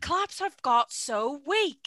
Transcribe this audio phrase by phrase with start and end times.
[0.00, 1.78] claps have got so weak.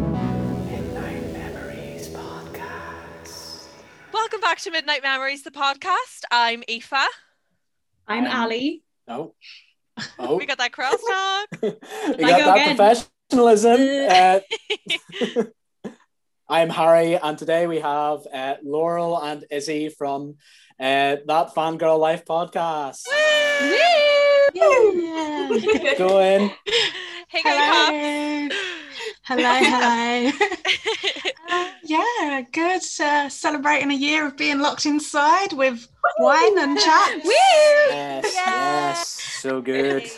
[0.00, 3.66] Midnight Memories Podcast.
[4.12, 6.22] Welcome back to Midnight Memories, the podcast.
[6.30, 6.92] I'm Aoife.
[8.06, 8.82] I'm Um, Ali.
[9.08, 9.34] Oh.
[10.18, 10.36] Oh.
[10.36, 11.46] We got that crosstalk.
[11.62, 12.76] we got go that again?
[12.76, 13.80] professionalism.
[14.10, 15.44] Uh,
[16.48, 20.34] I'm Harry, and today we have uh, Laurel and Izzy from
[20.80, 23.02] uh, that Fangirl Life podcast.
[24.52, 25.94] Yeah.
[25.96, 26.50] Go in.
[27.28, 28.50] Hey, guys.
[29.30, 29.44] Hello.
[29.44, 30.32] Hello, hello.
[31.52, 32.82] Uh, yeah, good.
[33.00, 35.88] Uh, celebrating a year of being locked inside with
[36.20, 37.20] wine and chat.
[37.24, 40.08] Yes, yes, so good.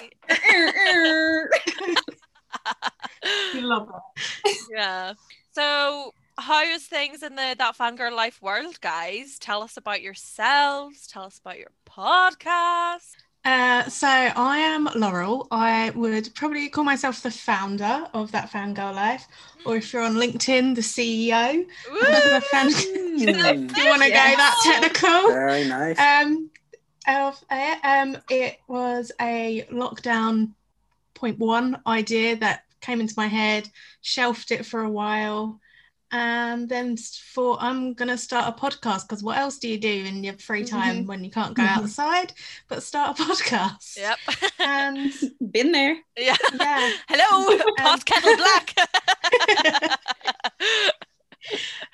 [3.55, 3.91] We love
[4.45, 4.59] it.
[4.71, 5.15] yeah.
[5.53, 9.39] So, how is things in the that fangirl life world, guys?
[9.39, 11.07] Tell us about yourselves.
[11.07, 13.22] Tell us about your podcast.
[13.45, 15.49] Uh, so I am Laurel.
[15.51, 19.27] I would probably call myself the founder of that fangirl life,
[19.67, 21.65] or if you're on LinkedIn, the CEO.
[22.01, 25.29] The fan- Mm, you want to go that technical.
[25.29, 25.99] very nice.
[25.99, 26.51] Um,
[27.09, 30.53] of it, um, it was a lockdown
[31.15, 33.69] point one idea that came into my head,
[34.03, 35.61] shelved it for a while,
[36.13, 40.23] and then thought I'm gonna start a podcast because what else do you do in
[40.23, 41.77] your free time when you can't go Mhm.
[41.79, 42.33] outside
[42.69, 43.97] but start a podcast?
[43.97, 44.19] Yep.
[44.61, 45.13] And
[45.53, 45.97] Been there.
[46.17, 46.37] yeah.
[46.55, 48.75] yeah, Hello, pot kettle black.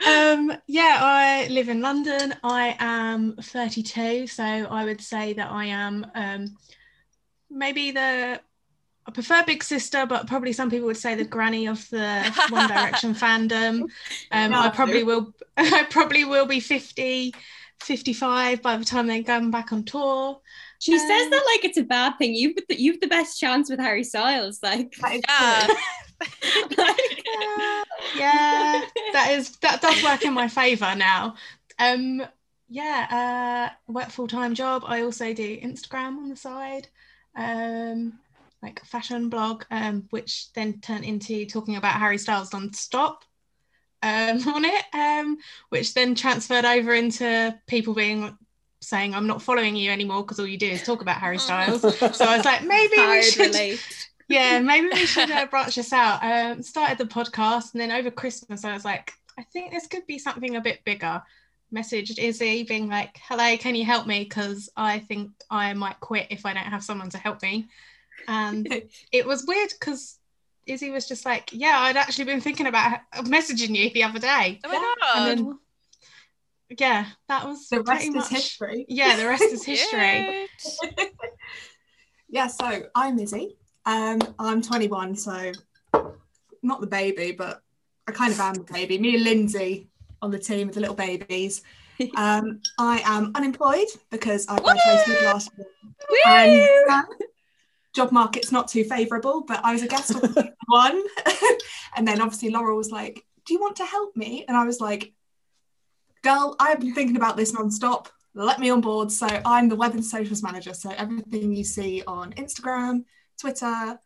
[0.07, 2.35] um, yeah, I live in London.
[2.43, 6.57] I am 32, so I would say that I am um,
[7.51, 8.41] maybe the.
[9.09, 12.69] I prefer Big Sister, but probably some people would say the granny of the One
[12.69, 13.83] Direction fandom.
[14.31, 15.33] Um, I probably will.
[15.56, 17.34] I probably will be 50,
[17.81, 20.41] 55 by the time they come back on tour.
[20.78, 22.34] She Um, says that like it's a bad thing.
[22.34, 24.62] You've the, you've the best chance with Harry Styles.
[24.62, 25.66] Like, yeah.
[26.77, 27.84] like Uh,
[28.15, 31.34] yeah, that is that does work in my favor now.
[31.78, 32.22] Um,
[32.69, 34.83] yeah, uh, work full time job.
[34.87, 36.88] I also do Instagram on the side,
[37.37, 38.19] um,
[38.63, 43.25] like a fashion blog, um, which then turned into talking about Harry Styles non-stop
[44.03, 45.39] um, on it, um,
[45.69, 48.37] which then transferred over into people being
[48.81, 51.83] saying I'm not following you anymore because all you do is talk about Harry Styles.
[51.83, 54.09] So I was like, maybe we should relate.
[54.29, 56.23] yeah, maybe we should uh, branch this out.
[56.23, 60.07] Um, started the podcast, and then over Christmas, I was like, I think this could
[60.07, 61.23] be something a bit bigger.
[61.75, 64.25] Messaged Izzy, being like, "Hello, can you help me?
[64.25, 67.69] Because I think I might quit if I don't have someone to help me."
[68.28, 70.19] And it was weird because
[70.66, 74.61] Izzy was just like, "Yeah, I'd actually been thinking about messaging you the other day."
[74.65, 75.28] Oh my god.
[75.28, 75.59] And then,
[76.78, 78.87] yeah, that was the rest pretty is history.
[78.89, 80.47] Yeah, the rest is history.
[82.31, 83.56] Yeah, so I'm Izzy.
[83.87, 85.50] Um, I'm 21, so
[86.62, 87.62] not the baby, but
[88.06, 88.99] I kind of am the baby.
[88.99, 89.89] Me and Lindsay
[90.21, 91.62] on the team with the little babies.
[92.16, 95.66] Um, I am unemployed because I graduated last year.
[96.27, 97.03] And uh,
[97.98, 101.03] job market's not too favourable, but I was a guest on one.
[101.97, 104.44] and then obviously Laura was like, Do you want to help me?
[104.47, 105.12] And I was like,
[106.22, 108.09] Girl, I've been thinking about this non-stop.
[108.34, 109.10] Let me on board.
[109.10, 110.75] So I'm the web and socials manager.
[110.75, 113.04] So everything you see on Instagram,
[113.41, 113.98] Twitter,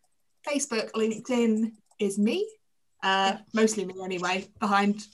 [0.48, 2.48] Facebook, LinkedIn is me.
[3.03, 5.04] Uh, mostly me anyway, behind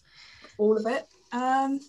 [0.56, 1.08] all of it.
[1.32, 1.80] Um,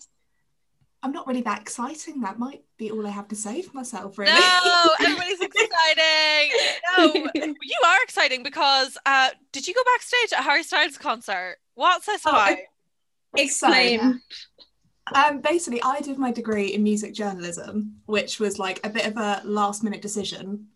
[1.02, 2.20] I'm not really that exciting.
[2.20, 4.32] That might be all I have to say for myself, really.
[4.32, 5.40] No, everybody's
[5.88, 6.56] exciting.
[6.98, 7.14] No,
[7.62, 11.56] you are exciting because uh, did you go backstage at Harry Styles concert?
[11.74, 12.58] What's this Oh, about?
[13.36, 14.20] Explain.
[15.14, 19.16] Um, basically, I did my degree in music journalism, which was like a bit of
[19.16, 20.66] a last minute decision.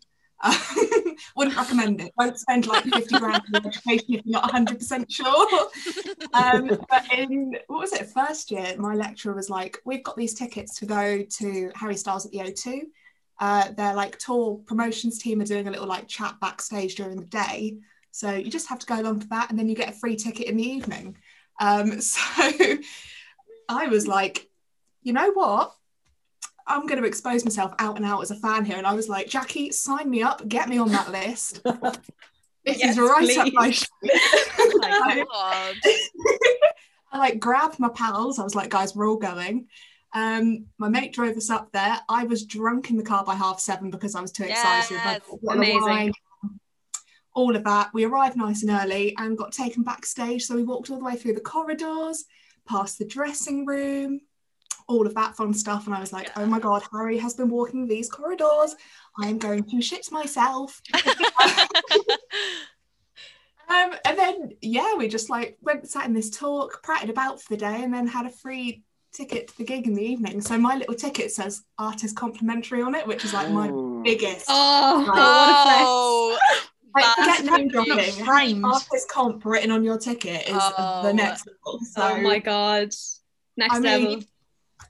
[0.42, 0.54] Um,
[1.36, 2.12] wouldn't recommend it.
[2.18, 5.70] Don't spend like 50 grand on education if you're not 100% sure.
[6.34, 10.34] Um, but in, what was it, first year, my lecturer was like, We've got these
[10.34, 12.80] tickets to go to Harry Styles at the O2.
[13.40, 17.26] Uh, their like tour promotions team are doing a little like chat backstage during the
[17.26, 17.78] day.
[18.10, 20.16] So you just have to go along for that and then you get a free
[20.16, 21.16] ticket in the evening.
[21.60, 22.20] Um, so
[23.68, 24.48] I was like,
[25.02, 25.74] you know what?
[26.66, 28.76] I'm going to expose myself out and out as a fan here.
[28.78, 31.60] And I was like, Jackie, sign me up, get me on that list.
[32.64, 33.86] This Yes, is right up my please.
[34.08, 34.12] street.
[34.82, 35.74] Oh my.
[37.12, 38.38] I like grabbed my pals.
[38.38, 39.66] I was like, guys, we're all going.
[40.14, 41.98] Um, my mate drove us up there.
[42.08, 44.94] I was drunk in the car by half seven because I was too excited.
[44.94, 46.14] Yes, got a bottle of amazing.
[47.34, 47.92] all of that.
[47.92, 50.44] We arrived nice and early and got taken backstage.
[50.44, 52.24] So we walked all the way through the corridors,
[52.66, 54.20] past the dressing room,
[54.86, 55.86] all of that fun stuff.
[55.86, 58.76] And I was like, oh my God, Harry has been walking these corridors.
[59.20, 60.80] I am going to shit myself.
[63.66, 67.54] Um, and then yeah, we just like went sat in this talk, pratted about for
[67.54, 68.82] the day, and then had a free
[69.14, 70.40] ticket to the gig in the evening.
[70.40, 74.02] So my little ticket says artist complimentary on it, which is like my Ooh.
[74.04, 74.46] biggest.
[74.48, 76.38] Oh, oh,
[76.94, 78.24] Like, that's forget name dropping.
[78.24, 78.64] Framed.
[78.64, 81.02] Artist comp written on your ticket is Oh.
[81.04, 81.80] the next level.
[81.92, 82.90] So oh my god.
[83.56, 84.08] Next I level.
[84.08, 84.24] mean,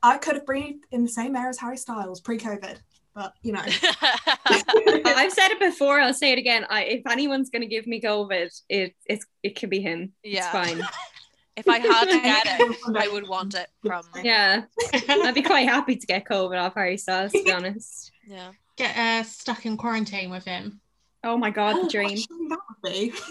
[0.02, 2.76] I could have breathed in the same air as Harry Styles pre-COVID,
[3.14, 3.62] but you know,
[4.46, 6.00] I've said it before.
[6.00, 6.66] I'll say it again.
[6.68, 10.12] I, if anyone's going to give me COVID, it it's it could be him.
[10.22, 10.38] Yeah.
[10.40, 10.82] It's fine.
[11.56, 14.04] if I had to get it, I would want it from.
[14.22, 17.32] Yeah, I'd be quite happy to get COVID off Harry Styles.
[17.32, 18.10] To be honest.
[18.26, 18.52] Yeah.
[18.76, 20.80] Get uh, stuck in quarantine with him.
[21.22, 22.18] Oh my god, Oh, the dream.
[22.48, 23.12] that would be.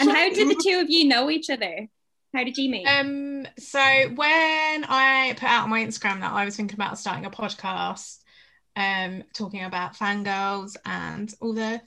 [0.00, 1.88] And how did the two of you know each other?
[2.34, 2.86] How did you meet?
[2.86, 3.78] Um, so
[4.14, 8.18] when I put out on my Instagram that I was thinking about starting a podcast,
[8.76, 11.80] um, talking about fangirls and all the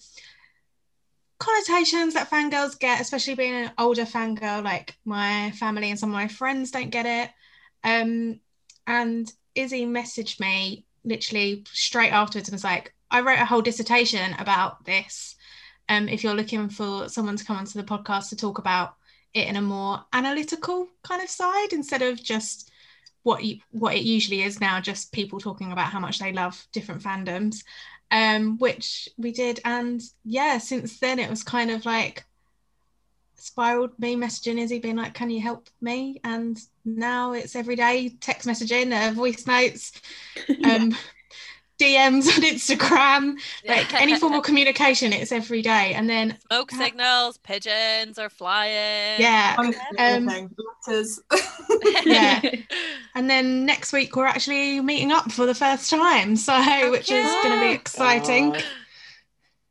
[1.40, 6.14] connotations that fangirls get, especially being an older fangirl, like my family and some of
[6.14, 7.30] my friends don't get it.
[7.84, 8.40] Um,
[8.86, 14.36] and Izzy messaged me literally straight afterwards and was like, I wrote a whole dissertation
[14.40, 15.36] about this.
[15.90, 18.96] Um, if you're looking for someone to come onto the podcast to talk about
[19.34, 22.72] it in a more analytical kind of side instead of just
[23.24, 26.68] what you, what it usually is now, just people talking about how much they love
[26.72, 27.64] different fandoms,
[28.12, 29.60] um, which we did.
[29.66, 32.26] And yeah, since then it was kind of like
[33.36, 36.20] spiraled me messaging Izzy being like, can you help me?
[36.24, 39.94] And now it's every day text messaging, uh, voice notes,
[40.64, 40.96] um,
[41.80, 43.38] DMs on Instagram,
[43.68, 45.94] like any form of communication, it's every day.
[45.94, 49.20] And then smoke signals, pigeons are flying.
[49.22, 49.56] yeah,
[50.00, 50.26] Um,
[50.88, 51.20] letters.
[52.06, 52.42] Yeah.
[53.16, 57.26] and then next week we're actually meeting up for the first time, so which is
[57.44, 58.52] going to be exciting.
[58.52, 58.64] God.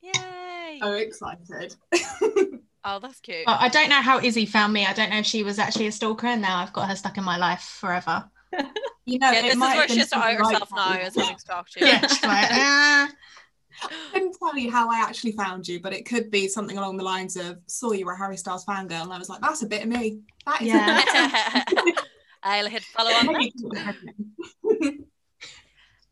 [0.03, 0.79] Yay.
[0.81, 1.75] so excited.
[2.89, 3.43] Oh, that's cute.
[3.49, 4.87] I don't know how Izzy found me.
[4.87, 7.19] I don't know if she was actually a stalker, and now I've got her stuck
[7.19, 8.31] in my life forever.
[9.09, 10.43] You know, yeah, it this is might where have she been has to out something
[10.45, 11.01] like herself now that.
[11.03, 11.87] as having stalked you.
[11.87, 13.09] Yeah, she's like, "Ah."
[13.85, 16.97] I couldn't tell you how I actually found you, but it could be something along
[16.97, 19.63] the lines of saw you were a Harry Styles fangirl, and I was like, that's
[19.63, 20.19] a bit of me.
[20.45, 22.03] That is Yeah.
[22.43, 23.33] I'll hit follow on that.
[23.33, 24.99] Maybe you couldn't have me.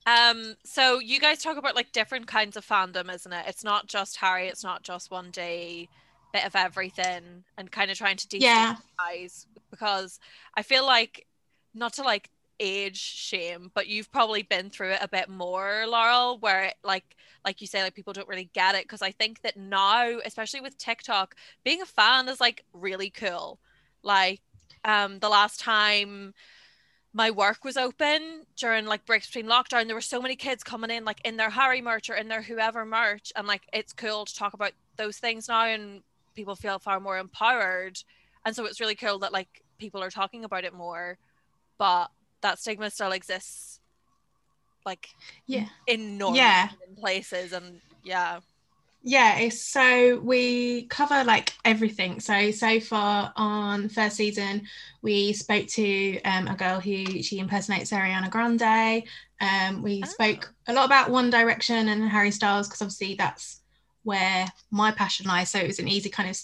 [0.07, 3.45] Um, so you guys talk about like different kinds of fandom, isn't it?
[3.49, 5.89] It's not just Harry, it's not just one day,
[6.33, 8.77] bit of everything, and kind of trying to Yeah.
[9.01, 10.21] destigmatize because
[10.55, 11.27] I feel like
[11.75, 12.29] not to like
[12.61, 17.17] age shame, but you've probably been through it a bit more, Laurel, where it, like
[17.45, 18.85] like you say, like people don't really get it.
[18.85, 21.35] Because I think that now, especially with TikTok,
[21.65, 23.59] being a fan is like really cool.
[24.03, 24.41] Like
[24.85, 26.35] um the last time
[27.13, 30.91] my work was open during like breaks between lockdown there were so many kids coming
[30.91, 34.25] in like in their harry merch or in their whoever merch and like it's cool
[34.25, 36.03] to talk about those things now and
[36.35, 37.99] people feel far more empowered
[38.45, 41.17] and so it's really cool that like people are talking about it more
[41.79, 42.11] but
[42.45, 43.81] that stigma still exists
[44.85, 45.09] like
[45.47, 45.67] Yeah.
[45.87, 46.69] in normal Yeah.
[47.01, 48.41] places and yeah
[49.03, 52.21] Yeah, it's so we cover like everything.
[52.21, 54.63] So so far on first season,
[55.03, 59.05] we spoke to um, a girl who she impersonates Ariana Grande.
[59.41, 60.07] Um, we Oh.
[60.07, 63.61] spoke a lot about One Direction and Harry Styles because obviously that's
[64.05, 65.51] where my passion lies.
[65.51, 66.39] So it was an easy kind of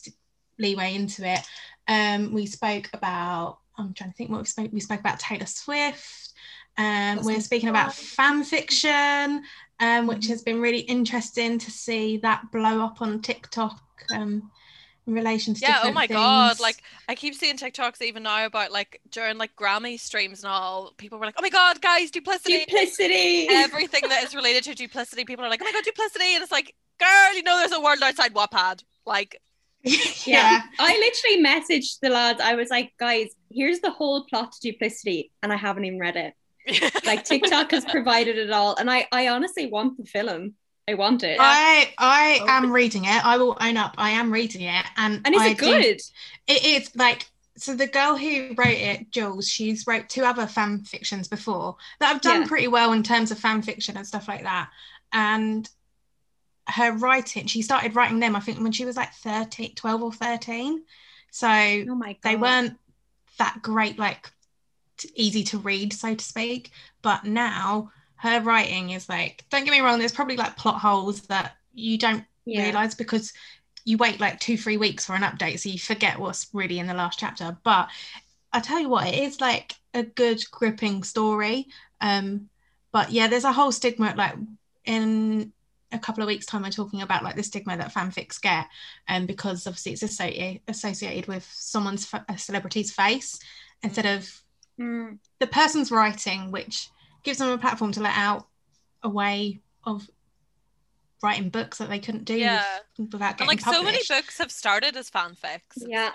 [0.59, 1.41] leeway into it.
[1.89, 4.71] Um, we spoke about I'm trying to think what we spoke.
[4.73, 6.33] We spoke about Taylor Swift.
[6.79, 9.43] Um, we're speaking about fan fiction
[9.81, 13.81] um, which has been really interesting to see that blow up on TikTok
[14.15, 14.51] um,
[15.07, 18.71] in relation to yeah oh my god like i keep seeing tiktoks even now about
[18.71, 22.59] like during like grammy streams and all people were like oh my god guys duplicity
[22.67, 23.49] Duplicity.
[23.49, 26.53] everything that is related to duplicity people are like oh my god duplicity and it's
[26.53, 29.41] like girl you know there's a world outside wattpad like
[30.27, 32.41] yeah, I literally messaged the lads.
[32.41, 36.17] I was like, guys, here's the whole plot to Duplicity, and I haven't even read
[36.17, 36.35] it.
[37.07, 40.55] Like TikTok has provided it all, and I, I honestly want the film.
[40.89, 41.39] I want it.
[41.41, 42.47] I I Oh.
[42.49, 43.25] am reading it.
[43.25, 43.95] I will own up.
[43.99, 46.01] I am reading it, and and is I it do- good?
[46.47, 47.75] it is like so.
[47.75, 52.21] The girl who wrote it, Jules, she's wrote two other fan fictions before that have
[52.21, 52.49] done Yeah.
[52.49, 54.69] pretty well in terms of fan fiction and stuff like that.
[55.13, 55.69] And
[56.71, 60.13] her writing, she started writing them, I think, when she was like 13, 12 or
[60.13, 60.83] 13.
[61.31, 62.77] So Oh they weren't
[63.39, 64.31] that great like
[64.97, 66.71] t- easy to read so to speak
[67.03, 71.23] but now her writing is like don't get me wrong there's probably like plot holes
[71.23, 72.65] that you don't Yeah.
[72.65, 73.33] realize because
[73.85, 76.87] you wait like two three weeks for an update so you forget what's really in
[76.87, 77.89] the last chapter but
[78.53, 81.67] i tell you what it is like a good gripping story
[82.01, 82.49] um
[82.93, 84.35] but yeah there's a whole stigma like
[84.85, 85.53] in
[85.93, 88.67] a couple of weeks time we're talking about like the stigma that fanfics get
[89.09, 93.39] and um, because obviously it's associated associated with someone's a celebrity's face
[93.83, 94.43] instead of
[94.79, 95.19] Mm.
[95.41, 96.89] the person's writing which
[97.23, 98.47] gives them a platform to let out
[99.03, 100.09] a way of
[101.23, 102.65] writing books that they couldn't do Yeah.
[102.97, 105.61] with- without And getting like so many books have started as fanfics.
[105.77, 106.13] Yeah.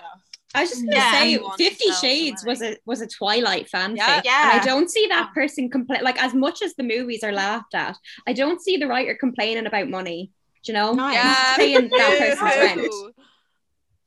[0.50, 0.58] Stuff.
[0.58, 3.06] I was just gonna Yeah, say and want to Fifty Shades was a was a
[3.06, 3.96] Twilight fanfic.
[3.98, 4.52] Yeah.
[4.52, 7.74] And I don't see that person complain like as much as the movies are laughed
[7.74, 10.32] at, I don't see the writer complaining about money.
[10.64, 10.92] Do you know?
[10.92, 11.14] Nice.
[11.14, 11.56] Yeah.
[11.56, 12.82] Paying that person's rent.
[12.82, 13.12] Do Boo.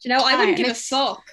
[0.03, 0.21] you know?
[0.23, 1.23] I Right, wouldn't give a fuck.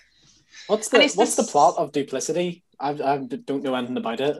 [0.66, 2.64] What's the it's what's the plot of Duplicity?
[2.78, 4.36] I, I don't know anything about it.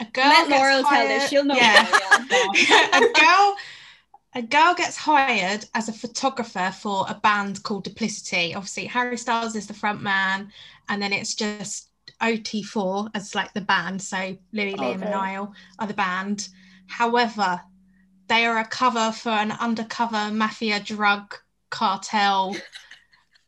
[0.00, 1.28] a girl Let gets Laurel tell this.
[1.28, 1.54] She'll know.
[1.54, 1.86] Yeah.
[2.92, 3.56] a girl
[4.34, 8.54] a girl gets hired as a photographer for a band called Duplicity.
[8.54, 10.50] Obviously, Harry Styles is the front man,
[10.88, 14.02] and then it's just OT4 as like the band.
[14.02, 15.02] So Louis, Liam, Okay.
[15.02, 16.48] and Niall are the band.
[16.88, 17.60] However,
[18.28, 21.34] they are a cover for an undercover mafia drug
[21.70, 22.56] cartel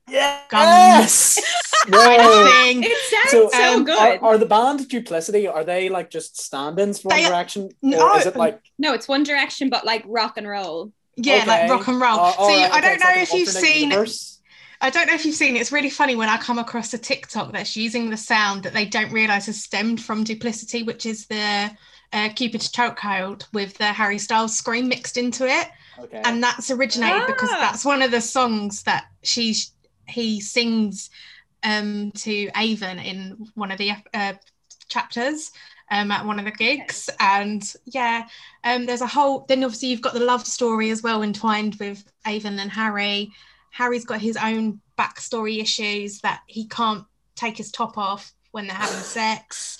[0.08, 1.40] Yes.
[1.88, 2.42] kind No.
[2.42, 2.82] of thing.
[2.84, 3.98] It sounds So, so, um, good.
[3.98, 5.46] Are, are the band Duplicity?
[5.46, 8.08] Are they like just stand-ins for One They- Direction, No.
[8.12, 10.92] or is it like no, it's One Direction, but like rock and roll.
[11.16, 12.20] Yeah, like rock and roll.
[12.20, 14.40] uh, so right, I okay, don't it's know like if you've seen universe?
[14.82, 15.56] I don't know if you've seen.
[15.56, 18.84] It's really funny when I come across a TikTok that's using the sound that they
[18.84, 21.70] don't realize has stemmed from Duplicity, which is the
[22.12, 26.20] uh, Cupid's chokehold with the Harry Styles scream mixed into it, Okay.
[26.24, 27.58] and that's originated because Ah.
[27.60, 29.72] that's one of the songs that she's
[30.08, 31.10] he sings
[31.62, 34.34] um, to Avon in one of the uh,
[34.88, 35.52] chapters.
[35.88, 38.26] Um, at one of the gigs, and yeah,
[38.64, 39.44] um, there's a whole.
[39.46, 43.30] Then obviously you've got the love story as well entwined with Avon and Harry.
[43.70, 47.04] Harry's got his own backstory issues that he can't
[47.36, 49.78] take his top off when they're having sex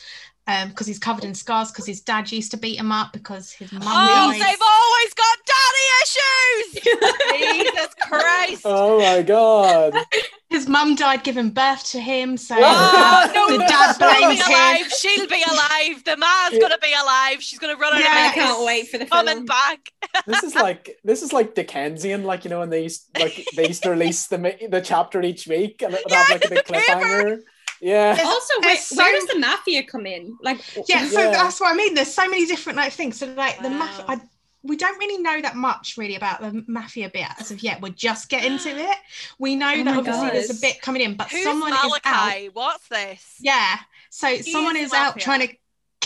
[0.48, 3.50] Um, because he's covered in scars because his dad used to beat him up because
[3.50, 4.40] his mum Oh, died.
[4.40, 7.72] they've always got daddy issues.
[7.74, 8.62] Jesus Christ.
[8.64, 9.94] oh my god.
[10.48, 14.28] His mum died giving birth to him, so Oh, the no, dad- the dad she'll
[14.28, 14.52] blames be him.
[14.52, 14.92] alive.
[14.92, 16.04] She'll be alive.
[16.04, 16.60] The man's Yeah.
[16.60, 17.42] gonna be alive.
[17.42, 19.46] She's gonna run out Yeah, of I can't wait for the Coming film.
[19.46, 19.90] back.
[20.28, 23.66] This is like this is like Dickensian, like you know, when they used like they
[23.66, 24.38] used to release the
[24.70, 27.00] the chapter each week, and it would have like a big Yeah, paper.
[27.00, 27.38] cliffhanger.
[27.80, 28.16] Yeah.
[28.24, 30.36] Also, where, so- where does the mafia come in?
[30.42, 31.94] Like, yeah, so that's what I mean.
[31.94, 33.18] There's so many different like things.
[33.18, 34.20] So like the mafia, I,
[34.62, 37.80] we don't really know that much really about the mafia bit as of yet.
[37.80, 38.96] We're just getting into it.
[39.38, 41.92] We know Oh that my obviously there's a bit coming in, but Who's someone is
[42.04, 42.32] out.
[42.52, 43.34] What's this?
[43.40, 43.76] Yeah,
[44.10, 45.54] so someone is is out trying to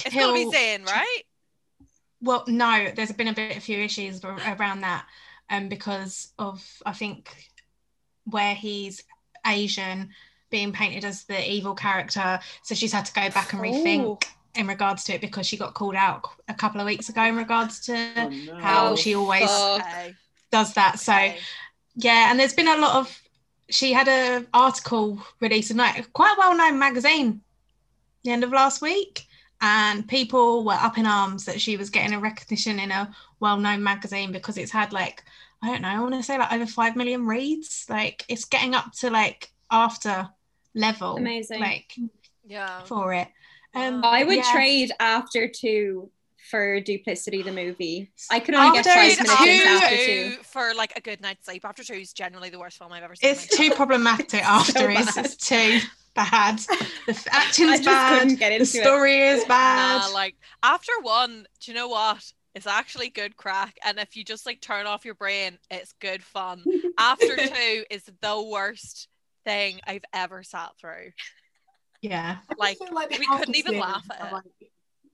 [0.05, 0.33] It's kill.
[0.35, 1.23] gonna be Zayn, right?
[2.23, 5.07] Well, no, there's been a bit a few issues around that,
[5.49, 7.35] um, because of I think
[8.25, 9.03] where he's
[9.47, 10.11] Asian
[10.50, 14.19] being painted as the evil character, so she's had to go back and rethink Oh.
[14.61, 17.37] in regards to it because she got called out a couple of weeks ago in
[17.37, 18.54] regards to Oh, no.
[18.57, 19.80] how Oh, she always fuck.
[19.80, 20.14] Okay.
[20.50, 20.99] does that.
[20.99, 21.38] So okay.
[21.97, 23.21] yeah, and there's been a lot of.
[23.71, 27.40] She had an article released in like quite a well-known magazine
[28.25, 29.26] the end of last week,
[29.61, 33.83] and people were up in arms that she was getting a recognition in a well-known
[33.83, 35.23] magazine because it's had like
[35.62, 37.87] I don't know, I want to say like over five million reads.
[37.88, 40.28] Like it's getting up to like after
[40.75, 41.61] level, Amazing.
[41.61, 41.93] like
[42.47, 42.83] Yeah.
[42.85, 43.29] for it.
[43.75, 44.53] Um, I would yeah.
[44.53, 46.11] trade after two
[46.50, 48.11] for Duplicity, the movie.
[48.31, 49.97] I could only get After five minutes in two- after
[50.37, 50.43] two.
[50.43, 51.65] for like a good night's sleep.
[51.65, 53.31] After two is generally the worst film I've ever seen.
[53.31, 54.91] It's too problematic after.
[54.91, 55.25] it's, bad.
[55.27, 55.79] it's too
[56.15, 56.59] bad.
[56.59, 58.29] The f- I acting's bad.
[58.39, 58.67] get The into it.
[58.83, 59.99] story is bad.
[60.00, 62.33] Nah, like after one, do you know what?
[62.57, 66.21] It's actually good crack, and if you just like turn off your brain, it's good
[66.21, 66.65] fun.
[66.99, 69.07] After two is the worst
[69.45, 71.13] thing I've ever sat through.
[72.03, 72.39] yeah.
[72.59, 74.33] Like, I feel like we couldn't even laugh at it.
[74.33, 74.45] like-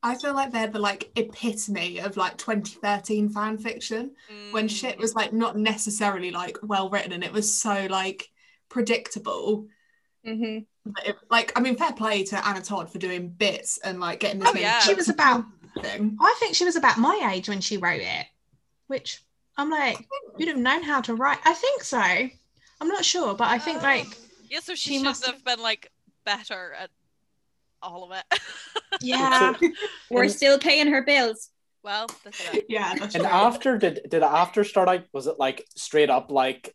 [0.03, 4.13] I feel like they're the like epitome of like 2013 fan fiction
[4.53, 8.29] when mm, shit was like not necessarily like well written and it was so like
[8.69, 9.67] predictable.
[10.25, 10.67] Mhm.
[10.85, 14.21] But it- like I mean, fair play to Anna Todd for doing bits and like
[14.21, 14.51] getting this.
[14.55, 14.79] Oh, yeah.
[14.81, 15.45] She was about,
[15.83, 16.17] thing.
[16.21, 18.27] I think she was about my age when she wrote it,
[18.87, 19.23] which
[19.57, 20.07] I'm like,
[20.39, 21.39] you'd have known how to write.
[21.45, 22.29] I think so.
[22.81, 24.07] I'm not sure, but I think like,
[24.51, 25.91] yeah, so she, she should must have been like
[26.25, 26.91] better at
[27.83, 28.41] all of it.
[29.01, 29.55] yeah.
[30.11, 31.51] We're still paying her bills.
[31.83, 32.41] well, that's.
[32.69, 33.33] Yeah, that's And true.
[33.33, 35.05] after did did after start out?
[35.13, 36.75] Was it like straight up like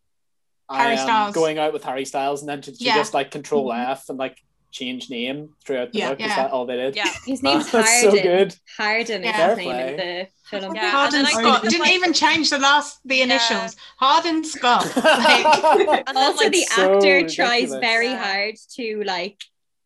[0.70, 1.36] Harry I am Styles.
[1.36, 2.96] going out with Harry Styles, and then did she Yeah.
[2.96, 3.90] just like control Mhm.
[3.92, 4.38] F and like
[4.72, 6.10] change name throughout the Yeah.
[6.10, 6.22] book.
[6.22, 6.96] Is that all they did?
[6.96, 7.10] Yeah.
[7.26, 8.24] His name's That's so Hardin.
[8.24, 8.56] good.
[8.78, 9.50] Hardin is Yeah.
[9.50, 10.76] his name in Fair the film.
[10.76, 13.24] Yeah, and Hardin then Scott got, didn't like- even change the last the Yeah.
[13.26, 13.76] initials.
[13.98, 14.86] Hardin Scott.
[14.96, 15.46] Like,
[16.08, 18.24] And then, Also, like, the so actor tries very Yeah.
[18.24, 19.38] hard to like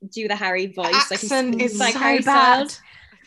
[0.07, 0.93] do the Harry voice.
[1.09, 2.69] like he's accent is like so Harry bad.
[2.69, 2.81] Styles.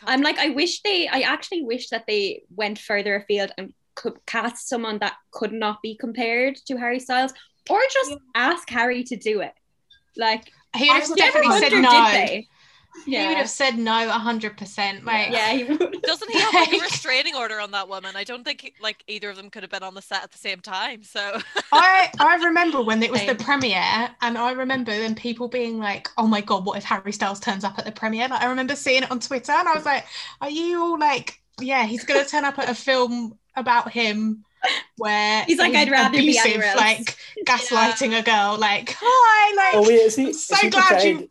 [0.05, 4.13] I'm like, I wish they, I actually wish that they went further afield and could
[4.25, 7.33] cast someone that could not be compared to Harry Styles,
[7.69, 8.17] or just Yeah.
[8.33, 9.51] ask Harry to do it.
[10.15, 11.89] Like, He would I have would never definitely said no.
[11.91, 12.47] did they?
[13.05, 15.05] He would have said no hundred percent.
[15.05, 16.01] Like yeah, he would.
[16.03, 18.15] Doesn't he have like a restraining order on that woman?
[18.15, 20.37] I don't think like either of them could have been on the set at the
[20.37, 21.03] same time.
[21.03, 21.39] So
[21.71, 26.09] I I remember when it was the premiere, and I remember then people being like,
[26.17, 28.75] "Oh my god, what if Harry Styles turns up at the premiere?" Like I remember
[28.75, 30.05] seeing it on Twitter, and I was like,
[30.41, 34.45] "Are you all like, yeah, he's gonna turn up at a film about him
[34.97, 39.55] where He's like, "I'd rather be abusive, anywhere else." like gaslighting a girl, like hi,
[39.55, 40.23] like Oh wait, is he?
[40.23, 41.19] I'm is so he glad portrayed?
[41.21, 41.29] you-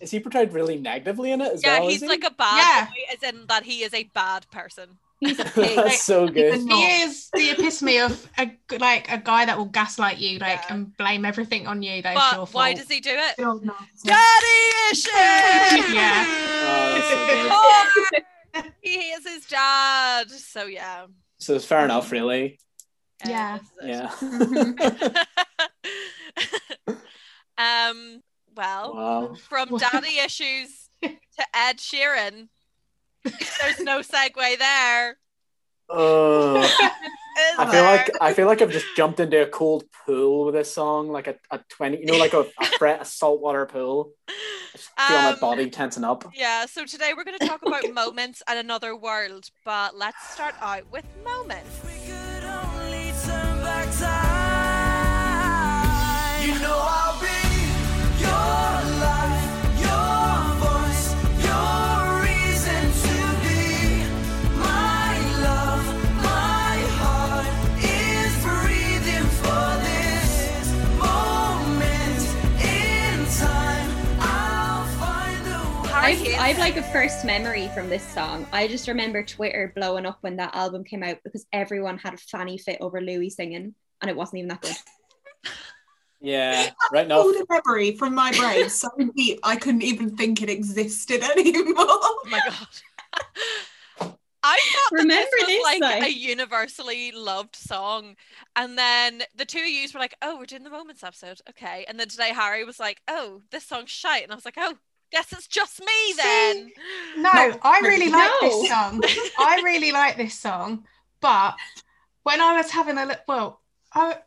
[0.00, 1.88] Is he portrayed really negatively in it as yeah, well?
[1.88, 2.08] he's is he?
[2.08, 2.84] like a bad Yeah.
[2.86, 4.98] boy, as in that he is a bad person.
[5.20, 5.76] He's a pig.
[5.76, 6.60] That's so good.
[6.60, 10.60] He is the epitome of a g- like a guy that will gaslight you, like
[10.64, 10.74] Yeah.
[10.74, 12.02] and blame everything on you.
[12.02, 12.54] That is your But fault.
[12.54, 13.36] why does he do it?
[13.36, 13.72] The.
[14.04, 15.14] Daddy issues.
[15.94, 16.24] Yeah.
[17.50, 18.04] Oh,
[18.54, 20.30] so he is his dad.
[20.30, 21.06] So yeah.
[21.44, 22.58] So it's fair enough, really.
[23.24, 23.58] Uh, Yeah.
[23.82, 24.10] Yeah.
[27.58, 28.22] um.
[28.56, 29.34] Well, wow.
[29.34, 29.82] from What?
[29.82, 32.48] daddy issues to Ed Sheeran,
[33.24, 35.18] there's no segue there.
[35.88, 36.62] Oh,
[37.58, 40.72] I feel like I feel like I've just jumped into a cold pool with this
[40.72, 44.12] song, like a, a twenty, you know, like a, a, fre- a saltwater pool.
[44.28, 44.32] I
[44.76, 46.24] just feel my Um, body tensing up.
[46.34, 50.54] Yeah, so today we're going to talk about moments and another world, but let's start
[50.60, 51.80] out with moments.
[76.04, 78.46] I've, I've like a first memory from this song.
[78.52, 82.18] I just remember Twitter blowing up when that album came out because everyone had a
[82.18, 84.76] fanny fit over Louis singing, and it wasn't even that good.
[86.20, 87.20] Yeah, right now.
[87.20, 91.74] Pulled a memory from my brain so deep I couldn't even think it existed anymore.
[91.78, 94.16] Oh my god.
[94.42, 96.06] I thought that Remember this was this, like though?
[96.06, 98.16] a universally loved song.
[98.56, 101.40] And then the two of you were like, oh, we're doing the Moments episode.
[101.48, 101.84] Okay.
[101.88, 104.22] And then today Harry was like, oh, this song's shite.
[104.22, 104.76] And I was like, oh,
[105.14, 106.70] guess it's just me then.
[107.18, 107.30] No,
[107.62, 109.00] I really like this song.
[109.38, 110.84] I really like this song,
[111.20, 111.54] but
[112.24, 113.60] when I was having a look, well,
[113.94, 114.18] I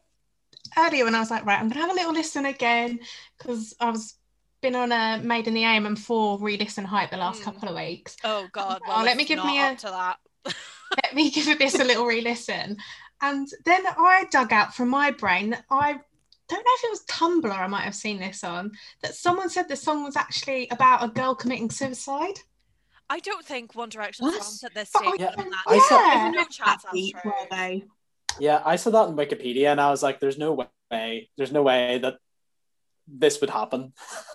[0.78, 3.00] earlier when I was like, right, I'm gonna have a little listen again
[3.38, 4.15] because I was
[4.62, 7.45] been on a Made in the AM and four re-listen hype the last Mm.
[7.45, 8.15] couple of weeks.
[8.23, 8.80] Oh god.
[8.86, 10.17] Oh, Well, let me give me a- to that.
[11.04, 12.78] Let me give this a little re-listen,
[13.21, 16.00] and then I dug out from my brain that I
[16.50, 19.68] don't know if it was Tumblr I might have seen this on that someone said
[19.68, 22.40] the song was actually about a girl committing suicide.
[23.10, 24.42] I don't think One Direction What?
[24.44, 25.20] songs at this stage.
[25.20, 25.34] yeah.
[25.36, 26.30] that I saw- Yeah.
[26.32, 27.32] no That chance that's deep, true.
[27.32, 27.84] were they?
[28.40, 31.30] Yeah, I saw that in Wikipedia, and I was like, "There's no way.
[31.38, 32.18] There's no way that
[33.08, 33.94] this would happen."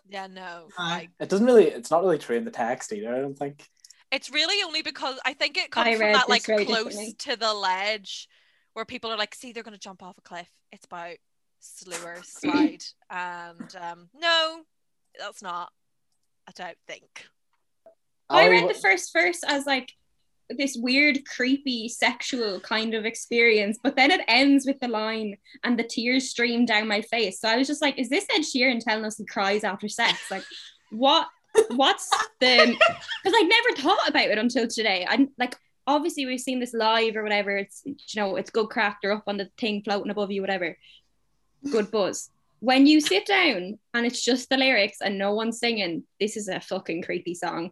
[0.09, 0.69] Yeah, no.
[0.79, 0.85] No.
[0.85, 1.67] Like, It doesn't really.
[1.69, 3.15] It's not really true in the text either.
[3.15, 3.65] I don't think.
[4.11, 7.55] It's really only because I think it comes I from that like close to the
[7.55, 8.29] ledge
[8.73, 10.49] where people are like, see, they're gonna jump off a cliff.
[10.73, 11.17] It's about
[11.63, 12.83] slewer slide.
[13.11, 14.63] And um no,
[15.19, 15.71] that's not.
[16.49, 17.27] I don't think.
[18.29, 19.93] I read the first verse as like
[20.49, 25.79] this weird, creepy, sexual kind of experience, but then it ends with the line, and
[25.79, 27.41] the tears stream down my face.
[27.41, 30.31] So I was just like, is this Ed Sheeran telling us he cries after sex?
[30.31, 30.45] Like,
[30.91, 31.29] what?
[31.71, 32.09] What's
[32.41, 32.77] the?
[32.77, 35.07] Because I never thought about it until today.
[35.09, 37.57] I like obviously we've seen this live or whatever.
[37.57, 38.99] It's you know it's good crack.
[39.03, 40.77] They're up on the thing floating above you, whatever.
[41.71, 42.31] Good buzz.
[42.61, 46.49] When you sit down and it's just the lyrics and no one's singing, this is
[46.49, 47.71] a fucking creepy song.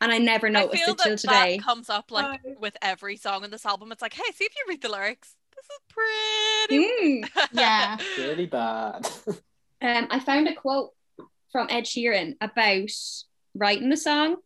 [0.00, 1.56] And I never I noticed feel it till that today.
[1.56, 3.90] that comes up like with every song in this album.
[3.92, 5.34] It's like, hey, see if you read the lyrics.
[5.56, 5.80] This is
[6.68, 7.24] pretty.
[7.24, 7.48] Mm.
[7.52, 7.96] Yeah.
[8.18, 9.08] really bad.
[9.80, 10.90] Um, I found a quote
[11.52, 12.90] from Ed Sheeran about
[13.54, 14.38] writing the song,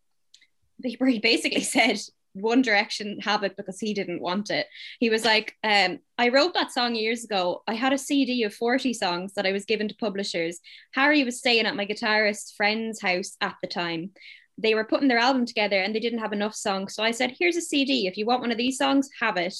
[0.98, 1.98] where he basically said
[2.34, 4.66] One Direction have it because he didn't want it.
[5.00, 7.62] He was like, um, I wrote that song years ago.
[7.66, 10.58] I had a CD of 40 songs that I was given to publishers.
[10.94, 14.10] Harry was staying at my guitarist's friend's house at the time.
[14.58, 16.94] They were putting their album together and they didn't have enough songs.
[16.94, 18.06] So I said, Here's a CD.
[18.06, 19.54] If you want one of these songs, have it.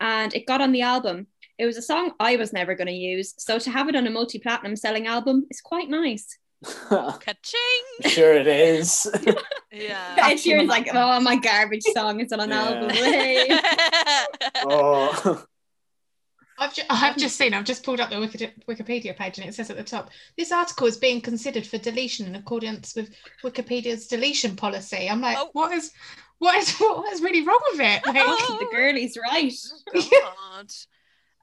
[0.00, 1.26] And it got on the album.
[1.58, 3.34] It was a song I was never going to use.
[3.38, 6.38] So to have it on a multi platinum selling album is quite nice.
[6.88, 8.10] Ka-ching!
[8.10, 9.06] sure it is.
[9.70, 10.16] Yeah.
[10.18, 12.62] Ed Sheeran's like, oh, my garbage song is on an Yeah.
[12.64, 12.90] album.
[12.90, 13.60] Hey.
[14.64, 15.44] oh.
[16.58, 18.16] I've, ju- I've just seen, I've just pulled up the
[18.66, 22.26] Wikipedia page and it says at the top, this article is being considered for deletion
[22.26, 25.06] in accordance with Wikipedia's deletion policy.
[25.08, 25.50] I'm like, Oh.
[25.52, 25.92] what is,
[26.38, 28.04] what is, what is really wrong with it?
[28.06, 28.56] Like, Oh.
[28.58, 29.52] the girlie's right.
[30.10, 30.72] God.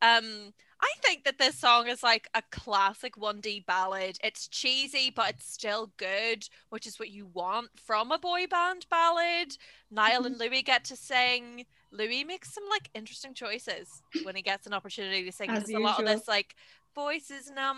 [0.02, 4.18] Um, I think that this song is like a classic 1D ballad.
[4.24, 8.86] It's cheesy, but it's still good, which is what you want from a boy band
[8.90, 9.58] ballad.
[9.90, 10.26] Niall mm-hmm.
[10.26, 11.66] and Louis get to sing.
[11.92, 13.88] Louis makes some like interesting choices
[14.24, 15.54] when he gets an opportunity to sing.
[15.54, 16.56] Does a lot of this like
[16.94, 17.78] voices num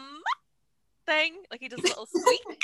[1.05, 1.33] thing.
[1.51, 2.59] Like he does a little squeak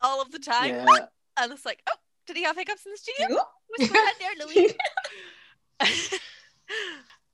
[0.00, 0.74] all of the time.
[0.74, 1.06] Yeah.
[1.38, 3.44] And it's like, oh, did he have hiccups in the studio?
[3.68, 4.74] What's going on there, Louis?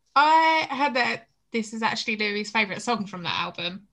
[0.16, 3.86] I had that this is actually Louis' favourite song from that album,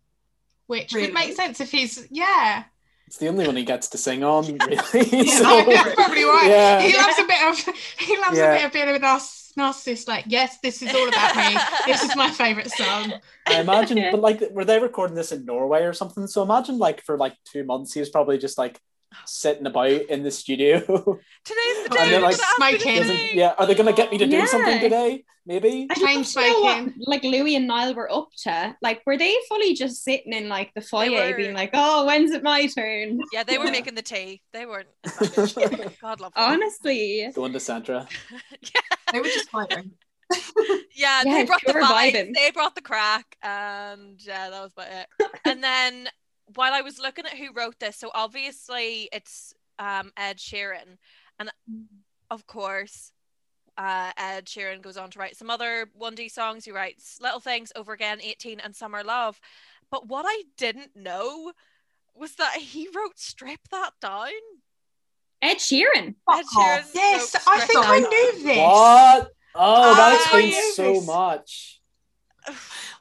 [0.68, 1.08] which Really?
[1.08, 2.64] would make sense if he's, yeah.
[3.08, 4.78] It's the only one he gets to sing on, really.
[5.12, 6.46] Yeah, So- that's probably why.
[6.48, 6.82] Yeah.
[6.82, 8.54] He loves a bit of, he loves Yeah.
[8.54, 11.58] a bit of being a narciss- narcissist, like, yes, this is all about me.
[11.86, 13.14] This is my favourite song.
[13.46, 16.28] I imagine, but like, were they recording this in Norway or something?
[16.28, 18.82] So imagine, like, for like two months, he was probably just like
[19.26, 20.80] sitting about in the studio.
[21.46, 22.10] Today's the day.
[22.12, 22.80] then, like, we're gonna smoking.
[22.80, 23.34] do Doesn't- this.
[23.34, 24.46] yeah, are they going to get me to do Yeah.
[24.46, 25.24] something today?
[25.48, 25.86] Maybe.
[25.92, 26.94] I Chain don't what smoking.
[27.06, 28.76] like Louis and Niall were up to.
[28.82, 31.38] Like, were they fully just sitting in like the foyer, were.
[31.38, 34.42] being like, "Oh, when's it my turn?" Yeah, they were making the tea.
[34.54, 34.88] They weren't.
[36.02, 36.44] God love them.
[36.52, 38.08] Honestly, Going to Centra.
[39.12, 39.92] They were just fighting.
[40.96, 42.34] Yeah, Yeah, they brought the pure vibes.
[42.34, 45.08] They brought the crack, and yeah, that was about it.
[45.46, 46.10] and then
[46.54, 50.98] while I was looking at who wrote this, so obviously it's um, Ed Sheeran,
[51.40, 51.52] and
[52.30, 53.12] of course.
[53.78, 56.64] Uh, Ed Sheeran goes on to write some other 1D songs.
[56.64, 59.38] He writes Little Things, Over Again, 18, and Summer Love.
[59.92, 61.52] But what I didn't know
[62.16, 64.30] was that he wrote Strip That Down.
[65.42, 66.16] Ed Sheeran.
[66.32, 66.44] Ed.
[66.56, 68.58] Sheeran Yes, I think That I knew this.
[68.60, 69.32] What?
[69.56, 71.06] Oh, that explains so this.
[71.08, 71.82] much.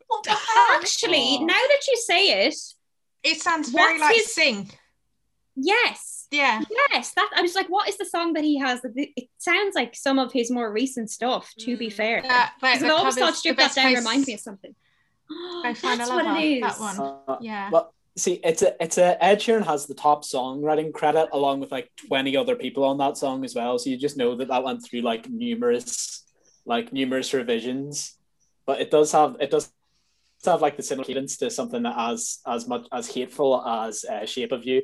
[0.08, 0.80] What the heck?
[0.80, 1.44] Actually, Oh.
[1.44, 2.56] now that you say it,
[3.24, 4.70] It sounds very What's like his- Sing.
[5.56, 6.62] yes, Yeah.
[6.92, 7.12] yes.
[7.14, 8.82] That I was like, what is the song that he has?
[8.82, 11.52] That It it sounds like some of his more recent stuff.
[11.60, 11.92] To be Mm.
[11.92, 14.26] fair, That, like, because the I always covers, thought "Strip That best Down" place- reminds
[14.26, 14.74] me of something.
[15.28, 16.40] Go find That's a what lover.
[16.40, 16.60] it is.
[16.62, 17.00] That one.
[17.28, 17.70] Uh, Yeah.
[17.70, 21.72] Well, see, it's a it's a Ed Sheeran has the top songwriting credit along with
[21.72, 23.78] like twenty other people on that song as well.
[23.78, 26.22] So you just know that that went through like numerous
[26.66, 28.16] like numerous revisions.
[28.66, 29.72] But it does have it does
[30.52, 34.26] have like the similar cadence to something that as as much as hateful as uh,
[34.26, 34.82] Shape of You.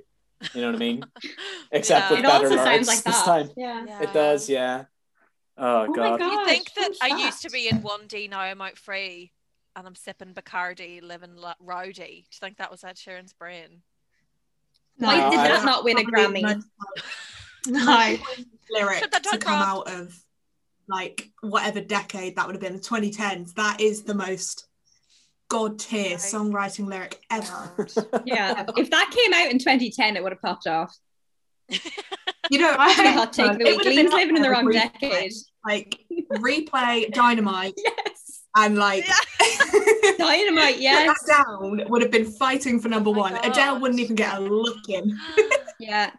[0.55, 1.05] You know what I mean?
[1.73, 2.11] Except Yeah.
[2.11, 3.51] with It better also lyrics sounds like this time.
[3.57, 3.85] Yeah.
[3.87, 4.03] Yeah.
[4.03, 4.85] It does, yeah.
[5.59, 6.19] Oh, Oh my god.
[6.21, 6.33] God.
[6.33, 9.33] You think that fun I used to be in 1D, now I'm out free,
[9.77, 11.93] and I'm sipping Bacardi, living la- rowdy.
[12.31, 13.83] Do you think that was Ed Sheeran's brain?
[14.97, 16.41] Why No, did I- that not win a Grammy?
[17.65, 17.85] the No.
[17.85, 18.23] most
[18.71, 19.89] lyric that to down, come Rob.
[19.89, 20.25] out of
[20.89, 23.53] like whatever decade that would have been, the 2010s.
[23.55, 24.67] That is the most
[25.51, 26.19] god tier Right.
[26.19, 27.87] songwriting lyric ever.
[28.25, 28.65] Yeah.
[28.79, 30.97] If that came out in 2010, it would have popped off.
[32.51, 33.77] You know, I a hot take it the would week.
[33.77, 35.33] have been Lean's living in the wrong with decade.
[35.65, 35.99] Like
[36.33, 38.41] replay Dynamite Yes.
[38.57, 39.05] and like
[40.19, 41.23] Dynamite, yes.
[41.27, 43.35] that down would have been fighting for number Oh my one.
[43.35, 43.47] God.
[43.47, 45.17] Adele wouldn't even get a look in.
[45.79, 46.11] Yeah.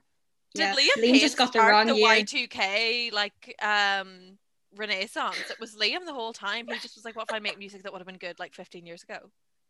[0.54, 0.76] Did yeah.
[0.76, 2.08] Liam Liam just got the start wrong the year.
[2.08, 4.38] Y2K like um
[4.76, 5.50] renaissance?
[5.50, 6.68] It was Liam the whole time.
[6.68, 8.54] He just was like, "What if I make music that would have been good like
[8.54, 9.20] 15 years ago?"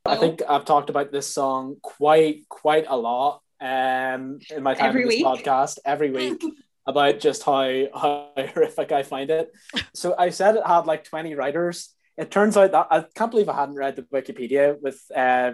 [0.06, 4.90] I think I've talked about this song quite quite a lot um, in my time
[4.90, 5.26] Every in this week?
[5.26, 6.44] podcast every week
[6.88, 9.52] about just how how horrific I find it.
[9.94, 11.94] So I said it had like 20 writers.
[12.18, 15.54] It turns out that I can't believe I hadn't read the Wikipedia with uh,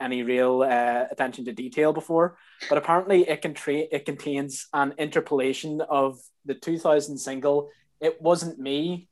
[0.00, 2.36] any real uh, attention to detail before,
[2.68, 8.58] but apparently it can tra- it contains an interpolation of the 2000 single "It Wasn't
[8.58, 9.08] Me"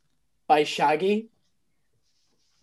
[0.47, 1.29] by Shaggy.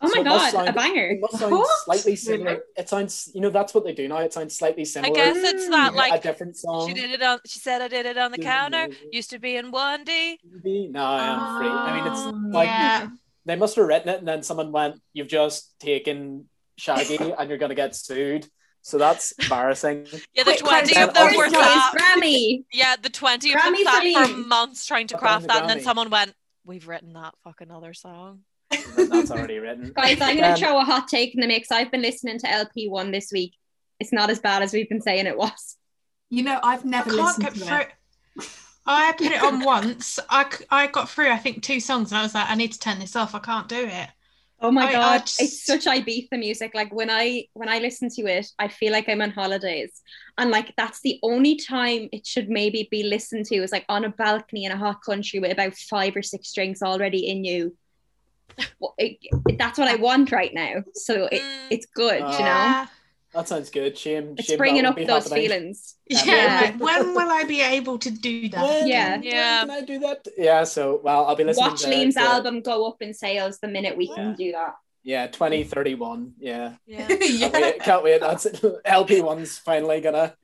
[0.01, 1.07] Oh So my it god, sound- a banger.
[1.11, 1.69] It must sound What?
[1.85, 2.51] slightly similar.
[2.51, 2.61] Really?
[2.77, 4.17] It sounds, you know, that's what they do now.
[4.17, 5.13] It sounds slightly similar.
[5.13, 6.88] I guess it's not like a different song.
[6.88, 7.39] she did it on.
[7.45, 8.89] She said I did it on the counter.
[9.11, 10.89] Used to be in 1D.
[10.91, 11.67] No, I am free.
[11.69, 13.07] I mean, Oh, it's like yeah.
[13.45, 17.57] they must have written it, and then someone went, "You've just taken Shaggy, and you're
[17.57, 18.47] gonna get sued."
[18.86, 20.06] So that's embarrassing.
[20.36, 21.93] Yeah, the Quick 20 of them were it's sat.
[21.95, 22.65] Grammy.
[22.71, 25.69] Yeah, the 20 of them sat for for months trying to craft the that, and
[25.71, 29.91] then someone went, "We've written that fucking other song." That's already written.
[29.95, 31.71] Guys, I'm going Um, to throw a hot take in the mix.
[31.71, 33.54] I've been listening to LP1 this week.
[34.00, 35.78] It's not as bad as we've been saying it was.
[36.30, 37.78] You know, I've never can't listened to through.
[37.78, 38.50] it.
[38.86, 40.19] I put it on once.
[40.30, 42.71] I, c- I got through, I think, two songs, and I was like, I need
[42.74, 43.34] to turn this off.
[43.34, 44.10] I can't do it.
[44.65, 46.71] Oh my I- I god, just- it's such Ibiza music.
[46.73, 50.01] Like when I when I listen to it, I feel like I'm on holidays,
[50.38, 54.06] and like that's the only time it should maybe be listened to is like on
[54.06, 57.75] a balcony in a hot country with about five or six drinks already in you.
[58.80, 59.17] Well, it-
[59.49, 60.84] it- that's what I want right now.
[60.93, 61.67] So it, Mm.
[61.71, 62.88] it's good, Uh, you know.
[63.36, 63.41] Yeah.
[63.41, 63.98] That sounds good.
[63.98, 64.36] Shame.
[64.38, 65.50] It's shame bringing up those happening.
[65.50, 65.95] feelings.
[66.10, 66.24] Yeah.
[66.26, 66.78] Yeah.
[66.78, 68.63] when will I be able to do that?
[68.63, 69.12] When, Yeah.
[69.17, 70.28] when Can I do that?
[70.38, 70.63] Yeah.
[70.63, 71.69] So well, I'll be listening.
[71.71, 74.15] Watch to, Liam's to- album go up in sales the minute we Yeah.
[74.15, 74.76] can do that.
[75.04, 76.34] Yeah, twenty thirty one.
[76.39, 76.74] Yeah.
[76.88, 77.08] Yeah.
[77.08, 77.80] Can't wait.
[77.88, 78.21] Can't wait.
[78.21, 78.63] That's it.
[78.86, 80.36] LP one's finally gonna.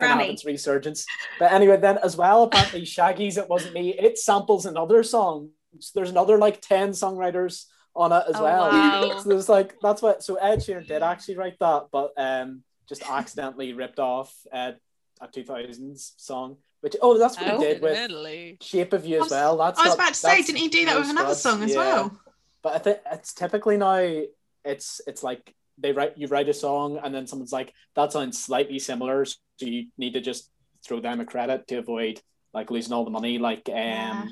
[0.00, 0.32] gonna Grammy.
[0.32, 1.04] its resurgence.
[1.38, 5.50] But anyway, then as well, apparently Shaggy's "It Wasn't Me" it samples another song.
[5.78, 7.64] So there's another like ten songwriters
[7.96, 8.70] on it as Oh, well.
[8.70, 9.18] wow.
[9.22, 10.22] So there's like that's what.
[10.22, 14.72] So Ed Sheeran did actually write that, but um, just accidentally ripped off uh,
[15.20, 16.56] a 2000s song.
[16.80, 17.58] Which oh, that's what Oh.
[17.58, 18.56] he did with Really?
[18.62, 19.56] "Shape of You" as was- well.
[19.58, 21.70] That's I was got- about to say, didn't he do that with another song as
[21.72, 21.76] yeah.
[21.76, 22.20] well?
[22.62, 24.22] But I think it's typically now
[24.64, 28.42] it's it's like they write you write a song and then someone's like that sounds
[28.42, 30.50] slightly similar, so you need to just
[30.86, 32.20] throw them a credit to avoid
[32.54, 33.38] like losing all the money.
[33.38, 34.26] Like um Yeah.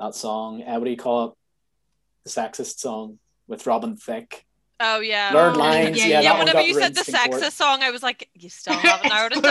[0.00, 1.32] that song, uh, what do you call it?
[2.26, 4.44] The sexist song with Robin Thicke.
[4.80, 5.30] Oh yeah.
[5.32, 5.96] Learn Oh, lines.
[5.96, 6.16] yeah, Yeah, yeah.
[6.16, 7.42] that yeah, one whenever you said the rinsed in court.
[7.42, 9.42] sexist song, I was like, you still haven't narrowed it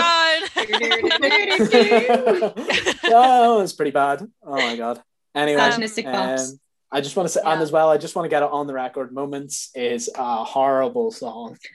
[3.02, 3.12] down.
[3.14, 4.28] oh, it's pretty bad.
[4.44, 5.02] Oh my god.
[5.34, 6.60] Anyway, Misogynistic um.
[6.92, 8.68] I just want to say, and as well, I just want to get it on
[8.68, 9.14] the record.
[9.14, 11.58] Moments is a horrible song.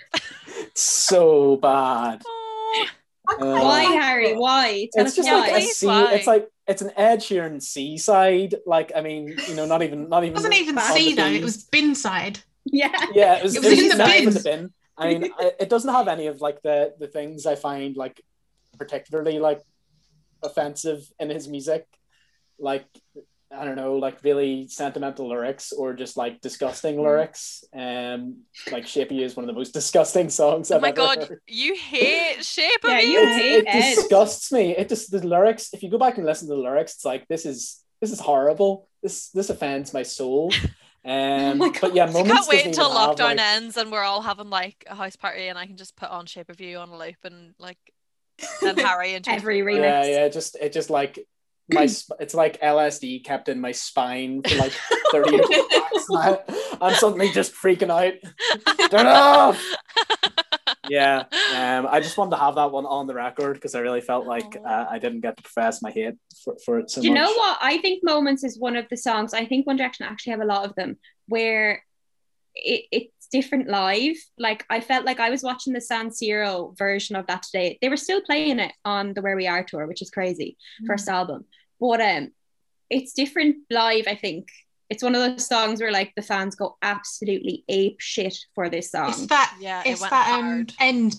[0.75, 2.23] So bad.
[2.27, 3.00] Oh, I quite
[3.39, 4.35] Uh, Why, Harry?
[4.35, 4.89] Why?
[4.93, 5.61] Tell It's just Yeah, like a why.
[5.61, 5.87] please, C.
[5.87, 6.15] why?
[6.15, 8.55] It's like it's an Ed Sheeran seaside.
[8.67, 10.33] Like I mean, you know, not even not even.
[10.33, 12.41] It wasn't even on C the though, it was bin side.
[12.65, 12.93] Yeah.
[13.13, 14.35] Yeah, it was, It was in the meant for bin.
[14.35, 14.75] the bin.
[14.99, 18.21] I mean, it doesn't have any of like the the things I find like
[18.79, 19.63] particularly like
[20.43, 21.87] offensive in his music,
[22.59, 22.87] like
[23.53, 27.03] I don't know, like really sentimental lyrics or just like disgusting Hmm.
[27.03, 27.65] lyrics.
[27.75, 30.89] Um, like "Shape of You" is one of the most disgusting songs oh I've my
[30.91, 31.41] ever god, heard.
[31.49, 33.11] you hate shape of Yeah, you.
[33.11, 33.95] you It's- hate it Ed.
[33.97, 34.77] disgusts me.
[34.77, 35.75] It just the lyrics.
[35.75, 38.21] If you go back and listen to the lyrics, it's like this is this is
[38.21, 38.89] horrible.
[39.03, 40.53] This this offends my soul.
[41.03, 43.91] Um, my but yeah, I moments can't wait until even have, lockdown like- ends and
[43.91, 46.61] we're all having like a house party and I can just put on Shape of
[46.61, 47.79] You on a loop and like
[48.63, 49.81] and Harry into Every remix.
[49.81, 51.19] Yeah, yeah, just it just like
[51.73, 51.83] my
[52.21, 54.73] it's like LSD kept in my spine for like
[55.13, 55.47] 30 years.
[56.81, 58.15] I'm suddenly just freaking out.
[58.91, 59.63] Turn off.
[60.89, 64.01] Yeah, um, I just wanted to have that one on the record because I really
[64.01, 67.07] felt like uh, I didn't get to profess my hate for, for it so Do
[67.07, 67.23] you much.
[67.23, 67.59] know what?
[67.61, 69.33] I think Moments is one of the songs.
[69.33, 70.97] I think One Direction actually have a lot of them
[71.29, 71.85] where
[72.55, 74.17] it, it's different live.
[74.39, 77.79] Like I felt like I was watching the San Siro version of that today.
[77.81, 80.57] They were still playing it on the Where We Are tour, which is crazy.
[80.87, 81.45] First album,
[81.81, 82.31] but um,
[82.91, 84.05] it's different live.
[84.07, 84.49] I think
[84.89, 88.91] it's one of those songs where like the fans go absolutely ape shit for this
[88.91, 89.11] song.
[89.11, 91.17] It's that Yeah, it it's went that um end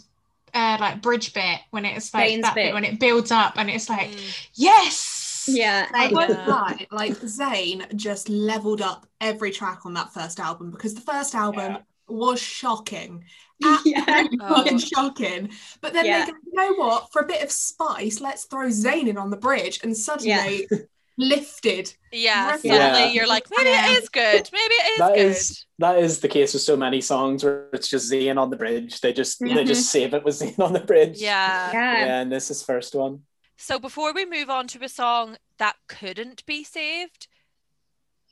[0.54, 2.66] uh like bridge bit when it's like Zayn's that bit.
[2.68, 2.74] bit.
[2.74, 4.48] when it builds up and it's like Mm.
[4.56, 6.46] yes yeah, I Like, won't Yeah.
[6.46, 11.34] lie, like Zayn just leveled up every track on that first album because the first
[11.34, 11.78] album Yeah.
[12.12, 13.26] Was shocking.
[13.64, 14.56] Absolutely Oh.
[14.56, 15.50] fucking shocking.
[15.82, 16.26] But then Yeah.
[16.26, 17.12] they go, you know what?
[17.12, 20.68] For a bit of spice, let's throw Zayn in on the bridge and suddenly
[21.18, 21.94] lifted.
[22.12, 22.78] Yeah, Yeah.
[22.78, 23.12] suddenly Yeah.
[23.12, 24.50] you're like, maybe it is good.
[24.52, 25.26] Maybe it is That good.
[25.26, 28.56] is that is the case with so many songs where it's just Zayn on the
[28.58, 29.00] bridge.
[29.02, 29.68] They just they Mhm.
[29.68, 31.20] just save it with Zayn on the bridge.
[31.20, 31.72] Yeah.
[31.72, 32.06] yeah.
[32.06, 33.22] Yeah, and this is first one.
[33.58, 37.28] So before we move on to a song that couldn't be saved,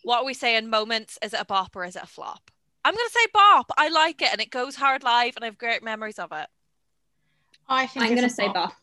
[0.04, 0.70] what are we saying?
[0.70, 2.50] Moments, is it a bop or is it a flop?
[2.86, 3.72] I'm gonna say bop.
[3.78, 6.48] I like it and it goes hard live and I have great memories of it.
[7.68, 8.54] I think I'm gonna a say bop.
[8.56, 8.74] Bop.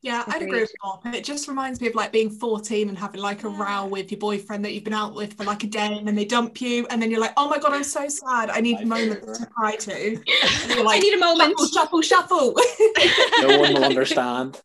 [0.00, 0.60] Yeah, I'd agree Agreed.
[0.60, 1.14] with Bob.
[1.14, 4.20] It just reminds me of like being 14 and having like a row with your
[4.20, 6.86] boyfriend that you've been out with for like a day and then they dump you
[6.88, 8.48] and then you're like, oh my god, I'm so sad.
[8.50, 9.38] I need My moments favourite.
[9.40, 9.92] to cry to.
[9.92, 11.54] And you're I need a moment.
[11.74, 12.56] shuffle, shuffle, shuffle.
[13.42, 14.60] No one will understand.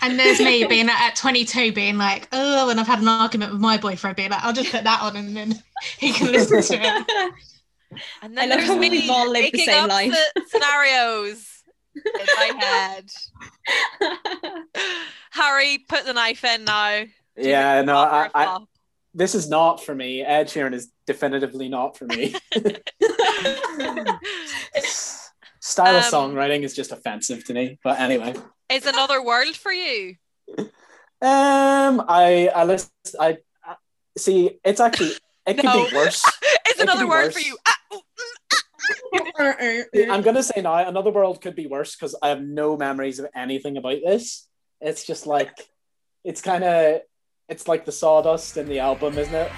[0.00, 3.60] And there's me being at 22 being like, oh, and I've had an argument with
[3.60, 5.62] my boyfriend being like, I'll just put that on and then
[5.98, 7.32] he can listen to it.
[8.22, 10.12] And I then love there's how me we've all lived the making same life.
[10.34, 11.46] the scenarios
[11.94, 13.10] in my head.
[15.30, 17.04] Harry, put the knife in now.
[17.04, 18.68] Do Yeah, no, bop or I, a I flop?
[19.14, 20.22] this is not for me.
[20.22, 22.34] Ed Sheeran is definitively not for me.
[25.60, 27.78] Style of Um, songwriting is just offensive to me.
[27.82, 28.34] But anyway,
[28.70, 30.16] Is another world for you?
[31.20, 33.74] um, I I list I, I
[34.16, 34.58] see.
[34.64, 35.12] It's actually
[35.46, 35.88] it could No.
[35.88, 36.22] be worse.
[36.66, 37.34] it's could another be word worse.
[37.34, 37.56] for you?
[37.66, 37.77] Ah, ooh,
[40.10, 43.26] I'm gonna say now, another world could be worse because I have no memories of
[43.34, 44.48] anything about this.
[44.80, 45.68] It's just like
[46.24, 47.00] it's kind of
[47.48, 49.50] it's like the sawdust in the album, isn't it?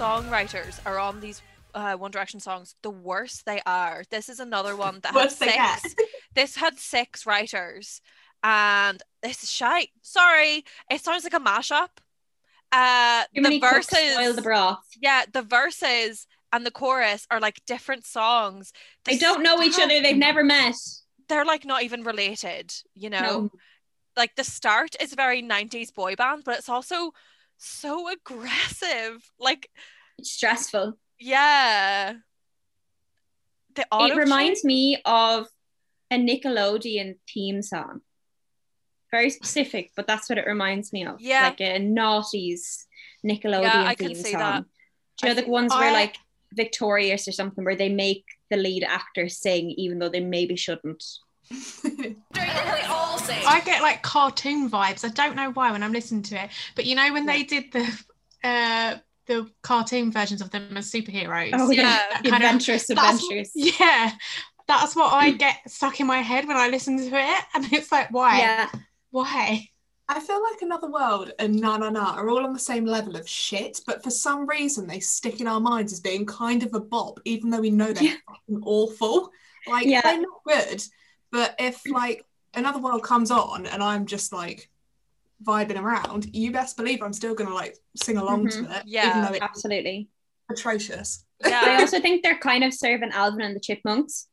[0.00, 1.42] Songwriters are on these
[1.74, 4.02] uh, One Direction songs, the worse they are.
[4.10, 5.80] This is another one that had Worse they get.
[5.80, 5.94] six.
[6.34, 8.00] This had six writers,
[8.42, 9.90] and this is shite.
[10.02, 11.88] Sorry, it sounds like a mashup.
[12.72, 14.78] Uh, Too the verses, the broth.
[15.00, 18.72] yeah, the verses and the chorus are like different songs.
[19.04, 20.00] They The don't know each other.
[20.00, 20.74] They've never met.
[21.28, 22.72] They're like not even related.
[22.94, 23.50] You know, No.
[24.16, 27.12] like the start is very 90s boy band, but it's also
[27.60, 29.22] so aggressive.
[29.38, 29.70] Like,
[30.18, 30.98] It's stressful.
[31.18, 32.14] yeah.
[33.74, 35.46] The It reminds me of
[36.10, 38.00] a Nickelodeon theme song.
[39.12, 41.20] Very specific, but that's what it reminds me of.
[41.20, 41.44] Yeah.
[41.44, 42.84] Like a naughties
[43.24, 44.40] Nickelodeon Yeah, I theme can see song.
[44.40, 44.64] that.
[45.18, 46.16] Do you know the ones where like
[46.52, 51.04] Victorious or something where they make the lead actor sing even though they maybe shouldn't?
[52.32, 55.04] I get like cartoon vibes.
[55.04, 57.72] I don't know why when I'm listening to it, but you know when they did
[57.72, 58.04] the
[58.44, 61.50] uh the cartoon versions of them as superheroes.
[61.54, 63.50] Oh Yeah, yeah, that kind of- Adventurous That's- Adventures.
[63.54, 64.12] Yeah,
[64.66, 67.90] that's what I get stuck in my head when I listen to it, and it's
[67.92, 68.38] like, why?
[68.38, 68.68] Yeah,
[69.10, 69.68] Why?
[70.08, 73.14] I feel like Another World and Na Na Na are all on the same level
[73.14, 76.74] of shit, but for some reason they stick in our minds as being kind of
[76.74, 78.14] a bop, even though we know they're Yeah.
[78.26, 79.30] fucking awful.
[79.68, 80.00] Like Yeah.
[80.02, 80.82] they're not good,
[81.32, 84.68] but if like Another World comes on and I'm just like
[85.44, 88.72] vibing around, you best believe I'm still gonna like sing along to mm-hmm.
[88.72, 90.08] it, Yeah, even though it's absolutely.
[90.50, 91.24] atrocious.
[91.46, 94.26] Yeah, I also think they're kind of serving Alvin and the Chipmunks.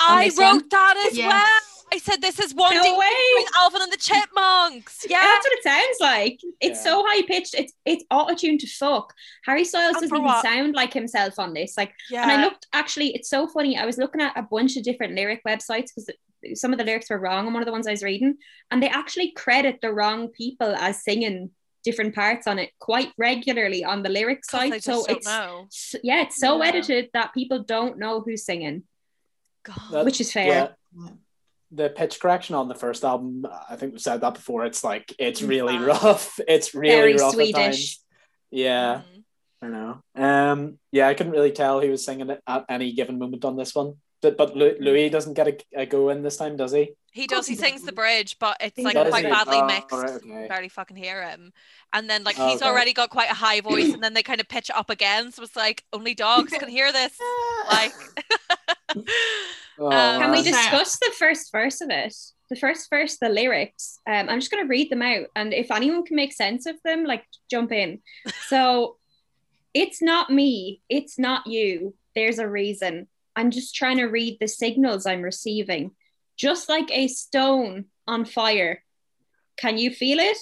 [0.00, 0.68] I wrote one?
[0.70, 1.26] that as Yes.
[1.32, 1.60] well.
[1.92, 3.10] I said this is one No thing way.
[3.36, 5.06] between Alvin and the Chipmunks.
[5.08, 5.26] Yeah, Yeah.
[5.26, 6.40] that's what it sounds like.
[6.60, 6.90] It's Yeah.
[6.90, 7.54] so high pitched.
[7.54, 9.14] It's it's auto tuned to fuck.
[9.44, 11.76] Harry Styles And doesn't even sound like himself on this.
[11.76, 12.22] Like, yeah.
[12.22, 13.14] and I looked actually.
[13.14, 13.76] It's so funny.
[13.78, 16.10] I was looking at a bunch of different lyric websites because
[16.54, 18.36] some of the lyrics were wrong on one of the ones I was reading,
[18.70, 21.50] and they actually credit the wrong people as singing
[21.84, 24.82] different parts on it quite regularly on the lyric 'Cause they site.
[24.84, 25.68] So it's know.
[26.02, 26.68] yeah, it's so Yeah.
[26.68, 28.84] edited that people don't know who's singing,
[29.64, 30.04] God.
[30.04, 30.46] Which is fair.
[30.46, 30.68] Yeah.
[30.98, 31.10] Yeah.
[31.70, 34.64] The pitch correction on the first album, I think we said that before.
[34.64, 35.86] It's like it's Mm, really bad.
[35.86, 36.38] rough.
[36.48, 37.52] It's really Very rough at Swedish.
[37.54, 38.04] times.
[38.50, 39.24] Yeah, Mhm.
[39.62, 40.02] I know.
[40.14, 43.56] Um, yeah, I couldn't really tell who was singing it at any given moment on
[43.56, 43.94] this one.
[44.24, 46.94] But, but Louis doesn't get a, a go in this time, does he?
[47.12, 47.46] He does.
[47.46, 49.08] He he sings the bridge, but it's like does.
[49.10, 49.30] quite he?
[49.30, 49.92] badly Oh, mixed.
[49.92, 50.46] right, okay.
[50.48, 51.52] Barely fucking hear him.
[51.92, 52.68] And then like Oh, he's okay.
[52.68, 55.30] already got quite a high voice, and then they kind of pitch it up again.
[55.30, 57.16] So it's like only dogs can hear this.
[57.70, 57.92] Like,
[59.78, 62.14] Oh, Um, Can we discuss the first verse of it?
[62.48, 63.98] The first verse, the lyrics.
[64.06, 66.76] Um, I'm just going to read them out, and if anyone can make sense of
[66.84, 68.00] them, like jump in.
[68.48, 68.96] So,
[69.72, 71.94] it's not me, it's not you.
[72.14, 73.08] There's a reason.
[73.36, 75.92] I'm just trying to read the signals I'm receiving,
[76.36, 78.82] just like a stone on fire.
[79.56, 80.38] Can you feel it?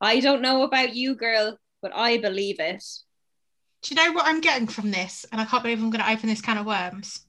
[0.00, 2.84] I don't know about you, girl, but I believe it.
[3.82, 5.26] Do you know what I'm getting from this?
[5.30, 7.20] And I can't believe I'm going to open this can of worms.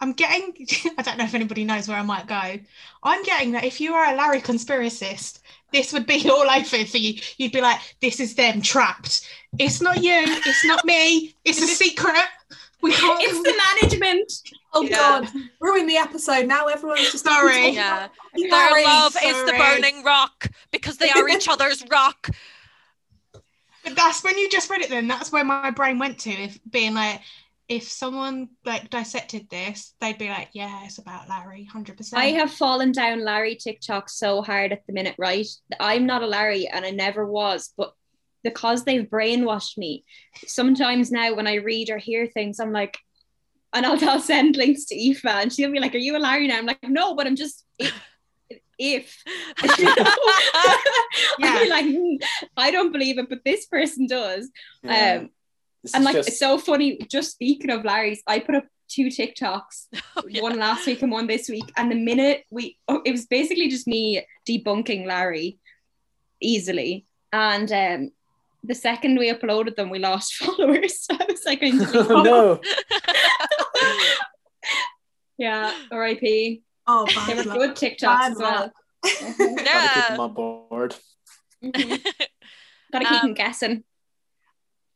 [0.00, 0.66] I'm getting,
[0.98, 2.58] I don't know if anybody knows where I might go.
[3.02, 5.40] I'm getting that if you are a Larry conspiracist,
[5.72, 7.20] this would be all over for you.
[7.36, 9.28] You'd be like, this is them trapped.
[9.58, 10.24] It's not you.
[10.26, 11.34] It's not me.
[11.44, 12.24] It's a secret.
[12.84, 13.18] We can't.
[13.22, 14.32] It's the management.
[14.74, 14.96] Oh Yeah.
[14.96, 15.28] god,
[15.60, 16.46] ruin the episode.
[16.46, 17.70] Now everyone's just Sorry.
[17.70, 18.50] yeah, Sorry.
[18.50, 22.28] their love is the burning rock because they are each other's rock.
[23.84, 24.90] But that's when you just read it.
[24.90, 26.30] Then that's where my brain went to.
[26.30, 27.20] If being like,
[27.68, 32.20] if someone like dissected this, they'd be like, yeah, it's about Larry, hundred percent.
[32.22, 35.46] I have fallen down Larry TikTok so hard at the minute, right?
[35.80, 37.94] I'm not a Larry and I never was, but
[38.44, 40.04] because they've brainwashed me,
[40.46, 42.96] sometimes now when I read or hear things, I'm like,
[43.72, 46.46] and I'll, I'll send links to Aoife and she'll be like, Are you a Larry
[46.46, 46.58] now?
[46.58, 47.92] I'm like, No, but I'm just if.
[48.78, 49.22] if.
[49.78, 49.94] You?
[51.42, 52.16] I'll be like, "Hmm,
[52.56, 54.48] I don't believe it, but this person does.
[54.82, 55.18] Yeah.
[55.22, 55.30] Um,
[55.82, 56.98] This and like, just- it's so funny.
[57.10, 60.42] Just speaking of Larry's, I put up two TikToks Oh, yeah.
[60.42, 61.72] one last week and one this week.
[61.76, 65.58] And the minute we, oh, it was basically just me debunking Larry
[66.40, 67.06] easily.
[67.32, 68.10] And um,
[68.66, 71.06] the second we uploaded them, we lost followers.
[71.10, 72.60] I was like, I need to oh, no.
[75.38, 76.60] yeah, RIP.
[76.86, 77.56] Oh, They were luck.
[77.58, 78.60] good TikToks Bad as well.
[78.62, 78.72] luck.
[79.38, 80.94] Gotta keep them on board.
[81.62, 82.04] Mhm.
[82.92, 83.84] Gotta keep Um, them guessing.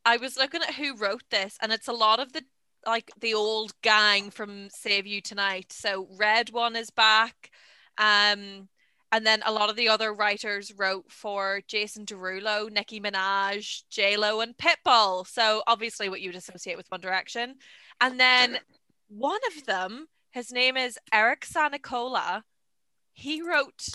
[0.05, 2.43] I was looking at who wrote this, and it's a lot of the
[2.85, 5.73] like the old gang from Save You Tonight.
[5.73, 7.51] So Red One is back,
[7.97, 8.69] um,
[9.11, 14.17] and then a lot of the other writers wrote for Jason Derulo, Nicki Minaj, J
[14.17, 15.27] Lo, and Pitbull.
[15.27, 17.55] So obviously, what you'd associate with One Direction,
[18.01, 18.59] and then
[19.07, 22.43] one of them, his name is Eric Sanicola.
[23.13, 23.87] He wrote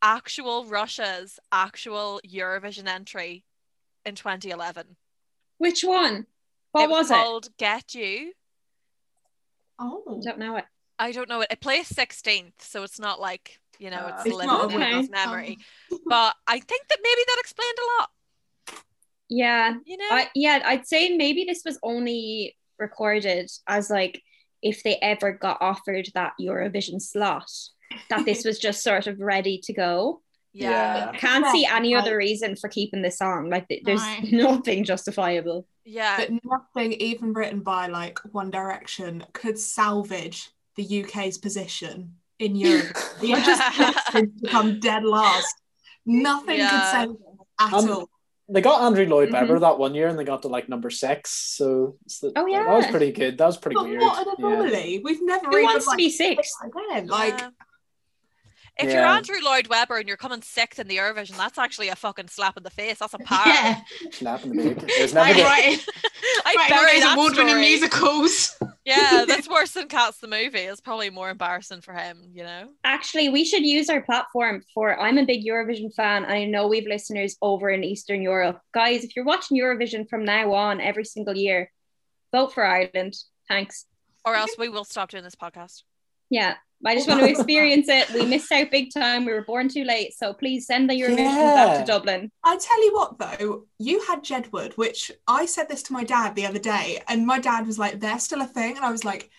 [0.00, 3.44] actual Russia's actual Eurovision entry
[4.04, 4.96] in 2011.
[5.58, 6.26] Which one?
[6.72, 7.14] What it was, it?
[7.14, 8.32] called Get You.
[9.78, 10.02] Oh.
[10.08, 10.64] I don't know it.
[10.98, 11.48] I don't know it.
[11.50, 14.82] It plays 16th, so it's not like, you know, Uh, it's, It's living not in
[14.82, 15.58] a memory.
[16.06, 18.10] But I think that maybe that explained a lot,
[19.28, 20.08] Yeah, you know?
[20.10, 20.62] I, yeah.
[20.64, 24.22] I'd say maybe this was only recorded as like
[24.62, 27.50] if they ever got offered that Eurovision slot,
[28.10, 30.20] that this was just sort of ready to go.
[30.52, 31.10] yeah.
[31.12, 33.50] I can't see any other reason for keeping this song.
[33.50, 34.28] Like there's Right.
[34.32, 35.66] nothing justifiable.
[35.84, 36.16] Yeah.
[36.18, 42.96] But nothing even written by like One Direction could salvage the UK's position in Europe.
[43.22, 45.54] You're just destined to come dead last.
[46.06, 46.70] Nothing Yeah.
[46.70, 48.08] could save them at Um, all.
[48.48, 49.32] They got Andrew Lloyd Mhm.
[49.32, 51.30] Webber that one year, and they got to like number six.
[51.56, 53.38] So it's the, Oh, that was pretty good.
[53.38, 54.02] That was pretty But weird.
[54.02, 54.46] what an Yeah.
[54.46, 55.00] anomaly.
[55.04, 56.52] We've never Who even wants to be six?
[56.62, 57.06] again.
[57.06, 57.50] Like Yeah.
[58.78, 61.94] If you're Andrew Lloyd Webber and you're coming sixth in the Eurovision, that's actually a
[61.96, 62.98] fucking slap in the face.
[62.98, 63.42] That's a power.
[63.46, 63.80] Yeah,
[64.12, 64.80] Slap in the big.
[64.96, 65.78] There's never like been- writing,
[66.46, 67.60] I writing all bury those that award-winning story.
[67.60, 68.56] musicals.
[68.84, 70.58] Yeah, that's worse than Cats the movie.
[70.58, 72.70] It's probably more embarrassing for him, you know?
[72.82, 74.98] Actually, we should use our platform for.
[74.98, 78.58] I'm a big Eurovision fan, and I know we've listeners over in Eastern Europe.
[78.74, 81.70] Guys, if you're watching Eurovision from now on every single year,
[82.32, 83.14] vote for Ireland.
[83.46, 83.86] Thanks.
[84.24, 85.84] Or else we will stop doing this podcast.
[86.32, 86.54] Yeah,
[86.86, 88.10] I just want to experience it.
[88.14, 89.26] We missed out big time.
[89.26, 90.14] We were born too late.
[90.14, 92.30] So please send the Eurovision back to Dublin.
[92.42, 96.34] I tell you what, though, you had Jedward, which I said this to my dad
[96.34, 99.04] the other day, and my dad was like, "They're still a thing," and I was
[99.04, 99.30] like,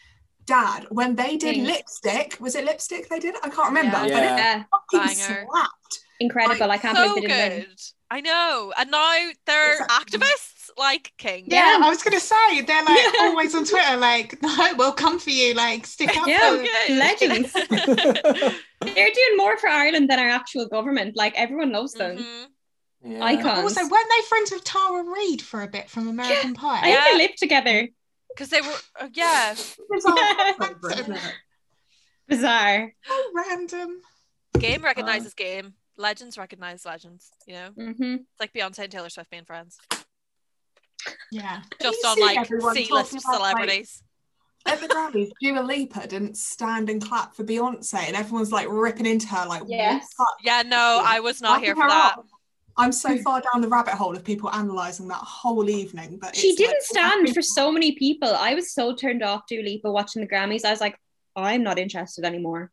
[0.46, 1.64] "Dad, when they did Thing.
[1.66, 3.36] lipstick, was it lipstick they did?
[3.44, 4.14] I can't remember, Yeah.
[4.16, 4.64] but it Yeah.
[4.72, 5.48] fucking Banger.
[5.50, 6.72] slapped." Incredible.
[6.72, 7.68] I can't so believe they didn't win.
[7.70, 7.82] good.
[8.12, 8.72] I know.
[8.78, 9.18] And now
[9.48, 10.20] they're Exactly.
[10.20, 11.46] activists like King.
[11.48, 11.86] Yeah, Yeah.
[11.86, 15.54] I was gonna say they're like always on Twitter, like, no, we'll come for you,
[15.54, 16.52] like, stick up Yeah.
[16.58, 16.98] for good.
[16.98, 17.54] Legends.
[18.82, 21.16] They're doing more for Ireland than our actual government.
[21.16, 22.18] Like everyone loves them.
[22.18, 22.46] Mhm.
[23.06, 23.24] Yeah.
[23.24, 23.60] Icons.
[23.78, 26.78] Also, weren't they friends with Tara Reid for a bit from American Pie?
[26.80, 27.06] I think Yeah.
[27.12, 27.88] they lived together.
[28.30, 29.52] Because they were, uh, yeah.
[29.52, 30.54] It's all Yeah.
[30.60, 31.34] crossover, isn't it?
[32.28, 32.94] Bizarre.
[33.02, 34.02] How random.
[34.60, 35.74] Game recognizes game.
[35.98, 37.30] Legends recognize legends.
[37.46, 39.78] You know, hmm it's like Beyonce and Taylor Swift being friends,
[41.32, 41.62] Yeah.
[41.82, 44.04] just on like everyone C-list talking about, like, celebrities.
[44.66, 49.06] At the Grammys, Dua Lipa didn't stand and clap for Beyonce, and everyone's like ripping
[49.06, 50.08] into her, like, Yes.
[50.16, 52.18] what yeah, no, I was not Backing here for that.
[52.18, 52.26] up.
[52.78, 53.22] I'm so hmm.
[53.22, 56.82] far down the rabbit hole of people analysing that whole evening, but She didn't like-
[56.82, 58.30] stand for so many people.
[58.34, 60.66] I was so turned off Dua Lipa watching the Grammys.
[60.66, 60.98] I was like,
[61.36, 62.72] I'm not interested anymore.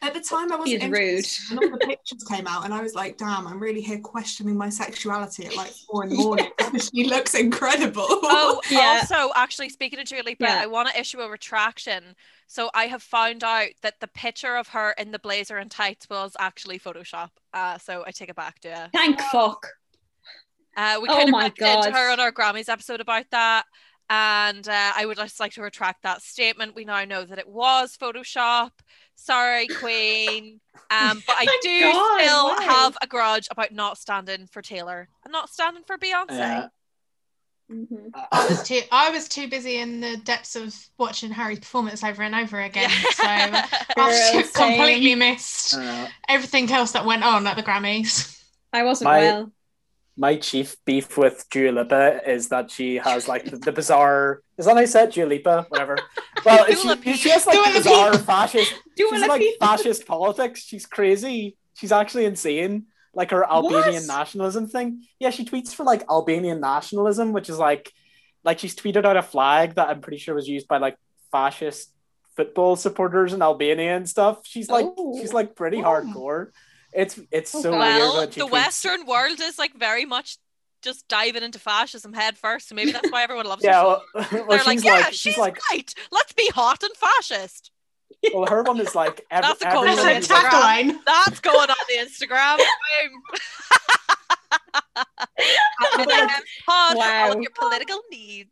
[0.00, 1.26] At the time, I wasn't rude.
[1.50, 4.56] and all the pictures came out, and I was like, "Damn, I'm really here questioning
[4.56, 6.50] my sexuality at like four in the morning."
[6.94, 8.06] she looks incredible.
[8.08, 9.00] Oh, Yeah.
[9.10, 10.60] also, actually, speaking of Dua Lipa, Yeah.
[10.62, 12.14] I want to issue a retraction.
[12.46, 16.08] So I have found out that the picture of her in the blazer and tights
[16.08, 17.30] was actually Photoshop.
[17.52, 18.90] Uh, so I take it back, Dua.
[18.92, 19.66] Thank fuck.
[20.76, 23.64] Uh, we Oh kind of my looked into her on our Grammys episode about that.
[24.10, 26.74] And uh, I would just like to retract that statement.
[26.74, 28.70] We now know that it was Photoshop.
[29.20, 30.60] Sorry, Queen.
[30.90, 32.56] Um, but I do God, still wow.
[32.60, 36.30] have a grudge about not standing for Taylor and not standing for Beyonce.
[36.30, 36.68] Yeah.
[37.70, 38.10] Mhm.
[38.32, 42.22] I was too I was too busy in the depths of watching Harry's performance over
[42.22, 42.88] and over again.
[43.12, 43.52] So I've
[43.94, 45.76] Girl, just completely missed
[46.28, 48.42] everything else that went on at the Grammys.
[48.72, 49.52] I wasn't My- well.
[50.18, 54.42] My chief beef with Dua Lipa is that she has like the, the bizarre.
[54.58, 55.66] Is that how I said Dua Lipa?
[55.70, 55.96] Whatever.
[56.44, 58.24] Well, she, she has like Dua bizarre Lipa.
[58.24, 58.74] fascist.
[58.96, 60.60] Dua She's like fascist politics.
[60.62, 61.56] She's crazy.
[61.74, 62.86] She's actually insane.
[63.14, 64.06] Like her Albanian What?
[64.06, 65.02] nationalism thing.
[65.18, 67.92] Yeah, she tweets for like Albanian nationalism, which is like,
[68.44, 70.96] like she's tweeted out a flag that I'm pretty sure was used by like
[71.32, 71.92] fascist
[72.36, 74.40] football supporters in Albania and stuff.
[74.44, 75.18] She's like, Oh.
[75.18, 75.84] she's like pretty Oh.
[75.84, 76.50] hardcore.
[76.98, 77.78] It's it's so God.
[77.78, 77.98] weird.
[78.00, 78.50] well, the tweets.
[78.50, 80.36] Western world is like very much
[80.82, 82.68] just diving into fascism head first.
[82.68, 83.62] So maybe that's why everyone loves.
[83.62, 85.94] Yeah, so well, well, They're she's like, yeah, like, she's, she's like, right.
[86.10, 87.70] Let's be hot and fascist.
[88.34, 90.98] well, her one is like, every, That's a quote That's the a who's like, Instagram.
[91.06, 92.56] That's going on the Instagram.
[92.58, 93.22] Boom.
[96.00, 96.32] M&M's
[96.66, 98.50] pod for all your political needs.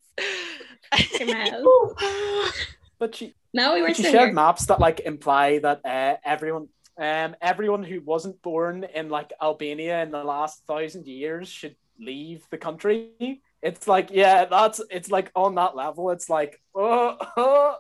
[2.99, 4.32] But she now we were she shared here.
[4.32, 6.68] maps that like imply that uh, everyone
[6.99, 12.47] um everyone who wasn't born in like Albania in the last thousand years should leave
[12.51, 13.40] the country.
[13.62, 16.11] It's like yeah, that's it's like on that level.
[16.11, 17.76] It's like oh, oh.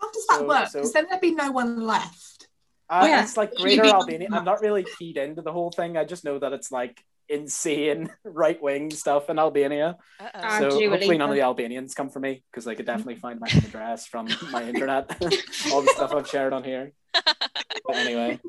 [0.00, 0.68] How does that So- work?
[0.68, 2.48] so- Because then there'd be no one left.
[2.90, 3.22] Uh, Yeah.
[3.22, 4.28] it's like Greater Albania.
[4.32, 5.96] I'm not really keyed into the whole thing.
[5.96, 9.96] I just know that it's like insane right wing stuff in Albania.
[10.20, 10.58] Uh-oh.
[10.58, 13.40] So Dua hopefully none of the Albanians come for me because I could definitely find
[13.40, 15.10] my address from my internet,
[15.72, 16.92] all the stuff I've shared on here.
[17.12, 18.40] But anyway,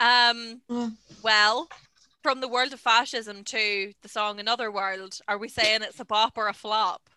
[0.00, 0.96] Um, Mm.
[1.22, 1.68] well,
[2.22, 6.04] from the world of fascism to the song Another World, are we saying it's a
[6.04, 7.08] bop or a flop?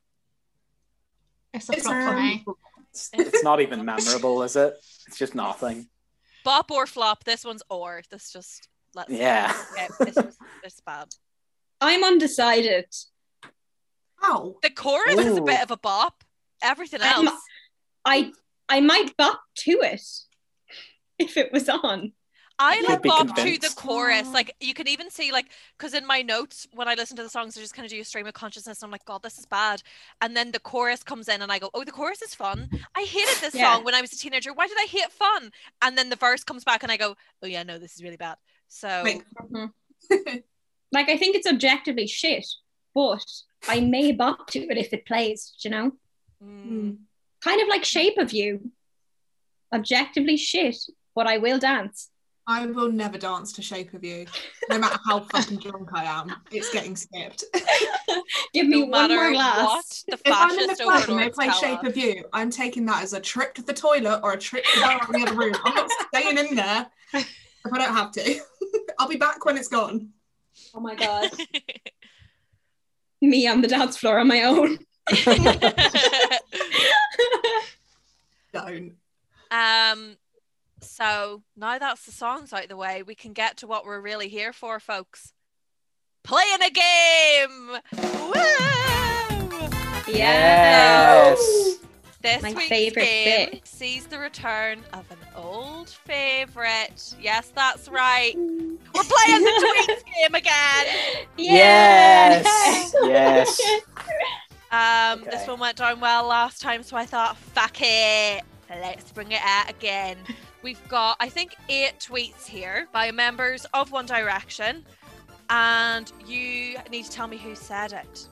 [1.53, 2.45] It's a It's, flop for um, me.
[2.91, 4.73] It's, it's not even memorable, is it?
[5.07, 5.87] It's just nothing.
[6.43, 7.23] Bop or flop?
[7.23, 8.01] This one's or.
[8.09, 9.53] This just let's Yeah.
[9.73, 11.07] Okay, it's, just- it's bad.
[11.79, 12.85] I'm undecided.
[14.23, 14.57] Ow.
[14.61, 16.23] The chorus is a bit of a bop.
[16.61, 17.31] Everything else.
[18.05, 18.31] I
[18.69, 20.03] I might bop to it
[21.19, 22.13] if it was on.
[22.59, 24.27] I could like be bop to the chorus.
[24.27, 24.31] Oh.
[24.31, 27.29] Like you can even see like because in my notes when I listen to the
[27.29, 28.79] songs, I just kind of do a stream of consciousness.
[28.83, 29.81] And I'm like, God, this is bad.
[30.21, 32.69] And then the chorus comes in, and I go, Oh, the chorus is fun.
[32.95, 33.73] I hated this Yeah.
[33.73, 34.53] song when I was a teenager.
[34.53, 35.51] Why did I hate fun?
[35.81, 38.17] And then the verse comes back, and I go, Oh yeah, no, this is really
[38.17, 38.37] bad.
[38.71, 39.23] So Wait.
[40.93, 42.45] Like I think it's objectively shit,
[42.93, 43.25] but
[43.69, 45.53] I may bop to it if it plays.
[45.63, 45.91] You know,
[46.43, 46.97] mm,
[47.41, 48.71] kind of like Shape of You.
[49.73, 50.75] Objectively shit,
[51.15, 52.09] but I will dance.
[52.45, 54.25] I will never dance to Shape of You,
[54.69, 56.35] no matter how fucking drunk I am.
[56.51, 57.45] It's getting skipped.
[58.53, 59.65] Give me no one more glass.
[59.65, 61.87] what the If I'm in the club and they play tell Shape us.
[61.87, 64.79] of You, I'm taking that as a trip to the toilet or a trip to
[64.81, 65.53] go out in the other room.
[65.63, 68.41] I'm not staying in there if I don't have to.
[68.99, 70.09] I'll be back when it's gone.
[70.73, 71.31] Oh my god.
[73.21, 74.79] Me on the dance floor on my own.
[78.53, 78.95] Don't.
[79.49, 80.17] um
[80.81, 84.27] so now that's the songs out the way we can get to what we're really
[84.27, 85.33] here for folks
[86.23, 87.77] playing a game
[88.27, 88.41] Woo!
[90.13, 91.70] Yes.
[92.21, 93.67] This My week's favourite game bit.
[93.67, 97.15] sees the return of an old favorite.
[97.21, 98.33] Yes that's right.
[98.37, 100.85] We're playing the tweets game again.
[101.37, 102.93] Yes.
[103.03, 103.61] Yes.
[104.71, 108.43] um this one went down well last time so i thought fuck it.
[108.69, 110.17] Let's bring it out again.
[110.63, 114.85] We've got i think eight tweets here by members of one direction
[115.49, 118.27] and you need to tell me who said it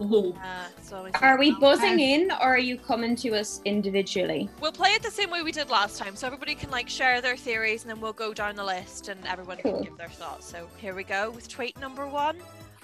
[0.00, 0.34] Ooh.
[0.42, 4.48] uh, Are we buzzing in or are you coming to us individually?
[4.60, 7.20] we'll play it the same way we did last time so everybody can like share
[7.20, 10.46] their theories and then we'll go down the list and everyone can give their thoughts.
[10.50, 12.38] So here we go with tweet number one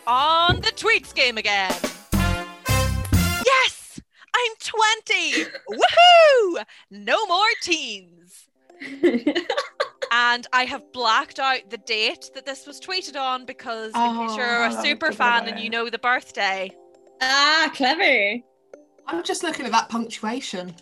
[0.07, 1.73] on the tweets game again.
[3.45, 4.01] Yes!
[4.35, 6.65] I'm 20 woohoo!
[6.91, 8.47] No more teens.
[10.13, 14.03] And I have blacked out the date that this was tweeted on because in case
[14.33, 16.69] Oh, you're a super fan and you know the birthday.
[17.21, 18.39] Ah, clever.
[19.07, 20.75] I'm just looking at that punctuation.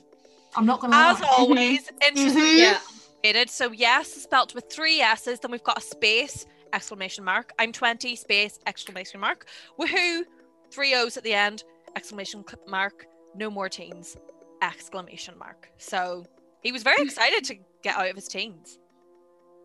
[0.57, 1.11] I'm not gonna lie.
[1.12, 2.43] As always, interesting.
[2.43, 2.59] Mhm.
[2.59, 2.78] Yeah.
[3.22, 3.51] Created.
[3.51, 5.41] So yes, spelt with three S's.
[5.41, 7.53] Then we've got a space, exclamation mark.
[7.59, 9.47] I'm 20, space, exclamation mark.
[9.78, 10.22] Woohoo!
[10.70, 11.64] Three O's at the end,
[11.97, 13.07] exclamation cl- mark.
[13.34, 14.16] No more teens,
[14.62, 15.70] exclamation mark.
[15.78, 16.24] So
[16.62, 18.78] he was very excited to get out of his teens.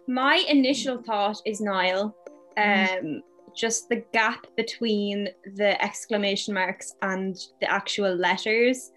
[0.08, 2.16] My initial thought is Niall.
[2.58, 3.22] Um,
[3.56, 8.92] just the gap between the exclamation marks and the actual letters.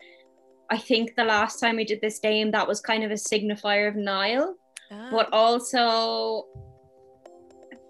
[0.70, 3.88] I think the last time we did this game, that was kind of a signifier
[3.88, 4.54] of Niall,
[4.90, 5.08] Ah.
[5.10, 6.46] but also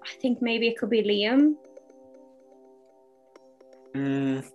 [0.04, 1.54] I think maybe it could be Liam.
[3.94, 4.46] Mm,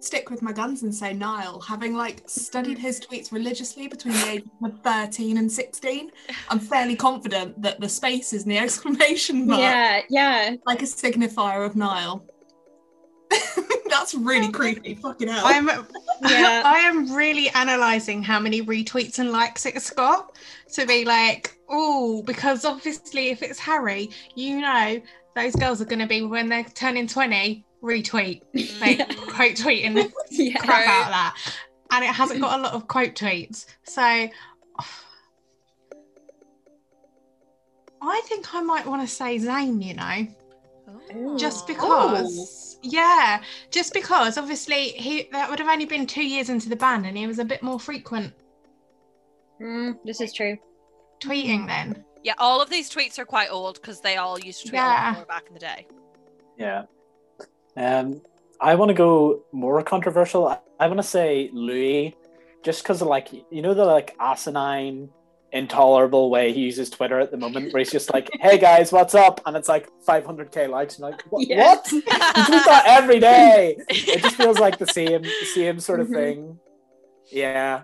[0.00, 2.86] Stick with my guns and say Niall, having like studied mm-hmm.
[2.86, 6.10] his tweets religiously between the ages of 13 and 16,
[6.50, 10.56] I'm fairly confident that the spaces and the exclamation mark Yeah, yeah.
[10.66, 12.24] like a signifier of Niall.
[13.90, 14.94] That's really creepy.
[14.94, 15.42] Fucking hell.
[15.44, 16.62] I'm Yeah.
[16.64, 20.38] I am really analysing how many retweets and likes it's got
[20.74, 25.00] to be like, oh, because obviously if it's Harry, you know
[25.34, 28.42] those girls are going to be when they're turning 20, retweet,
[28.80, 28.98] like
[29.28, 30.56] quote tweeting the yeah.
[30.58, 31.36] crap out of that.
[31.90, 33.66] And it hasn't got a lot of quote tweets.
[33.84, 34.30] So I
[38.26, 40.26] think I might want to say Zayn, you know
[41.14, 41.36] Oh.
[41.36, 46.68] just because yeah just because obviously he that would have only been two years into
[46.70, 48.32] the band and he was a bit more frequent
[49.60, 50.56] Mm, this is true.
[51.20, 54.68] tweeting then Yeah, all of these tweets are quite old because they all used to
[54.68, 55.04] tweet a Yeah.
[55.08, 55.86] lot more back in the day.
[56.58, 56.82] yeah.
[57.78, 58.20] Um,
[58.60, 60.48] I want to go more controversial.
[60.48, 62.16] I, I want to say Louis,
[62.64, 65.10] just because of like you know the like asinine,
[65.52, 69.14] intolerable way he uses Twitter at the moment, where he's just like, "Hey guys, what's
[69.14, 71.46] up?" and it's like 500k likes, and like, "What?
[71.46, 71.74] Yeah.
[71.76, 71.86] what?
[71.88, 76.08] He does that every day." It just feels like the same, the same sort of
[76.08, 76.14] Mhm.
[76.14, 76.58] thing.
[77.30, 77.82] Yeah.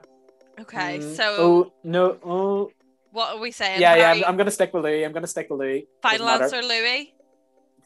[0.60, 2.70] okay, Mm, so oh no, oh
[3.12, 3.80] what are we saying?
[3.80, 4.10] yeah, yeah.
[4.12, 5.04] I'm, I'm gonna stick with Louis.
[5.04, 5.86] I'm gonna stick with Louis.
[6.02, 7.12] final answer, Louis.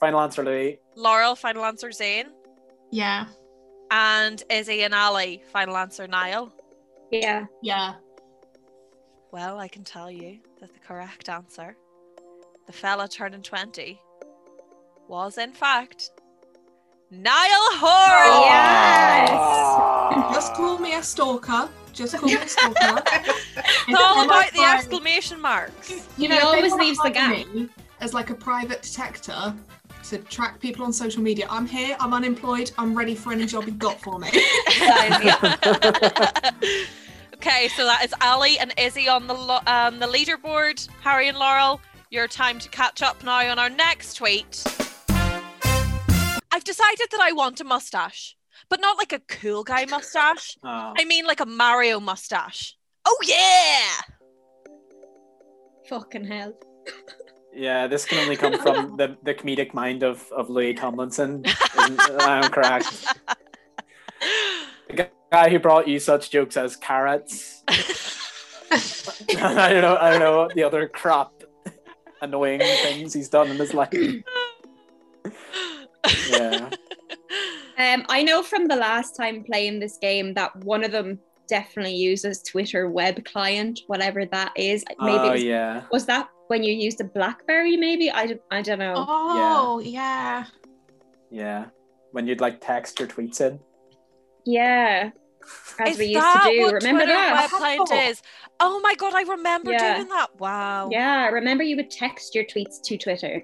[0.01, 0.79] Final answer, Louis.
[0.99, 2.25] Laurel, final answer, Zayn.
[2.91, 3.27] yeah
[3.91, 6.53] And Izzy and Ali, final answer, Niall.
[7.13, 7.47] Yeah.
[7.63, 7.95] yeah.
[9.31, 11.77] Well, I can tell you that the correct answer,
[12.67, 14.01] the fella turning 20,
[15.07, 16.11] was in fact
[17.11, 18.31] Niall Horan.
[18.31, 18.45] Oh.
[20.11, 20.35] Yes.
[20.35, 21.69] Just call me a stalker.
[21.93, 23.03] Just call me a stalker.
[23.89, 25.91] It's all about the exclamation marks.
[25.91, 27.71] You He if they always leaves the hire gap.
[28.01, 29.55] As like a private detector
[30.09, 31.47] to track people on social media.
[31.51, 31.97] I'm here.
[32.01, 32.71] I'm unemployed.
[32.79, 34.29] I'm ready for any job you've got for me.
[37.35, 40.89] okay, so that is Ali and Izzy on the lo- um, the leaderboard.
[41.03, 41.81] Harry and Laurel,
[42.11, 44.65] your time to catch up now on our next tweet.
[46.51, 48.35] I've decided that I want a mustache,
[48.71, 50.57] but not like a cool guy mustache.
[50.65, 50.95] Oh.
[50.97, 52.77] I mean like a Mario mustache.
[53.05, 54.01] Oh yeah!
[55.89, 56.55] Fucking hell.
[57.59, 61.45] Yeah, this can only come from the, the comedic mind of, of Louis Tomlinson.
[61.75, 63.05] I'm correct.
[64.89, 67.65] The guy who brought you such jokes as carrots.
[67.69, 69.99] I don't know.
[70.01, 71.33] I don't know what the other crap,
[72.23, 73.93] annoying things he's done in his life.
[76.31, 76.71] Yeah.
[77.77, 81.19] Um, I know from the last time playing this game that one of them
[81.49, 84.85] definitely uses Twitter web client, whatever that is.
[85.01, 85.83] Maybe oh, it oh was, yeah.
[85.91, 87.77] was that when you used a BlackBerry?
[87.77, 88.95] Maybe I, don't- I don't know.
[88.97, 90.47] Oh, yeah.
[91.31, 91.67] Yeah.
[92.13, 93.61] When you'd like text your tweets in.
[94.47, 95.11] Yeah,
[95.79, 96.65] as Is we used that to do.
[96.67, 97.51] Remember Twitter that?
[97.51, 98.23] web client is?
[98.61, 99.97] Oh my god, I remember Yeah.
[99.97, 100.39] doing that.
[100.39, 100.89] Wow.
[100.91, 103.43] Yeah, remember you would text your tweets to Twitter.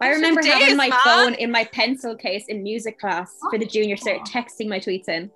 [0.00, 1.00] I Those are remember having my man.
[1.04, 4.24] phone in my pencil case in music class for the junior cert, oh.
[4.24, 5.30] texting my tweets in.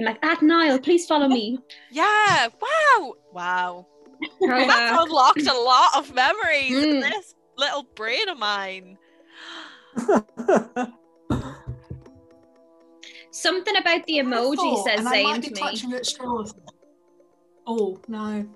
[0.00, 1.58] Being like, at Niall, please follow me.
[1.90, 2.48] Yeah.
[2.60, 3.14] Wow.
[3.34, 3.86] Wow.
[4.42, 7.02] Oh, That's unlocked a lot of memories in Mm.
[7.02, 8.96] this little brain of mine.
[13.30, 15.60] Something about the emoji Thought, says and I might Zayn be to me.
[15.60, 16.52] clutching at straws.
[17.66, 18.46] Oh no.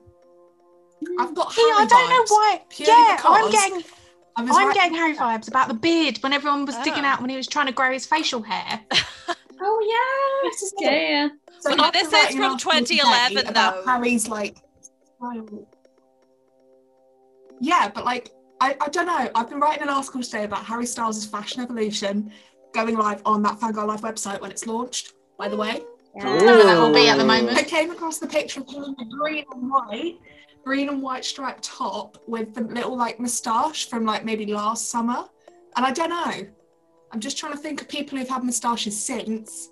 [1.19, 2.63] I've got See, I don't know why.
[2.77, 3.85] Yeah, I'm getting
[4.37, 7.09] I was I'm writing- getting Harry vibes about the beard when everyone was digging Oh.
[7.09, 8.81] out when he was trying to grow his facial hair.
[9.61, 11.29] Oh, oh This is yeah, yeah, yeah.
[11.61, 13.91] So Well, this is from 2011 today about though.
[13.91, 14.59] Harry's like
[15.17, 15.69] style.
[17.61, 18.31] Yeah, but like
[18.61, 19.31] I, I don't know.
[19.35, 22.33] I've been writing an article today about Harry Styles' fashion evolution
[22.73, 25.83] going live on that Fangirl Live website when it's launched, by the way.
[26.17, 26.23] yeah.
[26.23, 27.57] Don't know where that will be at the moment.
[27.57, 30.19] I came across the picture of him in the green and white,
[30.65, 35.25] green and white striped top with the little like moustache from like maybe last summer.
[35.77, 36.47] And I don't know.
[37.15, 39.71] I'm just trying to think of people who've had moustaches since.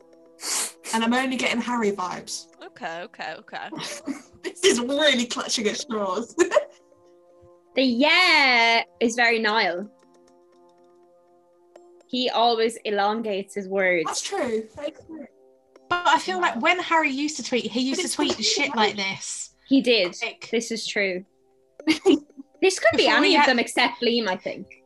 [0.95, 2.47] And I'm only getting Harry vibes.
[2.65, 3.69] Okay, okay, okay.
[4.45, 6.35] this is really clutching at straws.
[7.75, 9.91] The yeah is very Niall.
[12.07, 14.05] He always elongates his words.
[14.05, 14.69] That's true.
[14.77, 15.27] That's true.
[15.89, 18.77] But I feel like when Harry used to tweet, he used to tweet completely shit
[18.77, 19.55] like this.
[19.69, 20.15] He did.
[20.23, 21.25] Like, This is true.
[21.87, 24.82] this could be any we of them except Liam, I think.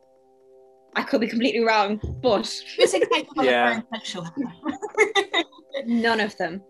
[0.97, 3.81] I could be completely wrong, but Who's incapable Yeah.
[3.81, 3.83] of
[4.35, 5.43] wearing
[6.01, 6.61] none of them.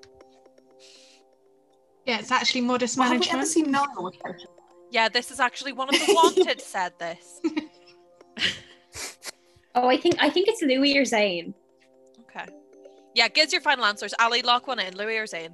[2.06, 3.48] yeah, it's actually modest Well, have we ever management.
[3.48, 4.12] seen Niall
[4.92, 7.40] Yeah, this is actually one of the wanted said this.
[9.80, 11.54] Oh, I think I think it's Louis or Zayn.
[12.22, 12.46] Okay.
[13.14, 14.12] Yeah, gives your final answers.
[14.20, 14.98] Ali, lock one in.
[14.98, 15.50] Louis or Zayn?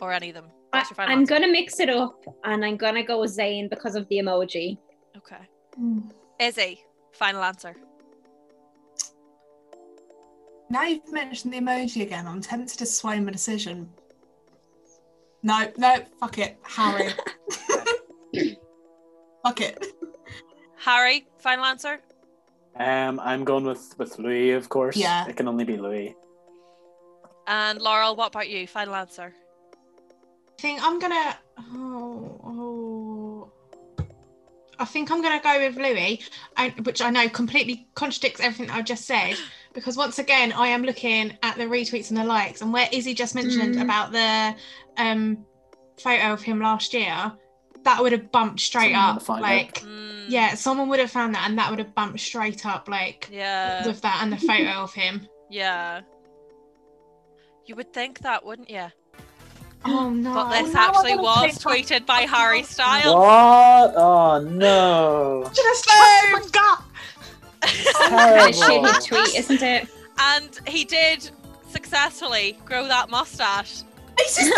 [0.00, 0.46] Or any of them.
[0.72, 1.34] I, What's your final I'm answer?
[1.34, 4.76] gonna mix it up and I'm gonna go with Zayn because of the emoji.
[5.18, 5.36] Okay.
[5.78, 6.48] hair?
[6.48, 6.80] Izzy,
[7.16, 7.74] final answer.
[10.68, 13.88] Now you've mentioned the emoji again, I'm tempted to sway my decision.
[15.42, 16.58] No, no, fuck it.
[16.62, 17.12] Harry.
[19.44, 19.86] fuck it.
[20.76, 22.00] Harry, final answer.
[22.78, 24.96] Um, I'm going with with Louis, of course.
[24.96, 25.26] Yeah.
[25.28, 26.14] It can only be Louis.
[27.46, 28.66] And Laurel, what about you?
[28.66, 29.32] Final answer.
[29.32, 31.38] I think I'm gonna.
[31.58, 33.15] Oh, oh.
[34.78, 36.20] I think I'm gonna go with Louis,
[36.82, 39.36] which I know completely contradicts everything that I've just said.
[39.72, 43.14] Because once again, I am looking at the retweets and the likes, and where Izzy
[43.14, 43.82] just mentioned Mm.
[43.82, 44.54] about the
[45.02, 45.44] um,
[45.98, 47.32] photo of him last year,
[47.84, 49.14] that would have bumped straight Someone up.
[49.16, 49.48] would find it.
[49.48, 52.88] Like, Mm, yeah, someone would have found that, and that would have bumped straight up,
[52.88, 53.86] like Yeah.
[53.86, 55.28] with that and the photo of him.
[55.50, 56.00] Yeah.
[57.66, 58.86] You would think that, wouldn't you?
[59.88, 60.34] Oh no!
[60.34, 63.14] But this now I actually was tweeted by Harry Styles.
[63.14, 63.94] What?
[63.96, 65.48] Oh no!
[65.54, 66.82] Just oh my god!
[67.62, 68.52] Terrible.
[68.52, 69.88] shitty tweet, isn't it?
[70.18, 71.30] And he did
[71.68, 73.82] successfully grow that mustache.
[74.16, 74.52] This is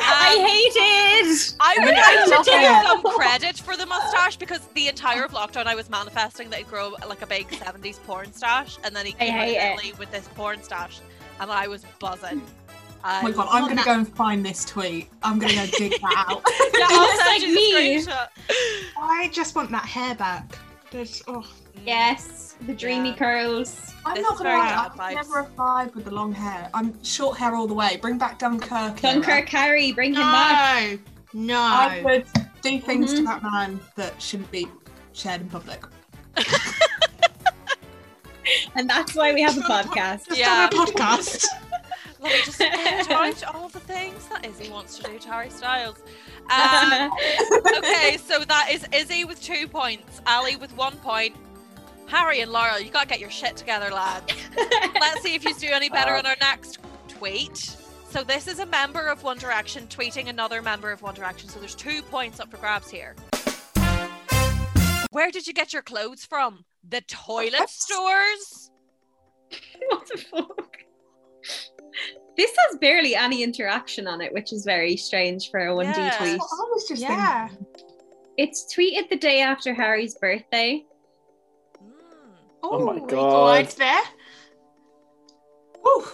[0.00, 1.54] I hate it.
[1.60, 2.86] I would like to take it.
[2.86, 6.68] some credit for the mustache because the entire of lockdown I was manifesting that he'd
[6.68, 10.28] grow like a big 70s porn stash and then he came out hate with this
[10.34, 11.00] porn stash
[11.40, 12.42] and I was buzzing.
[13.04, 15.08] Oh my god, I'm gonna go and find this tweet.
[15.22, 16.42] I'm gonna go dig that out.
[16.76, 18.06] Yeah, I'll looks send like the me.
[19.00, 20.58] I just want that hair back.
[20.90, 21.46] There's, oh,
[21.86, 23.16] Yes, the dreamy Yeah.
[23.16, 23.92] curls.
[24.04, 25.14] I'm This not gonna lie, I'm vibes.
[25.14, 26.68] never a vibe with the long hair.
[26.74, 27.98] I'm short hair all the way.
[27.98, 29.00] Bring back Dunkirk.
[29.00, 30.98] Dunkirk Harry, bring him back.
[31.32, 31.60] no, no.
[31.60, 32.26] I would
[32.62, 33.26] do things to Mhm.
[33.26, 34.66] that man that shouldn't be
[35.12, 35.84] shared in public.
[38.74, 40.26] And that's why we have a podcast.
[40.28, 40.66] Just Yeah.
[40.66, 41.44] a podcast.
[42.20, 45.50] Let me just edit out all the things that Izzy wants to do to Harry
[45.50, 45.98] Styles.
[46.50, 47.12] Um,
[47.78, 51.36] okay, so that is Izzy with two points, Ali with one point.
[52.06, 54.32] Harry and Laurel, you gotta get your shit together, lads.
[54.94, 57.76] Let's see if you do any better on our next tweet.
[58.10, 61.50] So this is a member of One Direction tweeting another member of One Direction.
[61.50, 63.14] So there's two points up for grabs here.
[65.10, 66.64] Where did you get your clothes from?
[66.88, 68.70] The toilet stores?
[69.88, 70.76] what the fuck?
[72.36, 76.18] This has barely any interaction on it, which is very strange for a 1D Yeah.
[76.18, 76.40] tweet.
[76.40, 77.48] I was just Yeah.
[77.48, 77.66] thinking.
[78.36, 80.84] It's tweeted the day after Harry's birthday.
[81.82, 82.36] Mm.
[82.62, 83.12] Oh my Ooh, God.
[83.12, 84.00] equalised there.
[85.82, 86.04] Whew.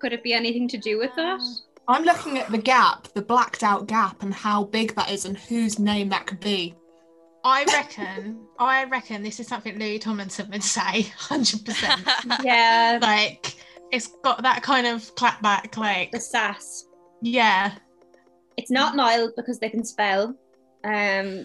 [0.00, 1.40] Could it be anything to do with that?
[1.88, 5.36] I'm looking at the gap, the blacked out gap, and how big that is, and
[5.36, 6.74] whose name that could be.
[7.44, 8.46] I reckon.
[8.58, 11.02] I reckon this is something Louis Tomlinson would say.
[11.16, 12.02] Hundred percent.
[12.42, 13.54] Yeah, Like
[13.92, 15.76] it's got that kind of clapback.
[15.76, 16.84] Like the sass.
[17.22, 17.72] yeah.
[18.56, 20.36] It's not Niall because they can spell.
[20.84, 21.44] Um,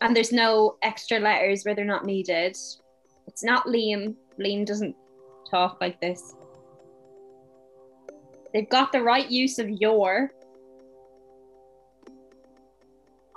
[0.00, 2.56] and there's no extra letters where they're not needed.
[3.26, 4.14] It's not Liam.
[4.40, 4.96] Liam doesn't
[5.50, 6.34] talk like this.
[8.54, 10.30] They've got the right use of your.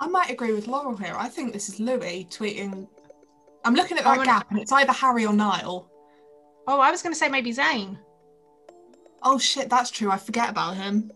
[0.02, 1.14] I might agree with Laurel here.
[1.16, 2.88] I think this is Louis tweeting.
[3.64, 5.88] I'm looking at I that would- gap, and it's either Harry or Niall.
[6.66, 7.96] Oh, I was going to say maybe Zayn.
[9.22, 10.10] Oh shit, that's true.
[10.10, 11.12] I forget about him.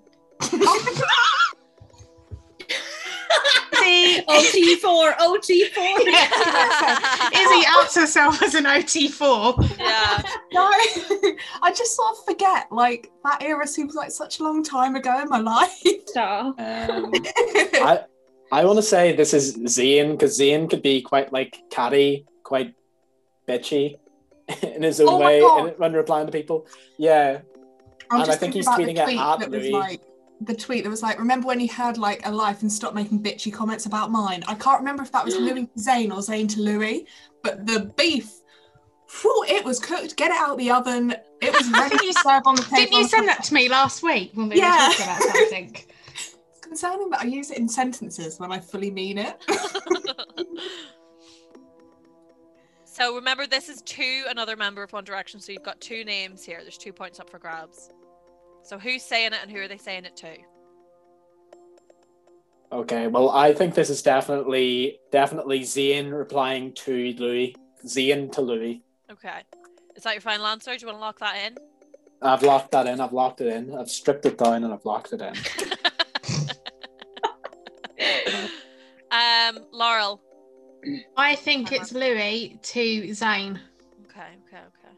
[3.74, 5.99] See, OT4, OT4.
[7.34, 9.78] Izzy outs herself as an OT4.
[9.78, 10.22] yeah.
[10.53, 10.68] No,
[11.62, 12.66] I just sort of forget.
[12.72, 15.82] Like that era seems like such a long time ago in my life.
[16.07, 16.59] Stop.
[16.61, 18.05] Um, I
[18.53, 22.74] I want to say this is Zayn because Zayn could be quite like catty, quite
[23.49, 23.97] bitchy
[24.62, 26.66] in his own Oh way in- when replying to people.
[26.99, 27.40] Yeah,
[28.11, 29.72] I'm And I just think thinking he's about tweeting the tweet at that was Louis.
[29.72, 30.01] like
[30.42, 33.22] the tweet that was like, remember when you had like a life and stopped making
[33.22, 34.44] bitchy comments about mine?
[34.47, 37.07] I can't remember if that was Louis to Zayn or Zayn to Louis,
[37.42, 38.30] but the beef,
[39.22, 40.16] whew, it was cooked.
[40.16, 41.14] Get it out the oven.
[41.42, 42.76] It was ready to serve on the table.
[42.76, 44.88] Didn't you send that to me last week when we Yeah.
[44.88, 45.76] were talking about something?
[46.76, 49.42] It's concerning that I use it in sentences when I fully mean it.
[52.84, 55.38] So remember, this is two another member of One Direction.
[55.38, 56.60] So you've got two names here.
[56.62, 57.90] There's two points up for grabs.
[58.62, 60.34] So who's saying it and who are they saying it to?
[62.72, 67.54] Okay, well, I think this is definitely definitely Zayn replying to Louis.
[67.84, 68.82] Zayn to Louis.
[69.12, 69.40] Okay.
[69.94, 70.74] Is that your final answer?
[70.74, 71.58] Do you want to lock that in?
[72.22, 73.02] I've locked that in.
[73.02, 73.76] I've locked it in.
[73.76, 75.34] I've stripped it down and I've locked it in.
[79.47, 80.20] um, Laurel.
[81.16, 83.59] I think it's Louis to Zayn.
[84.05, 84.94] Okay, okay, okay.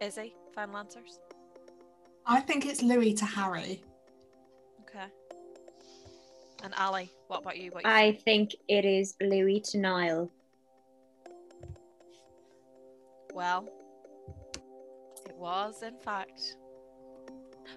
[0.00, 1.18] Izzy, final answers.
[2.26, 3.82] I think it's Louis to Harry.
[4.80, 5.06] Okay.
[6.62, 7.70] And Ali, what about you?
[7.70, 10.30] What you I think it is Louis to Niall.
[13.34, 13.68] Well,
[15.26, 16.56] it was in fact.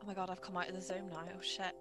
[0.00, 1.24] Oh my god, I've come out of the Zoom now.
[1.36, 1.74] Oh shit.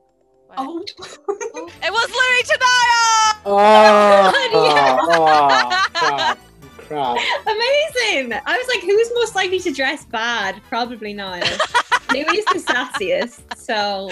[0.50, 0.56] Wait.
[0.58, 0.84] Oh.
[1.00, 3.42] oh, It was Louis to Niall!
[3.46, 4.32] Oh,
[4.76, 4.98] Yeah.
[5.02, 6.40] oh, crap.
[6.78, 7.18] crap.
[7.46, 8.34] Amazing!
[8.46, 10.62] I was like, who's most likely to dress bad?
[10.70, 11.42] Probably not.
[12.12, 14.10] Louis is the sassiest, so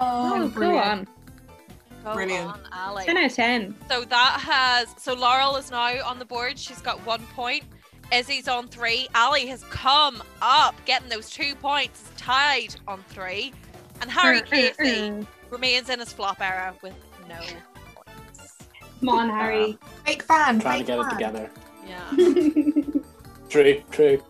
[0.00, 0.86] oh, oh, go brilliant.
[0.86, 1.08] on.
[2.04, 2.46] Go Brilliant.
[2.48, 3.04] on, Ali.
[3.04, 3.74] 10 out of 10.
[3.90, 6.56] So that has so Laurel is now on the board.
[6.58, 7.64] She's got one point.
[8.12, 9.08] Izzy's on three.
[9.16, 13.52] Ali has come up, getting those two points, tied on three.
[14.00, 15.26] And Harry Mm, mm, Casey mm.
[15.50, 16.94] remains in his flop era with
[17.28, 17.38] no
[17.94, 18.54] points.
[19.00, 19.78] Come on, Harry.
[20.04, 20.60] Fake fan.
[20.60, 21.50] Trying to fake get it together.
[21.86, 22.92] Yeah.
[23.48, 24.20] True, true.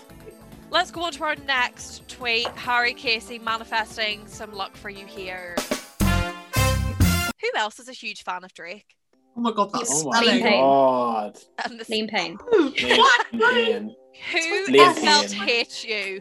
[0.70, 2.46] Let's go on to our next tweet.
[2.48, 5.56] Harry Casey manifesting some luck for you here.
[6.00, 8.96] Who else is a huge fan of Drake?
[9.36, 11.38] Oh my god, that's Oh my Liam god.
[11.64, 12.36] And the Liam Payne.
[12.54, 13.94] Liam Payne.
[14.32, 15.46] who Liam felt Payne.
[15.48, 16.20] hate you?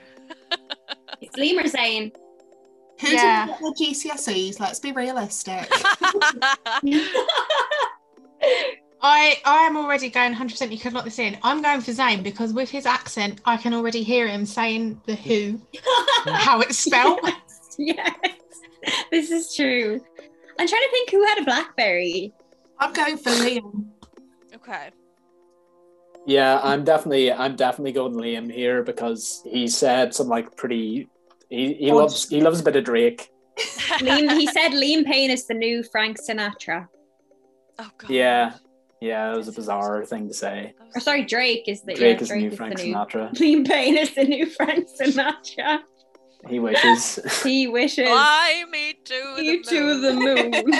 [1.21, 2.11] It's Liam or Zayn.
[3.02, 3.45] Who Yeah.
[3.47, 4.60] didn't get their GCSEs?
[4.60, 5.68] Let's be realistic.
[9.04, 10.72] I I am already going 100%.
[10.72, 11.38] You could lock this in.
[11.41, 15.16] I'm going for Zayn because with his accent, I can already hear him saying the
[15.16, 15.60] who,
[16.32, 17.20] how it's spelled.
[17.80, 18.14] yes,
[19.12, 19.99] this is true.
[20.60, 22.32] I'm trying to think who had a blackberry.
[22.80, 23.86] I'm going for Liam.
[24.56, 24.89] Okay.
[26.28, 31.10] Yeah, I'm definitely I'm definitely going Liam here because he said some like pretty
[31.52, 33.30] he, he Oh, loves he loves a bit of Drake.
[33.99, 36.88] Liam, he said Liam Payne is the new Frank Sinatra.
[37.78, 38.10] Oh god.
[38.10, 38.54] Yeah.
[39.02, 40.74] Yeah, it was a bizarre thing to say.
[40.78, 43.34] That was Or sorry, Drake is the Drake yeah, is the Drake new Frank Sinatra.
[43.39, 45.80] Liam Payne is the new Frank Sinatra.
[46.47, 47.20] He wishes.
[47.43, 50.72] He wishes Fly me to the you to the moon.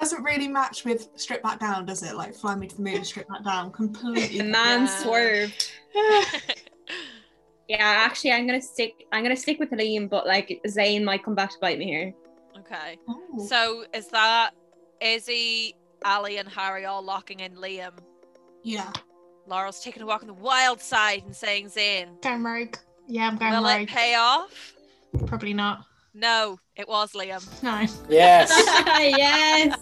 [0.00, 2.14] Doesn't really match with strip back down, does it?
[2.16, 3.72] Like fly me to the moon, strip back down.
[3.72, 4.38] Completely.
[4.38, 4.86] the man Yeah.
[4.86, 5.70] swerved.
[7.68, 9.06] Yeah, actually, I'm gonna stick.
[9.12, 12.14] I'm gonna stick with Liam, but like Zayn might come back to bite me here.
[12.58, 12.98] okay.
[13.08, 13.46] Oh.
[13.46, 14.50] So is that
[15.00, 17.92] Izzy, Ali, and Harry all locking in Liam?
[18.62, 18.90] Yeah.
[19.46, 22.20] Laurel's taking a walk on the wild side and saying Zayn.
[22.22, 22.76] Going rogue.
[23.06, 23.88] Yeah, I'm going Will it rogue.
[23.88, 24.74] pay off?
[25.26, 25.84] Probably not.
[26.14, 27.42] No, it was Liam.
[27.62, 27.86] No.
[28.08, 28.50] yes.
[29.18, 29.76] yes.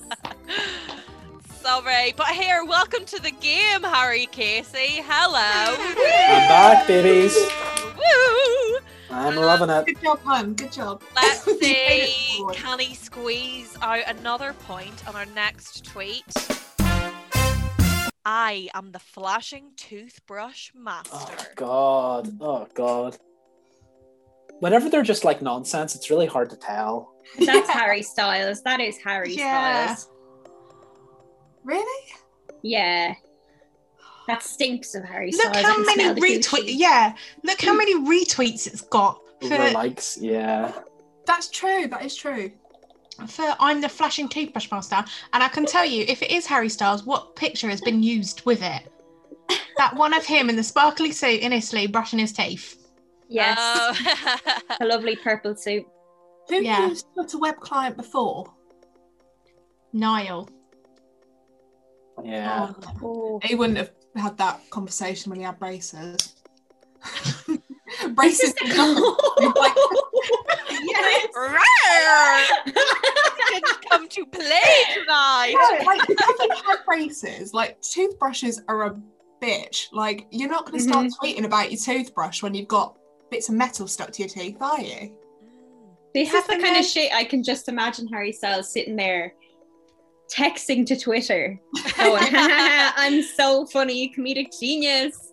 [1.63, 5.01] Sorry, but here, welcome to the game, Harry Casey.
[5.05, 5.77] Hello.
[5.79, 7.37] I'm back, babies.
[7.97, 8.79] Woo!
[9.11, 9.87] I'm loving it.
[9.87, 10.55] Good job, hon.
[10.55, 11.03] Good job.
[11.15, 16.25] Let's You made it see, can he squeeze out another point on our next tweet?
[18.25, 21.11] I am the flashing toothbrush master.
[21.15, 21.53] Oh master.
[21.57, 22.29] god.
[22.41, 23.17] Oh god.
[24.61, 27.13] Whenever they're just like nonsense, it's really hard to tell.
[27.39, 28.63] That's Harry Styles.
[28.63, 29.95] That is Harry Yeah.
[29.95, 30.09] Styles.
[31.65, 32.13] Really?
[32.63, 33.15] Yeah.
[34.29, 35.57] That stinks of Harry Look Styles.
[35.57, 36.65] I how many smell retweets.
[36.67, 37.15] Yeah.
[37.43, 40.73] Look how many retweets it's got Over for, likes, yeah.
[41.27, 41.89] That's true.
[41.89, 42.53] That is true.
[43.29, 45.05] for I'm the flashing toothbrush master.
[45.33, 48.45] And I can tell you, if it is Harry Styles, what picture has been used
[48.45, 48.89] with it?
[49.77, 52.79] That one of him in the sparkly suit in Italy brushing his teeth.
[53.29, 53.57] Yes.
[53.61, 53.97] Oh.
[54.81, 55.87] A lovely purple suit.
[56.49, 56.89] Who Yeah.
[56.89, 58.53] used a web client before?
[59.93, 60.49] Niall.
[62.25, 62.73] Yeah.
[63.03, 66.35] Oh, he wouldn't have had that conversation when he had braces.
[68.15, 68.55] braces.
[68.61, 69.75] like,
[70.83, 71.27] yes.
[73.53, 75.55] Didn't come to play tonight.
[75.55, 78.97] No, like if you have braces, like toothbrushes are a
[79.41, 79.89] bitch.
[79.93, 81.27] Like you're not going to start mm-hmm.
[81.27, 82.97] tweeting about your toothbrush when you've got
[83.31, 85.17] bits of metal stuck to your teeth, are you?
[86.15, 89.35] This is the kind of shit I can just imagine Harry Styles sitting there
[90.31, 91.61] texting to Twitter.
[91.97, 95.33] Going, oh, I'm so funny, comedic genius.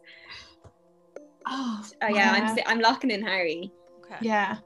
[1.45, 3.71] Oh, Oh yeah, I'm I'm locking in Harry.
[4.05, 4.17] Okay.
[4.21, 4.57] Yeah.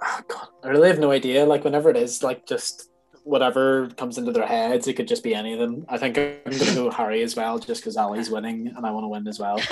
[0.00, 0.48] Oh, god.
[0.62, 1.44] I really have no idea.
[1.44, 2.90] Like whenever it is, like just
[3.24, 5.84] whatever comes into their heads, it could just be any of them.
[5.88, 9.04] I think I'm gonna go Harry as well, just because Ali's winning and I want
[9.04, 9.58] to win as well.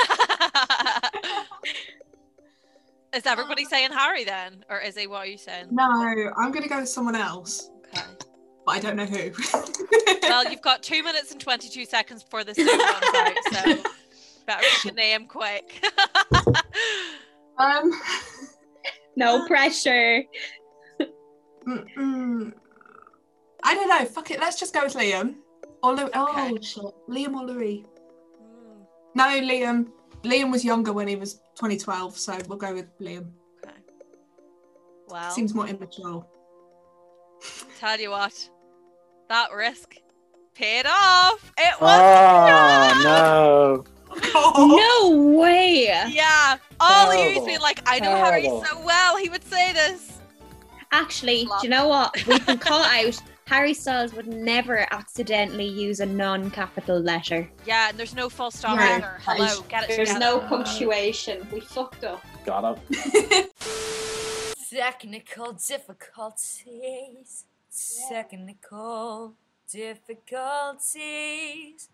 [3.15, 4.65] is everybody saying Harry then?
[4.69, 5.69] Or is he what are you saying?
[5.71, 5.85] no,
[6.37, 7.76] I'm going to go with someone else, Okay.
[8.67, 9.31] But I don't know who.
[10.23, 13.91] Well, you've got two minutes and 22 seconds before the suit runs out, so
[14.47, 15.83] better pick a name quick.
[17.59, 17.93] um,
[19.17, 20.25] No pressure.
[21.67, 22.53] mm-mm.
[23.65, 24.05] I don't know.
[24.05, 24.41] Fuck it.
[24.41, 25.37] Let's just go with Liam.
[25.83, 26.11] Or Louis.
[26.15, 26.61] Oh Okay.
[26.63, 27.85] shit, Liam or Louis?
[28.39, 28.83] Hmm,
[29.15, 29.87] No, Liam.
[30.23, 33.31] Liam was younger when he was 2012, so we'll go with Liam.
[33.65, 33.77] okay.
[35.09, 36.27] Well, Seems more immature.
[37.79, 38.49] tell you what,
[39.29, 39.97] that risk
[40.55, 41.53] paid off.
[41.59, 42.01] It was.
[42.01, 43.85] Oh no.
[44.57, 45.85] No way.
[46.09, 47.47] Yeah, all of you Terrible.
[47.47, 49.17] been like, I know Harry so well.
[49.19, 50.21] He would say this.
[50.93, 52.15] Actually, do you know what?
[52.27, 53.21] We've been caught out.
[53.47, 57.49] Harry Styles would never accidentally use a non-capital letter.
[57.67, 59.19] Yeah, and there's no full stop Yeah, either.
[59.21, 60.41] Hello, get it There's together.
[60.41, 61.47] no punctuation.
[61.53, 62.25] We fucked up.
[62.47, 63.53] Got it.
[64.71, 67.45] Technical difficulties.
[68.09, 69.35] Technical
[69.71, 71.89] difficulties.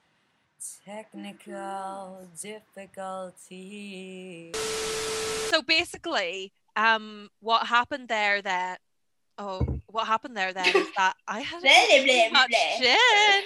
[0.85, 4.55] Technical difficulties.
[5.51, 8.77] So basically, um, what happened there then?
[9.39, 11.63] Oh, what happened there then is that I had
[12.81, 13.43] gin.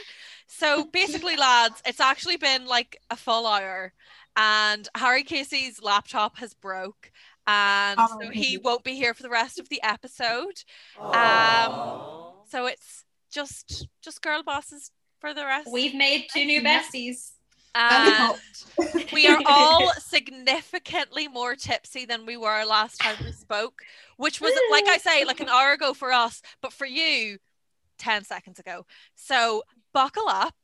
[0.46, 3.92] So basically, lads, it's actually been like a full hour,
[4.36, 7.10] and Harry Casey's laptop has broke,
[7.46, 8.18] and Oh.
[8.20, 10.62] so he won't be here for the rest of the episode.
[11.00, 14.90] Um, so it's just just girl bosses
[15.20, 15.68] for the rest.
[15.72, 17.32] We've made two new besties.
[17.74, 18.34] and
[19.12, 23.82] we are all significantly more tipsy than we were last time we spoke,
[24.16, 27.38] which was like I say, like an hour ago for us, but for you,
[27.98, 28.86] 10 seconds ago.
[29.14, 30.54] So buckle up.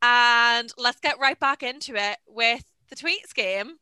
[0.00, 3.76] And let's get right back into it with the tweets game.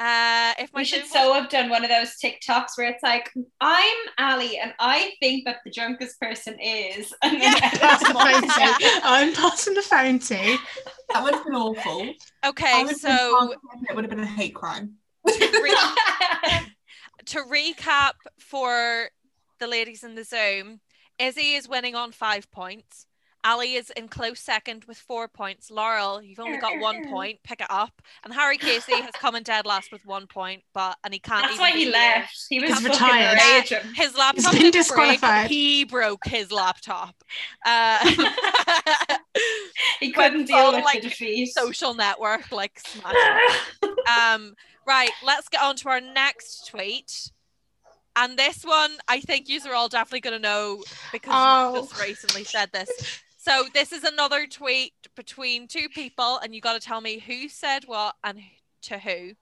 [0.00, 3.02] Uh, if my We should Zoom- so have done one of those TikToks where it's
[3.02, 7.12] like, I'm Ali and I think that the drunkest person is.
[7.22, 7.70] And then Yeah.
[7.70, 9.00] Pass the phone to.
[9.02, 10.58] I'm passing the phone to.
[11.12, 12.14] That would have been awful.
[12.46, 13.52] Okay, so
[13.88, 14.94] it would have been a hate crime.
[15.26, 15.74] to, re-
[17.26, 19.08] to recap for
[19.58, 20.80] the ladies in the Zoom,
[21.18, 23.06] Izzy is winning on five points.
[23.48, 25.70] Allie is in close second with four points.
[25.70, 27.38] Laurel, you've only got one point.
[27.44, 28.02] Pick it up.
[28.24, 31.42] And Harry Casey has come in dead last with one point, but and he can't.
[31.42, 31.92] That's even why he here.
[31.92, 32.46] left.
[32.50, 33.38] He was He's retired.
[33.38, 33.94] raging.
[33.94, 34.72] His laptop has been didn't break.
[35.18, 35.50] disqualified.
[35.50, 37.14] He broke his laptop.
[37.64, 37.98] Uh,
[40.00, 41.46] He couldn't Went deal full, with like, the defeat.
[41.54, 42.80] social network, like
[44.08, 44.54] um,
[44.86, 47.30] right, let's get on to our next tweet.
[48.16, 50.82] And this one, I think you are all definitely going to know
[51.12, 51.74] because Oh.
[51.76, 52.90] you just recently said this.
[53.48, 57.48] So this is another tweet between two people, and you got to tell me who
[57.48, 58.40] said what and
[58.82, 59.32] to who.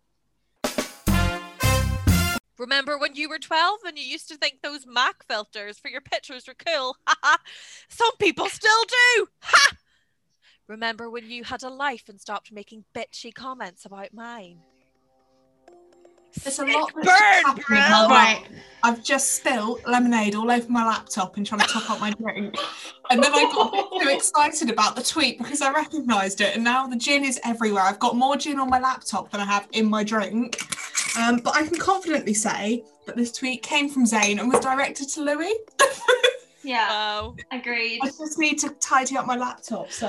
[2.56, 6.00] Remember when you were 12 and you used to think those Mac filters for your
[6.00, 6.96] pictures were cool?
[7.88, 9.26] Some people still do.
[9.40, 9.76] Ha!
[10.68, 14.60] Remember when you had a life and stopped making bitchy comments about mine?
[16.42, 17.64] There's a lot that's Burn, just happening
[18.08, 18.08] bro.
[18.08, 18.44] Right.
[18.82, 22.54] I've just spilled lemonade all over my laptop and trying to top up my drink.
[23.10, 26.54] And then I got a bit too excited about the tweet because I recognised it.
[26.54, 27.82] And now the gin is everywhere.
[27.82, 30.60] I've got more gin on my laptop than I have in my drink.
[31.18, 35.08] Um, but I can confidently say that this tweet came from Zayn and was directed
[35.10, 35.54] to Louis.
[36.62, 37.36] yeah, Wow.
[37.52, 38.00] agreed.
[38.02, 39.90] I just need to tidy up my laptop.
[39.90, 40.06] So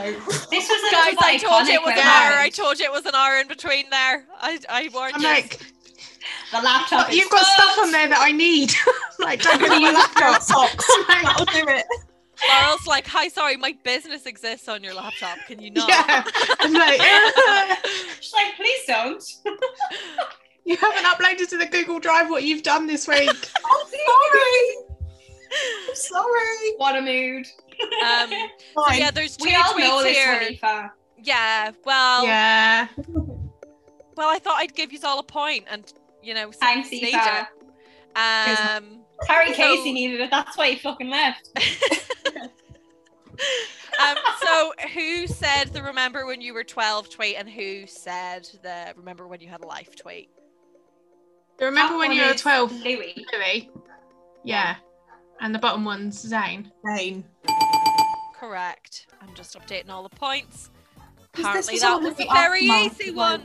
[0.52, 2.30] This was Guys, I told you it was an Yeah.
[2.32, 2.38] hour.
[2.40, 4.26] I told you it was an hour in between there.
[4.40, 5.28] I, I warned I'm you.
[5.28, 5.60] like,
[6.52, 7.08] the laptop.
[7.08, 8.74] but you've got stuff on there that I need.
[9.20, 10.42] like, don't go to my laptop.
[10.42, 10.86] socks.
[11.08, 11.86] That'll do it.
[12.50, 15.38] Laurel's like, hi, sorry, my business exists on your laptop.
[15.48, 15.90] Can you not?
[15.90, 16.24] Yeah.
[16.60, 17.02] I'm like,
[18.22, 19.24] She's like, please don't.
[20.64, 23.28] you haven't uploaded to the Google Drive what you've done this week.
[23.30, 24.78] I'm sorry.
[25.90, 26.74] I'm sorry.
[26.78, 27.48] What a mood.
[28.06, 28.30] Um,
[28.76, 30.58] so yeah, there's two We all know this here.
[30.62, 30.90] one,
[31.24, 32.88] Yeah, well, Yeah.
[34.16, 37.13] well, I thought I'd give you all a point, and you know, some Thanks, need
[37.13, 37.47] Aoife.
[38.15, 40.32] Um, Harry So- Casey needed it.
[40.32, 41.49] That's why he fucking left.
[43.99, 48.93] um, so who said the remember when you were 12 tweet, and who said the
[48.95, 50.30] remember when you had a life tweet?
[51.59, 53.26] Remember Top when you were 12, Louis.
[53.34, 53.70] Louis?
[54.43, 54.76] Yeah.
[55.39, 56.72] And the bottom one's Zayn.
[56.86, 57.24] Zayn.
[58.36, 59.07] Correct.
[59.22, 60.70] I'm just updating all the points.
[61.34, 63.43] Apparently, was that was a very easy of, one.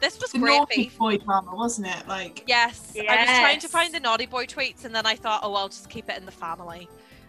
[0.00, 0.98] Like, This was The great naughty beef.
[0.98, 2.06] boy drama, wasn't it?
[2.08, 5.40] Like Yes, I was trying to find the naughty boy tweets, and then I thought,
[5.42, 6.88] oh, I'll just keep it in the family.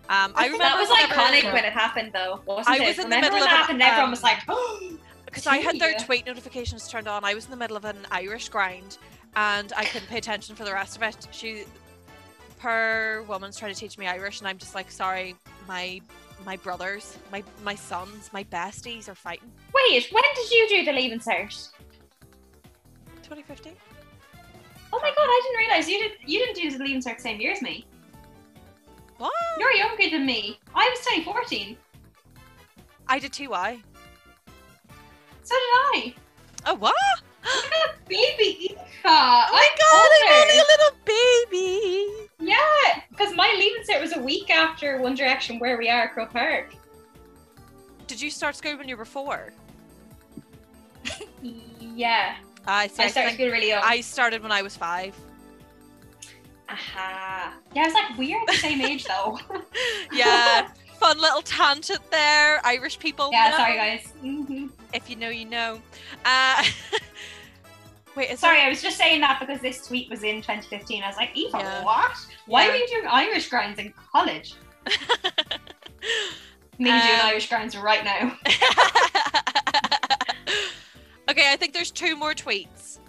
[0.09, 2.83] Um, I, I think remember That was whenever- iconic when it happened, though, wasn't I
[2.83, 2.87] it?
[2.87, 3.81] was in the Remember middle when of that an, happened?
[3.83, 7.23] Everyone um, was like, "Oh, because I had their tweet notifications turned on.
[7.23, 8.97] I was in the middle of an Irish grind
[9.35, 11.27] and I couldn't pay attention for the rest of it.
[11.31, 11.65] She,
[12.57, 15.35] per woman's trying to teach me Irish, and I'm just like, sorry,
[15.67, 16.01] my
[16.45, 19.51] my brothers, my my sons, my besties are fighting.
[19.73, 21.69] Wait, when did you do the leaving cert?
[23.29, 23.73] 2015.
[24.91, 26.11] Oh my god, I didn't realize you did.
[26.25, 27.85] You didn't do the leaving cert same year as me.
[29.17, 29.31] What?
[29.59, 30.59] You're younger than me.
[30.73, 31.77] I was 2014.
[33.07, 33.79] I did TY.
[35.43, 36.13] So did I.
[36.65, 36.95] Oh what?
[38.07, 39.05] Baby Aoife.
[39.05, 42.29] Oh my god, I'm only a little baby.
[42.39, 46.13] Yeah, because my leaving cert was a week after One Direction, where we are at
[46.13, 46.73] Croke Park.
[48.07, 49.53] Did you start school when you were four?
[51.95, 52.35] Yeah,
[52.71, 53.03] I see.
[53.03, 53.81] I I, started think really young.
[53.83, 55.15] I started when I was five.
[56.69, 57.53] Aha.
[57.75, 59.39] Yeah, I was like, we are the same age though.
[60.13, 62.61] Yeah, fun little tangent there.
[62.65, 63.29] Irish people.
[63.31, 63.57] yeah, know.
[63.57, 64.07] sorry guys.
[64.21, 65.81] hmm If you know, you know.
[66.25, 66.63] Uh,
[68.15, 71.01] wait, Sorry, I was just saying that because this tweet was in 2015.
[71.03, 71.83] I was like, Aoife, Yeah.
[71.83, 72.11] what?
[72.45, 72.69] Why Yeah.
[72.69, 74.53] were you doing Irish grinds in college?
[76.77, 78.37] Me doing Um, Irish grinds right now.
[81.29, 82.99] Okay, I think there's two more tweets,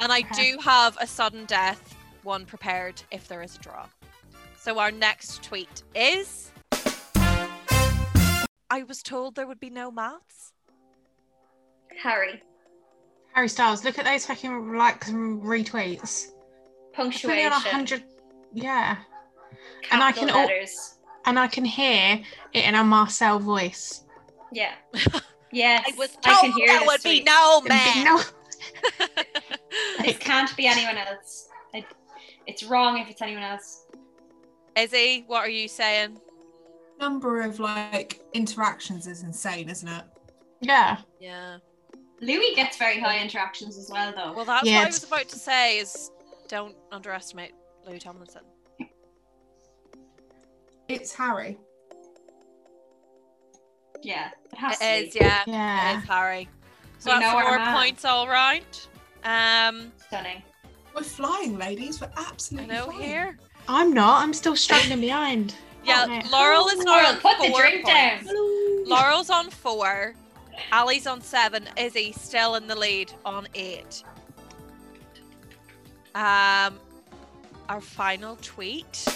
[0.00, 0.52] and I Okay.
[0.52, 3.86] do have a sudden death one prepared if there is a draw.
[4.58, 6.50] So our next tweet is.
[8.72, 10.52] I was told there would be no maths.
[12.02, 12.42] Harry,
[13.32, 16.02] Harry Styles, look at those fucking likes and retweets.
[16.02, 18.04] It's on a punctuation, hundred.
[18.52, 18.96] Yeah.
[19.90, 20.96] and I capital can al- letters.
[21.26, 22.22] And I can hear
[22.54, 24.04] it in a Marcel voice.
[24.52, 24.72] Yeah.
[25.52, 28.04] Yes, I was I told can hear there this would be no Big man.
[28.04, 28.22] no-
[30.04, 31.48] This can't be anyone else.
[31.74, 31.84] I,
[32.46, 33.84] it's wrong if it's anyone else.
[34.76, 36.18] Izzy, what are you saying?
[37.00, 40.04] number of like interactions is insane, isn't it?
[40.60, 40.98] Yeah.
[41.18, 41.56] Yeah.
[42.20, 44.34] Louis gets very high interactions as well, though.
[44.34, 45.78] Well, that's Yeah, what I was about to say.
[45.78, 46.10] Is
[46.48, 47.52] don't underestimate
[47.86, 48.42] Louis Tomlinson.
[50.88, 51.58] It's Harry.
[54.02, 55.18] Yeah, it has It to is, be.
[55.20, 55.42] yeah.
[55.46, 55.98] Yeah.
[55.98, 56.48] is Harry.
[56.98, 58.64] So We that's our four points all round.
[59.24, 60.42] Um, stunning.
[60.94, 62.00] We're flying, ladies.
[62.00, 63.00] We're I absolutely know flying.
[63.02, 63.38] here.
[63.68, 64.22] I'm not.
[64.22, 65.54] I'm still struggling behind.
[65.82, 66.28] Yeah, Okay.
[66.28, 68.26] Laurel is now Laurel, on put the drink points.
[68.26, 68.84] down.
[68.84, 70.12] Laurel's on four.
[70.72, 71.66] Allie's on seven.
[71.78, 74.02] Izzy still in the lead on eight.
[76.14, 76.78] Um,
[77.70, 79.06] our final tweet.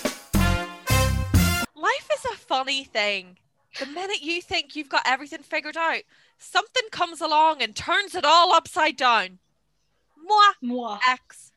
[1.75, 3.37] Life is a funny thing.
[3.79, 6.03] The minute you think you've got everything figured out,
[6.39, 9.39] something comes along and turns it all upside down.
[10.17, 10.99] Moi, Moi.
[11.09, 11.53] X.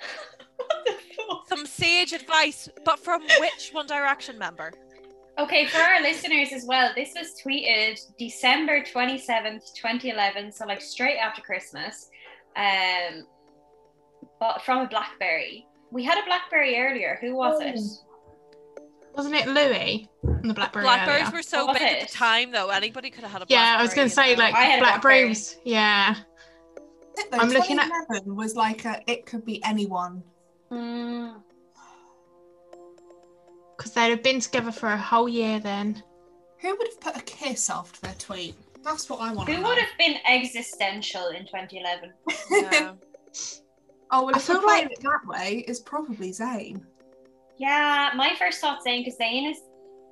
[1.48, 4.72] Some sage advice, but from which One Direction member?
[5.38, 11.18] Okay, for our listeners as well, this was tweeted December 27th, 2011, so like straight
[11.18, 12.10] after Christmas.
[12.56, 13.26] Um
[14.40, 15.66] but from a Blackberry.
[15.90, 17.18] We had a Blackberry earlier.
[17.20, 17.80] Who was it?
[19.18, 20.84] Wasn't it Louis and the Blackberry?
[20.84, 21.36] Blackberries earlier?
[21.36, 22.68] were so What was big at the time, though.
[22.68, 25.58] Anybody could have had a Yeah, I was gonna say like I had a Blackberries.
[25.64, 26.14] Yeah.
[27.32, 30.22] Though, I'm looking at- 2011 was like a, it could be anyone.
[30.70, 31.42] Mm,
[33.76, 36.00] Because they'd have been together for a whole year then.
[36.60, 38.54] Who would have put a kiss after their tweet?
[38.84, 42.12] That's what I want who would have been existential in 2011?
[42.72, 42.92] Yeah.
[44.12, 46.82] Oh, well, I if feel we're like- it that way, it's probably Zayn.
[47.58, 49.58] Yeah, my first thought Zayn because Zayn is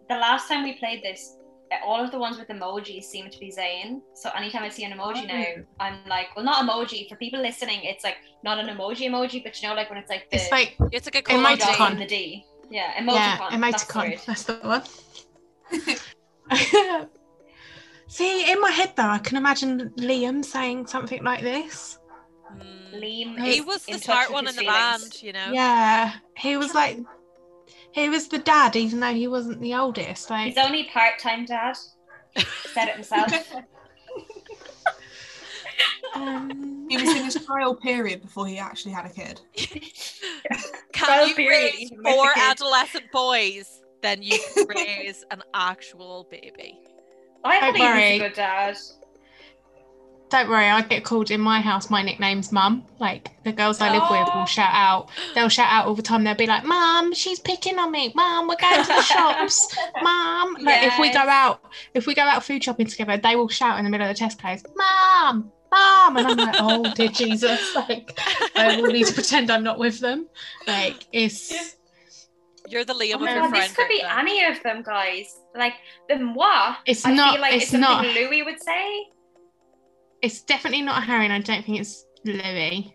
[0.09, 1.37] the last time we played this,
[1.85, 4.01] all of the ones with emojis seem to be Zayn.
[4.15, 5.27] So anytime I see an emoji Oh.
[5.27, 5.45] now,
[5.81, 7.09] I'm like, well, not emoji.
[7.09, 10.11] For people listening, it's like not an emoji emoji, but you know, like when it's
[10.11, 11.91] like the It's like It's like a the cool dot Emoticon.
[11.93, 12.45] and the D.
[12.71, 13.51] Yeah, yeah, emoticon.
[13.51, 14.27] emoticon.
[14.27, 14.53] That's the.
[14.63, 14.91] That's
[15.73, 15.85] the
[16.99, 17.09] one.
[18.09, 21.99] See, in my head though, I can imagine Liam saying something like this.
[22.55, 23.01] Mm.
[23.03, 25.03] Liam He was the smart one in the feelings.
[25.03, 25.51] band, you know.
[25.53, 26.99] Yeah, he was like,
[28.03, 30.29] he was the dad, even though he wasn't the oldest.
[30.31, 31.77] Like, He's only part-time dad.
[32.75, 33.33] Said it himself.
[36.15, 39.41] um, He was in his trial period before he actually had a kid.
[39.57, 42.47] Can Trial you raise four the kids.
[42.63, 43.81] adolescent boys?
[44.03, 46.79] Then you can raise an actual baby.
[47.45, 48.17] I Don't believe he's worry.
[48.17, 48.77] a good dad.
[50.29, 51.89] Don't worry, I get called in my house.
[51.89, 52.85] My nickname's Mum.
[52.99, 54.39] Like the girls I live with Oh.
[54.41, 55.09] will shout out.
[55.35, 56.25] They'll shout out all the time.
[56.25, 58.13] They'll be like, "Mum, she's picking on me.
[58.15, 59.77] Mum, we're going to the shops.
[60.03, 61.61] Mum." Like if we go out,
[61.95, 64.25] if we go out food shopping together, they will shout in the middle of the
[64.25, 68.19] Tesco's, "Mum, Mum," and I'm like, "Oh dear Jesus!" Like
[68.57, 70.27] I will need to pretend I'm not with them.
[70.67, 71.77] Like it's
[72.69, 73.55] You're the Liam Oh of your God, friend.
[73.55, 75.39] this could be group any of them, guys.
[75.55, 75.75] Like
[76.09, 76.75] the moi.
[76.85, 77.35] it's I not.
[77.35, 78.15] feel like it's it's something not.
[78.15, 79.07] Louis would say.
[80.27, 82.93] It's definitely not Harry, and I don't think it's Louis.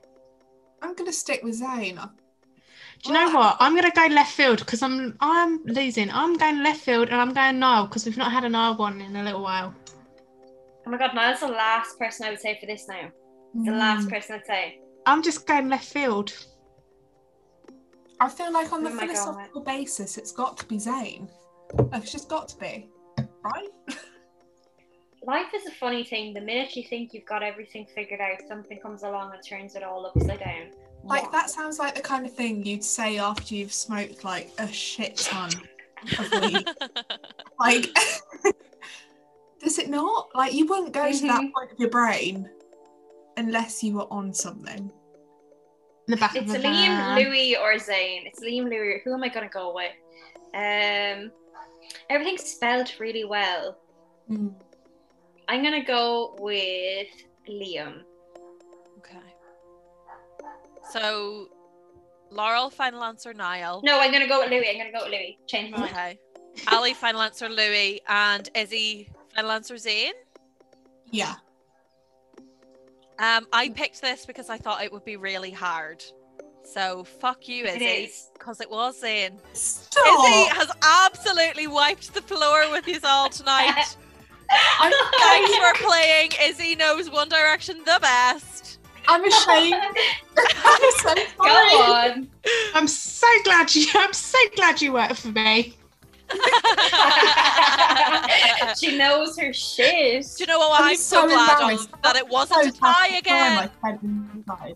[0.81, 1.95] I'm gonna stick with Zayn.
[1.95, 3.55] Do you know what?
[3.61, 6.11] I'm gonna go left field because I'm I'm losing.
[6.11, 8.99] I'm going left field and I'm going Niall because we've not had a Niall one
[8.99, 9.73] in a little while.
[10.85, 13.09] Oh my god, Niall's the last person I would say for this now.
[13.53, 13.79] The Mm.
[13.79, 14.79] last person I'd say.
[15.05, 16.33] I'm just going left field.
[18.19, 19.13] I feel like on the Oh my God.
[19.15, 21.29] philosophical basis, it's got to be Zayn.
[21.93, 22.89] Like, it's just got to be,
[23.45, 23.69] right?
[25.23, 26.33] Life is a funny thing.
[26.33, 29.83] The minute you think you've got everything figured out, something comes along and turns it
[29.83, 30.71] all upside down.
[31.03, 31.31] Like Moi.
[31.31, 35.17] that sounds like the kind of thing you'd say after you've smoked like a shit
[35.17, 35.49] ton
[36.19, 36.67] of weed.
[37.59, 37.85] like,
[39.59, 40.29] does it not?
[40.33, 41.53] Like, you wouldn't go to that Mhm.
[41.53, 42.49] point of your brain
[43.37, 44.91] unless you were on something.
[46.07, 47.23] In the back It's of the Liam, van.
[47.23, 48.25] Louis, or Zayn.
[48.25, 49.01] It's Liam, Louis.
[49.05, 49.91] Who am I gonna go with?
[50.53, 51.31] Um,
[52.09, 53.77] everything's spelled really well.
[55.51, 57.09] I'm gonna go with
[57.49, 58.03] Liam.
[58.99, 59.17] Okay.
[60.93, 61.49] So,
[62.29, 63.81] Laurel, final answer, Niall.
[63.83, 64.69] No, I'm gonna go with Louis.
[64.69, 65.37] I'm gonna go with Louis.
[65.47, 65.91] Change my mind.
[65.91, 66.19] Okay.
[66.67, 67.99] Allie, final answer, Louis.
[68.07, 70.13] And Izzy, final answer, Zayn.
[71.11, 71.35] Yeah.
[73.19, 76.01] Um, I picked this because I thought it would be really hard.
[76.63, 77.85] So, fuck you, Izzy.
[77.85, 78.29] is.
[78.31, 79.37] Because it was Zayn.
[79.51, 80.29] Stop!
[80.29, 83.97] Izzy has absolutely wiped the floor with you all tonight.
[84.79, 86.31] I'm, Thanks for playing.
[86.41, 88.79] Izzy knows One Direction the best.
[89.07, 89.75] I'm ashamed.
[90.37, 92.29] I'm so Go on.
[92.75, 93.87] I'm so glad you.
[93.95, 95.75] I'm so glad you worked for me.
[98.77, 100.25] she knows her shit.
[100.37, 100.81] Do you know what?
[100.81, 101.89] I'm, I'm so, so glad embarrassed.
[101.91, 103.69] of, that it wasn't a tie again.
[103.81, 103.99] find my head
[104.35, 104.75] inside.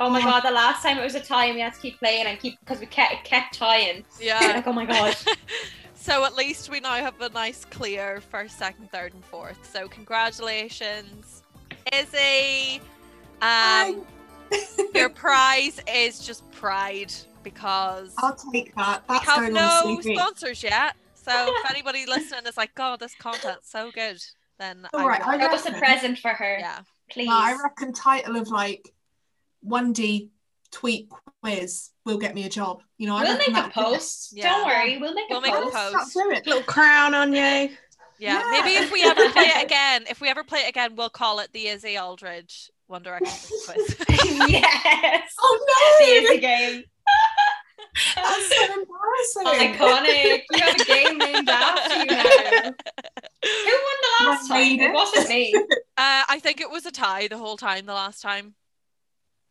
[0.00, 1.98] Oh my god, the last time it was a tie and we had to keep
[1.98, 4.04] playing and keep because we kept, kept tying.
[4.20, 4.38] Yeah.
[4.38, 5.16] like, oh my god.
[6.00, 9.68] So at least we now have a nice clear first, second, third, and fourth.
[9.70, 11.42] So congratulations,
[11.92, 12.80] Izzy.
[13.42, 14.06] Um,
[14.94, 17.12] your prize is just pride
[17.42, 19.02] because I'll take that.
[19.08, 20.94] we have going no on sponsors yet.
[21.14, 24.22] So if anybody listening is like, "God, this content's so good,"
[24.58, 25.42] then All right, I will.
[25.42, 26.80] I Give us a present for her, yeah.
[27.10, 27.26] please.
[27.26, 28.88] No, I reckon title of like
[29.66, 30.28] 1D
[30.70, 31.08] tweet
[31.42, 32.82] quiz will get me a job.
[32.98, 33.94] You know, I we'll reckon make a that would do it.
[33.94, 34.28] post.
[34.32, 34.48] Yeah.
[34.50, 35.74] Don't worry, we'll make We'll a make a post.
[35.74, 36.16] post.
[36.16, 36.50] Let's do.
[36.50, 37.38] Little crown on you.
[37.38, 37.70] Yeah,
[38.18, 38.42] Yeah.
[38.50, 41.38] maybe if we ever play it again, if we ever play it again, we'll call
[41.40, 43.96] it the Izzy Aldridge One Direction quiz.
[44.48, 45.34] yes.
[45.40, 45.58] Oh
[46.00, 46.12] The no!
[46.32, 46.84] Izzy game.
[48.14, 49.74] That's so embarrassing.
[49.74, 50.42] Iconic.
[50.52, 52.72] You have a game named after you now.
[53.42, 54.62] Who won the last time?
[54.72, 54.92] It it.
[54.92, 55.54] wasn't me.
[55.96, 58.54] Uh, I think it was a tie the whole time the last time.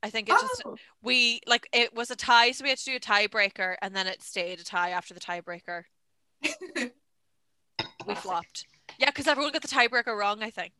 [0.04, 2.86] I think it just Oh, we like it was a tie, so we had to
[2.86, 5.84] do a tiebreaker, and then it stayed a tie after the tiebreaker.
[8.06, 8.66] We flopped.
[9.00, 10.44] Yeah, because everyone got the tiebreaker wrong.
[10.44, 10.74] I think.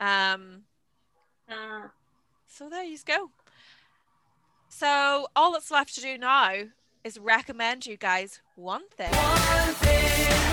[0.00, 0.62] Um.
[1.48, 1.88] Uh,
[2.48, 3.30] So there you go.
[4.68, 6.54] So all that's left to do now
[7.04, 9.12] is recommend you guys one thing.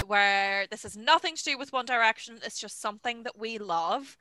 [0.08, 4.18] Where this has nothing to do with One Direction, it's just something that we love.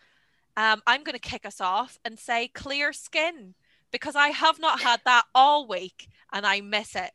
[0.59, 3.55] Um, I'm going to kick us off and say clear skin
[3.93, 7.13] because I have not had that all week and I miss it.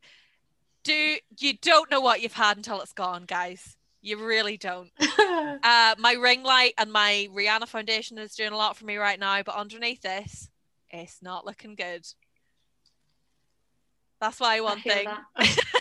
[0.85, 3.75] Do you don't know what you've had until it's gone, guys?
[4.01, 4.89] You really don't.
[5.63, 9.19] Uh, my ring light and my Rihanna foundation is doing a lot for me right
[9.19, 10.49] now, but underneath this,
[10.89, 12.05] it's not looking good.
[14.19, 15.07] That's why one feel thing.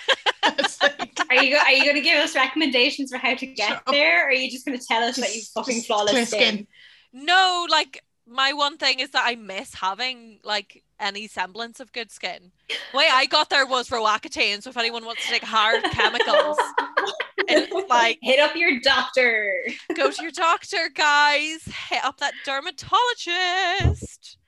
[1.31, 3.83] Are you go- are you going to give us recommendations for how to get Shut
[3.91, 6.41] there, or are you just going to tell us that you fucking flawless skin?
[6.41, 6.67] skin.
[7.13, 12.11] No, like my one thing is that I miss having like any semblance of good
[12.11, 12.53] skin.
[12.69, 16.57] The way I got there was Roaccutane, so if anyone wants to take hard chemicals,
[17.39, 19.55] it's like Hit up your doctor.
[19.95, 21.65] go to your doctor, guys.
[21.89, 24.39] Hit up that dermatologist.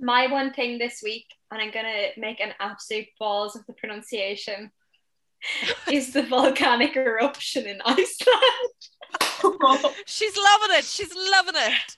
[0.00, 3.72] My one thing this week, and I'm going to make an absolute balls of the
[3.72, 4.70] pronunciation,
[5.90, 8.88] is the volcanic eruption in Iceland.
[10.06, 10.84] She's loving it.
[10.84, 11.96] She's loving it.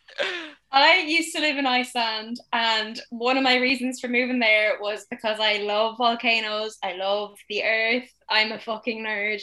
[0.73, 5.07] I used to live in Iceland, and one of my reasons for moving there was
[5.11, 6.79] because I love volcanoes.
[6.83, 8.09] I love the earth.
[8.29, 9.41] I'm a fucking nerd.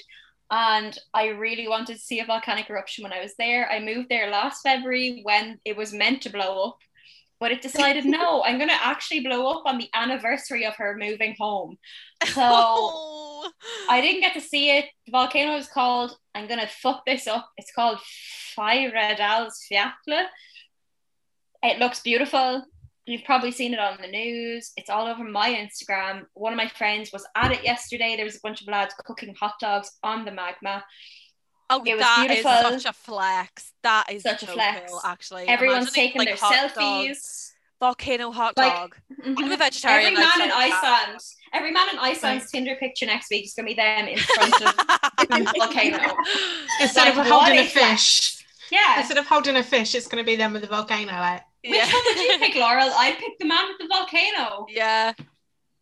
[0.51, 3.69] And I really wanted to see a volcanic eruption when I was there.
[3.71, 6.77] I moved there last February when it was meant to blow up,
[7.43, 10.95] but it decided no, I'm going to actually blow up on the anniversary of her
[10.97, 11.77] moving home.
[12.27, 13.51] So Oh.
[13.89, 14.85] I didn't get to see it.
[15.05, 17.49] The volcano is called, I'm going to fuck this up.
[17.57, 17.99] It's called
[18.57, 19.91] Fagradalsfjall.
[21.63, 22.63] It looks beautiful.
[23.05, 24.71] You've probably seen it on the news.
[24.77, 26.21] It's all over my Instagram.
[26.35, 28.15] One of my friends was at it yesterday.
[28.15, 30.85] There was a bunch of lads cooking hot dogs on the magma.
[31.73, 32.71] Oh, It was that is beautiful.
[32.79, 33.73] such a flex.
[33.83, 34.91] That is Such a so flex.
[34.91, 35.47] cool, actually.
[35.47, 37.51] Everyone's Imagine eating, taking like, their hot dog, selfies.
[37.79, 38.95] volcano hot Like, dog.
[39.23, 39.35] Mhm.
[39.39, 40.13] I'm a vegetarian.
[40.13, 41.05] Every man in say that.
[41.05, 41.21] Iceland,
[41.53, 44.75] every man in Iceland's Tinder picture next week is gonna be them in front of
[45.29, 46.15] the volcano.
[46.81, 47.91] Instead Like, of holding a is that?
[47.99, 48.99] fish, Yeah.
[48.99, 51.11] instead of holding a fish, it's going to be them with the volcano.
[51.11, 52.91] Like, Which one would you pick, Laurel?
[52.93, 54.65] I'd pick the man with the volcano.
[54.69, 55.13] yeah.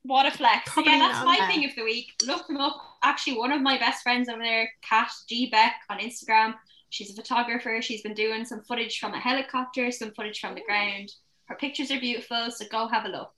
[0.04, 0.64] What a flex.
[0.72, 1.48] Probably yeah, that's my that.
[1.52, 2.08] thing of the week.
[2.26, 2.82] Look them up.
[3.04, 5.50] Actually, one of my best friends over there, Kat G.
[5.50, 6.54] Beck on Instagram,
[6.90, 7.82] she's a photographer.
[7.82, 11.12] She's been doing some footage from a helicopter, some footage from the ground.
[11.46, 13.34] Her pictures are beautiful, so go have a look.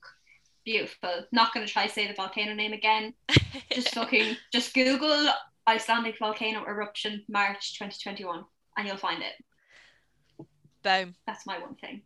[0.64, 1.24] Beautiful.
[1.32, 3.14] Not going to try to say the volcano name again.
[3.72, 5.28] Just fucking, just Google
[5.66, 8.44] Icelandic volcano eruption March 2021
[8.76, 10.46] and you'll find it.
[10.82, 11.14] Boom.
[11.26, 12.02] That's my one thing.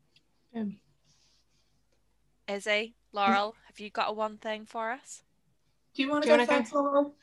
[0.52, 0.76] Boom.
[2.48, 5.22] Izzy, Laurel, have you got a one thing for us?
[5.98, 6.72] Do you want to go first,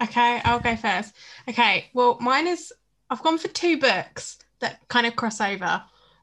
[0.03, 1.15] okay, I'll go first.
[1.47, 2.73] Okay, well, mine is
[3.09, 5.81] I've gone for two books that kind of cross over.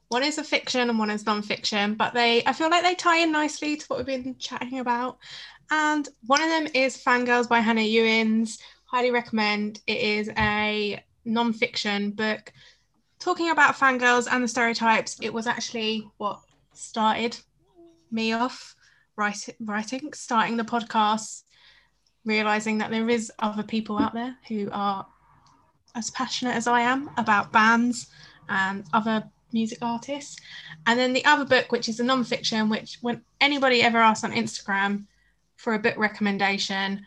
[0.08, 3.20] One is a fiction and one is non-fiction, but they I feel like they tie
[3.20, 5.16] in nicely to what we've been chatting about.
[5.70, 8.58] And one of them is Fangirls by Hannah Ewens.
[8.84, 9.80] Highly recommend.
[9.86, 12.52] It is a non-fiction book
[13.18, 15.16] talking about fangirls and the stereotypes.
[15.22, 16.40] It was actually what
[16.74, 17.34] started
[18.10, 18.76] me off
[19.16, 21.44] write, writing, starting the podcast,
[22.24, 25.07] realizing that there is other people out there who are
[25.94, 28.07] as passionate as I am about bands
[28.49, 30.40] and other music artists.
[30.86, 34.32] And then the other book, which is a non-fiction, which when anybody ever asks on
[34.32, 35.05] Instagram
[35.57, 37.07] for a book recommendation,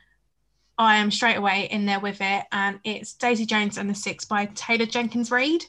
[0.77, 2.43] I am straight away in there with it.
[2.51, 5.65] And it's Daisy Jones and the Six by Taylor Jenkins Reid.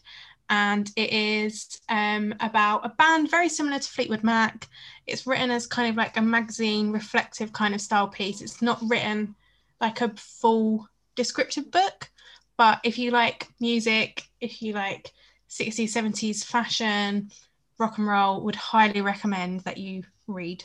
[0.49, 4.69] And it is um, about a band very similar to Fleetwood Mac.
[5.07, 8.41] It's written as kind of like a magazine reflective kind of style piece.
[8.43, 9.35] It's not written
[9.81, 12.09] like a full descriptive book.
[12.57, 15.13] But if you like music, if you like
[15.51, 17.31] 60s, 70s fashion,
[17.79, 20.65] rock and roll, would highly recommend that you read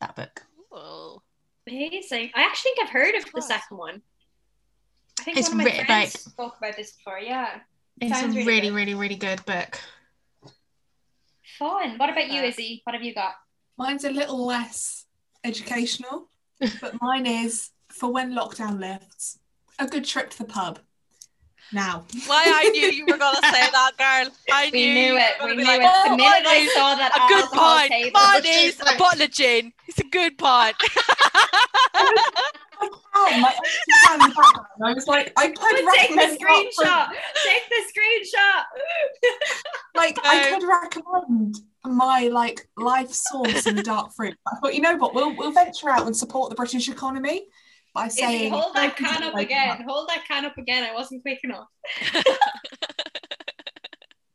[0.00, 0.42] that book.
[0.70, 1.22] Cool.
[1.68, 2.30] Amazing.
[2.34, 4.02] I actually think I've heard of the second one.
[5.20, 7.20] I think It's one of my writ- friends like- spoke about this before.
[7.20, 7.60] Yeah.
[8.00, 9.78] It's Sounds a really really, really, really good book.
[11.58, 11.98] Fun.
[11.98, 12.46] What about you, Yeah.
[12.48, 12.80] Izzy?
[12.84, 13.34] What have you got?
[13.78, 15.06] Mine's a little less
[15.44, 16.28] educational,
[16.80, 19.38] but mine is for when lockdown lifts.
[19.78, 20.78] A good trip to the pub.
[21.72, 22.04] Now.
[22.26, 24.34] Why I knew you were gonna say that, girl.
[24.52, 25.32] I We knew, knew it.
[25.40, 25.84] were We knew like, it.
[25.84, 27.90] The "Oh, minute I saw that a good alcohol point.
[27.90, 29.72] table, Mine it's is a like- bottle of gin.
[29.88, 30.76] It's a good point.
[33.14, 34.66] Oh, my empty can in the background.
[34.84, 37.08] I was like, I could Take the recommend screenshot.
[37.44, 38.62] Take the screenshot.
[39.94, 44.34] Like I could recommend my like life source in the dark fruit.
[44.50, 47.44] I thought, you know what, we'll we'll venture out and support the British economy
[47.94, 49.76] by Izzy, saying hold that can up again.
[49.76, 50.84] pub." Hold that can up again.
[50.84, 51.66] I wasn't quick enough.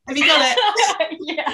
[0.07, 1.17] Have you got it?
[1.21, 1.51] yeah.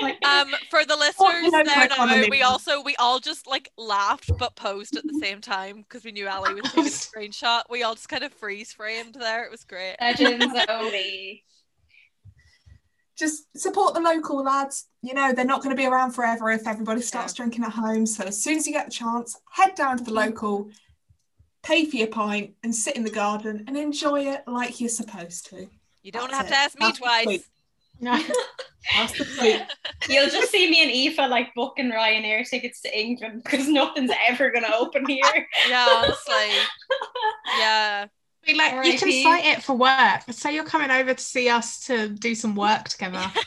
[0.00, 4.30] Like, Um, for the listeners local there now, we also we all just like laughed
[4.38, 7.62] but posed at the same time because we knew Allie was taking a screenshot.
[7.70, 9.44] We all just kind of freeze framed there.
[9.44, 9.96] It was great.
[10.00, 11.44] Legends only.
[13.18, 14.86] Just support the local lads.
[15.02, 18.06] You know, they're not going to be around forever if everybody starts drinking at home.
[18.06, 20.30] So as soon as you get the chance, head down to the mm-hmm.
[20.30, 20.70] local,
[21.62, 25.50] pay for your pint, and sit in the garden and enjoy it like you're supposed
[25.50, 25.68] to.
[26.02, 26.50] You don't That's have it.
[26.50, 27.24] to ask me That's twice.
[27.24, 27.44] tweet.
[28.00, 28.16] No.
[28.94, 29.60] That's the tweet.
[30.08, 34.52] You'll just see me and Aoife like booking Ryanair tickets to England because nothing's ever
[34.52, 35.24] gonna open here.
[35.68, 36.34] Yeah, honestly.
[37.58, 38.06] Yeah.
[38.46, 39.22] Be like you can R.I.P.
[39.22, 40.22] cite it for work.
[40.30, 43.24] Say you're coming over to see us to do some work together.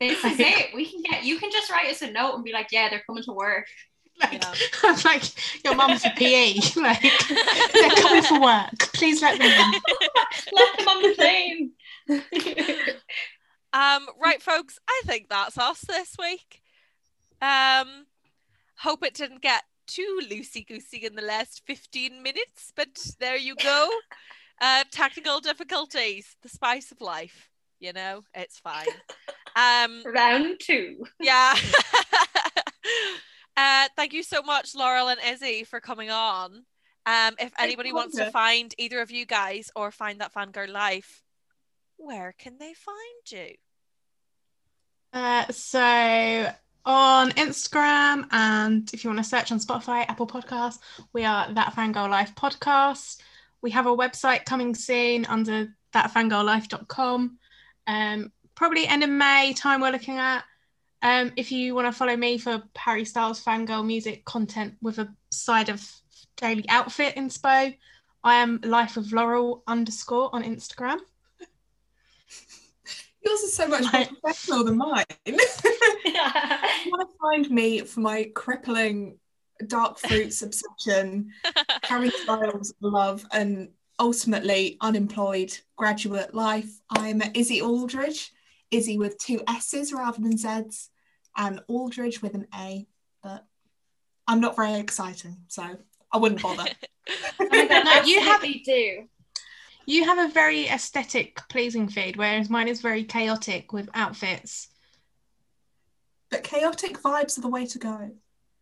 [0.00, 0.68] This is it.
[0.76, 3.02] We can get you can just write us a note and be like, yeah, they're
[3.04, 3.66] coming to work.
[4.20, 4.54] Like, Yeah.
[4.84, 6.54] I'm like your mum a PE.
[6.76, 7.02] Like
[7.72, 8.78] they're coming for work.
[8.94, 9.80] Please let them in.
[10.52, 11.72] Let them on the plane.
[13.72, 16.62] Um, right, folks, I think that's us this week.
[17.42, 18.06] Um,
[18.78, 22.88] hope it didn't get too loosey goosey in the last 15 minutes, but
[23.18, 23.88] there you go.
[24.60, 27.48] Uh, technical difficulties, the spice of life.
[27.80, 28.86] You know, it's fine.
[29.56, 31.04] Um, Round two.
[31.20, 31.54] yeah.
[33.56, 36.64] uh, thank you so much, Laurel and Izzy, for coming on.
[37.06, 41.22] Um, if anybody wants to find either of you guys or find that fangirl life,
[41.96, 43.54] where can they find you?
[45.12, 46.52] Uh, so
[46.84, 50.78] on Instagram and if you want to search on Spotify, Apple Podcasts,
[51.12, 53.18] we are That Fangirl Life Podcast.
[53.60, 57.38] We have a website coming soon under thatfangirllife.com.
[57.86, 60.44] Um, probably end of May time we're looking at.
[61.02, 65.14] Um, if you want to follow me for Harry Styles fangirl music content with a
[65.30, 65.88] side of
[66.36, 67.76] daily outfit inspo,
[68.24, 70.98] I am Life of Laurel underscore on Instagram.
[73.28, 75.04] Yours is so much more professional than mine.
[75.26, 75.60] If
[76.06, 79.18] you want to find me for my crippling
[79.66, 81.30] dark fruits obsession,
[81.82, 83.68] Harry Styles love, and
[83.98, 88.32] ultimately unemployed graduate life, I'm Izzy Aldridge.
[88.70, 90.88] Izzy with two S's rather than Z's,
[91.36, 92.86] and Aldridge with an A.
[93.22, 93.44] But
[94.26, 95.64] I'm not very exciting, so
[96.10, 96.64] I wouldn't bother.
[97.40, 99.08] Oh God, No, you have- absolutely do.
[99.88, 104.68] You have a very aesthetic, pleasing feed, whereas mine is very chaotic with outfits.
[106.30, 108.10] but chaotic vibes are the way to go.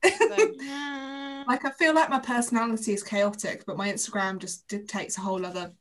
[0.05, 5.20] Mm, Like I feel like my personality is chaotic, but my Instagram just dictates a
[5.20, 5.73] whole other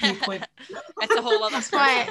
[0.00, 0.44] viewpoint.
[1.00, 2.08] it's a whole other That's why-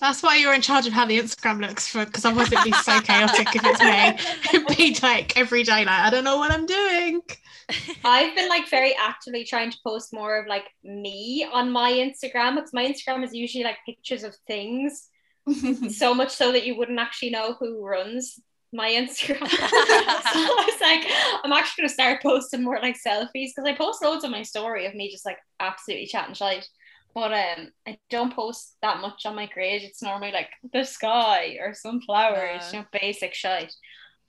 [0.00, 2.72] That's why you're in charge of how the Instagram looks for because otherwise it'd be
[2.72, 4.58] so chaotic if it's me.
[4.58, 7.22] It'd be like every day, like I don't know what I'm doing.
[8.04, 12.56] I've been like very actively trying to post more of like me on my Instagram
[12.56, 15.08] because my Instagram is usually like pictures of things,
[15.90, 18.38] so much so that you wouldn't actually know who runs
[18.72, 19.48] my Instagram.
[19.48, 21.04] so I was like,
[21.44, 24.86] I'm actually gonna start posting more like selfies because I post loads on my story
[24.86, 26.66] of me just like absolutely chatting shite.
[27.14, 29.82] But um, I don't post that much on my grid.
[29.82, 32.70] It's normally like the sky or some flowers, Uh.
[32.72, 33.74] you know, basic shite.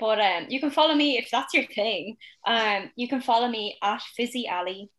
[0.04, 2.18] But um, you can follow me if that's your thing.
[2.46, 4.90] Um, you can follow me at Fizzy Allie.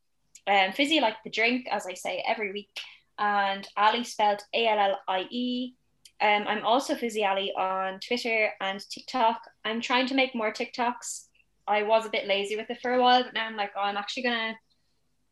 [0.47, 2.70] Um, Fizzy like the drink, as I say every week,
[3.18, 5.74] and Allie spelled A L L I E.
[6.22, 9.43] Um, I'm also Fizzy Allie on Twitter and TikTok.
[9.66, 11.26] I'm trying to make more TikToks.
[11.68, 13.82] I was a bit lazy with it for a while, but now I'm like, oh,
[13.82, 14.55] I'm actually gonna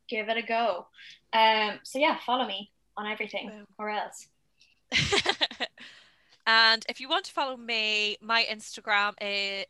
[0.07, 0.87] give it a go.
[1.33, 4.29] Um, so yeah, follow me on everything, or else.
[6.47, 9.67] and if you want to follow me, my Instagram is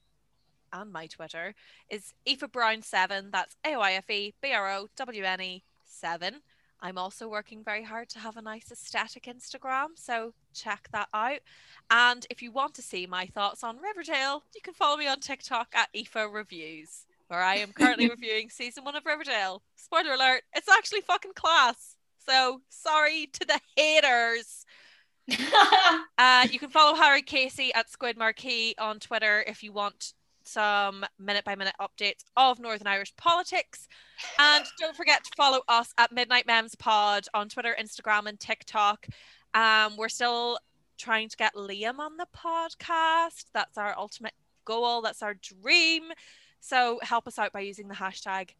[0.72, 1.54] and my Twitter
[1.90, 3.28] is Aoife Browne seven.
[3.30, 6.40] That's A O I F E B R O W N E seven.
[6.84, 11.38] I'm also working very hard to have a nice aesthetic Instagram, so check that out.
[11.90, 15.20] And if you want to see my thoughts on Riverdale, you can follow me on
[15.20, 19.62] TikTok at Aoife Reviews, where I am currently reviewing season one of Riverdale.
[19.76, 21.96] Spoiler alert, it's actually fucking class.
[22.26, 24.61] So sorry to the haters.
[26.18, 30.12] Uh, you can follow Harry Casey at Squid Marquee on Twitter if you want
[30.44, 33.88] some minute by minute updates of Northern Irish politics.
[34.38, 39.06] And don't forget to follow us at Midnight Mems Pod on Twitter, Instagram, and TikTok.
[39.54, 40.58] Um, we're still
[40.98, 43.46] trying to get Liam on the podcast.
[43.52, 44.34] That's our ultimate
[44.64, 45.02] goal.
[45.02, 46.04] That's our dream.
[46.60, 48.50] So help us out by using the hashtag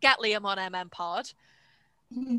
[0.00, 1.30] Get Liam on MM Pod.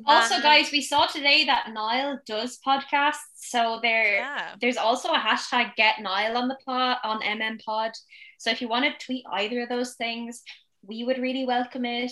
[0.05, 4.55] Also, Um, guys, we saw today that Niall does podcasts, so there Yeah.
[4.59, 7.91] there's also a hashtag Get Niall on the pod on MM Pod.
[8.39, 10.43] So if you want to tweet either of those things,
[10.81, 12.11] we would really welcome it.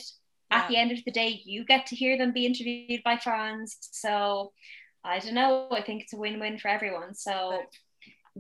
[0.52, 3.78] At the end of the day, you get to hear them be interviewed by fans.
[3.92, 4.54] So
[5.04, 5.68] I don't know.
[5.72, 7.16] I think it's a win-win for everyone.
[7.16, 7.64] So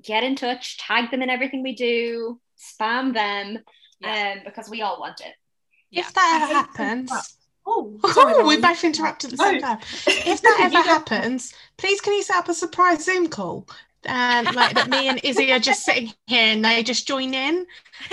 [0.02, 3.64] get in touch, tag them in everything we do, spam them,
[4.00, 4.34] Yeah.
[4.38, 5.34] um, because we all want it.
[5.90, 6.02] Yeah.
[6.02, 7.26] If that ever happens, that.
[8.04, 9.60] Oh, sorry, oh, we both interrupted at the same Oh.
[9.60, 9.80] time.
[10.26, 13.68] If that ever happens, please can you set up a surprise Zoom call?
[14.06, 17.66] And like that, me and Izzy are just sitting here and they just join in.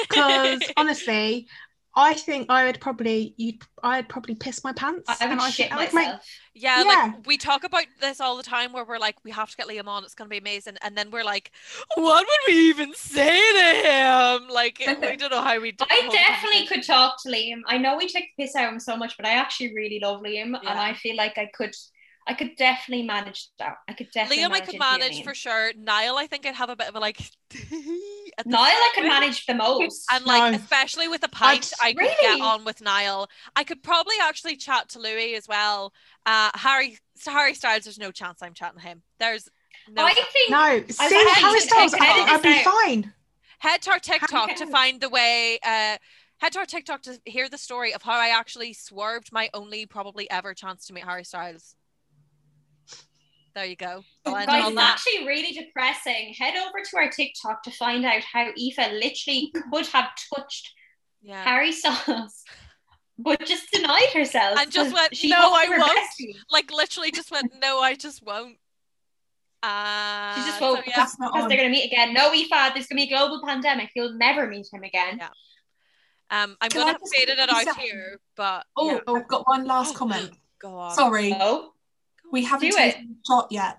[0.08, 1.48] Because honestly,
[1.96, 5.08] I think I would probably you I'd probably piss my pants.
[5.08, 6.26] I and would I shit I would make- myself.
[6.56, 6.88] Yeah, Yeah.
[7.12, 9.66] like we talk about this all the time where we're like, we have to get
[9.68, 10.76] Liam on, it's gonna be amazing.
[10.82, 11.50] And then we're like,
[11.96, 14.48] what would we even say to him?
[14.48, 17.60] Like we don't know how we do I definitely could talk to Liam.
[17.66, 20.00] I know we take the piss out of him so much, but I actually really
[20.02, 21.74] love Liam, and I feel like I could,
[22.26, 23.76] I could definitely manage that.
[23.86, 24.42] I could definitely.
[24.44, 25.72] Liam I could manage for sure.
[25.76, 27.20] Niall, I think I'd have a bit of a like
[28.38, 30.06] at Niall, I could manage the most.
[30.12, 30.58] And like No.
[30.58, 33.28] especially with a pint, I'd- I could get on with Niall.
[33.54, 35.92] I could probably actually chat to Louis as well.
[36.26, 39.02] Uh Harry Harry Styles, there's no chance I'm chatting to him.
[39.18, 39.48] There's
[39.90, 40.28] no I chance.
[40.32, 42.74] think No, see actually Harry Styles, take headed I'd be out.
[42.86, 43.12] fine.
[43.58, 45.58] head to our TikTok to find the way.
[45.62, 45.98] Uh,
[46.38, 49.84] head to our TikTok to hear the story of how I actually swerved my only
[49.84, 51.76] probably ever chance to meet Harry Styles.
[53.54, 54.02] There you go.
[54.26, 54.94] I'll end it Guys, it's that.
[54.98, 56.34] actually really depressing.
[56.36, 60.72] Head over to our TikTok to find out how Aoife literally could have touched
[61.22, 61.42] Yeah.
[61.44, 62.42] Harry Styles,
[63.18, 64.58] but just denied herself.
[64.58, 66.36] And just 'cause went, she "No, I they won't." besties.
[66.50, 68.58] Like literally just went, no, I just won't.
[69.62, 70.92] Uh, She just won't yeah.
[70.96, 71.48] That's because on.
[71.48, 72.12] they're going to meet again.
[72.12, 73.90] No, Aoife, there's going to be a global pandemic.
[73.94, 75.18] You'll never meet him again.
[75.18, 75.28] Yeah.
[76.30, 79.00] Um, I'm Can gonna I have faded it quickly out say- here, but Oh, yeah,
[79.14, 79.98] I've got one last Oh.
[79.98, 80.32] comment.
[80.58, 80.94] go on.
[80.94, 81.73] Sorry, Oh,
[82.32, 82.92] we haven't Do it.
[82.94, 83.78] taken a shot yet.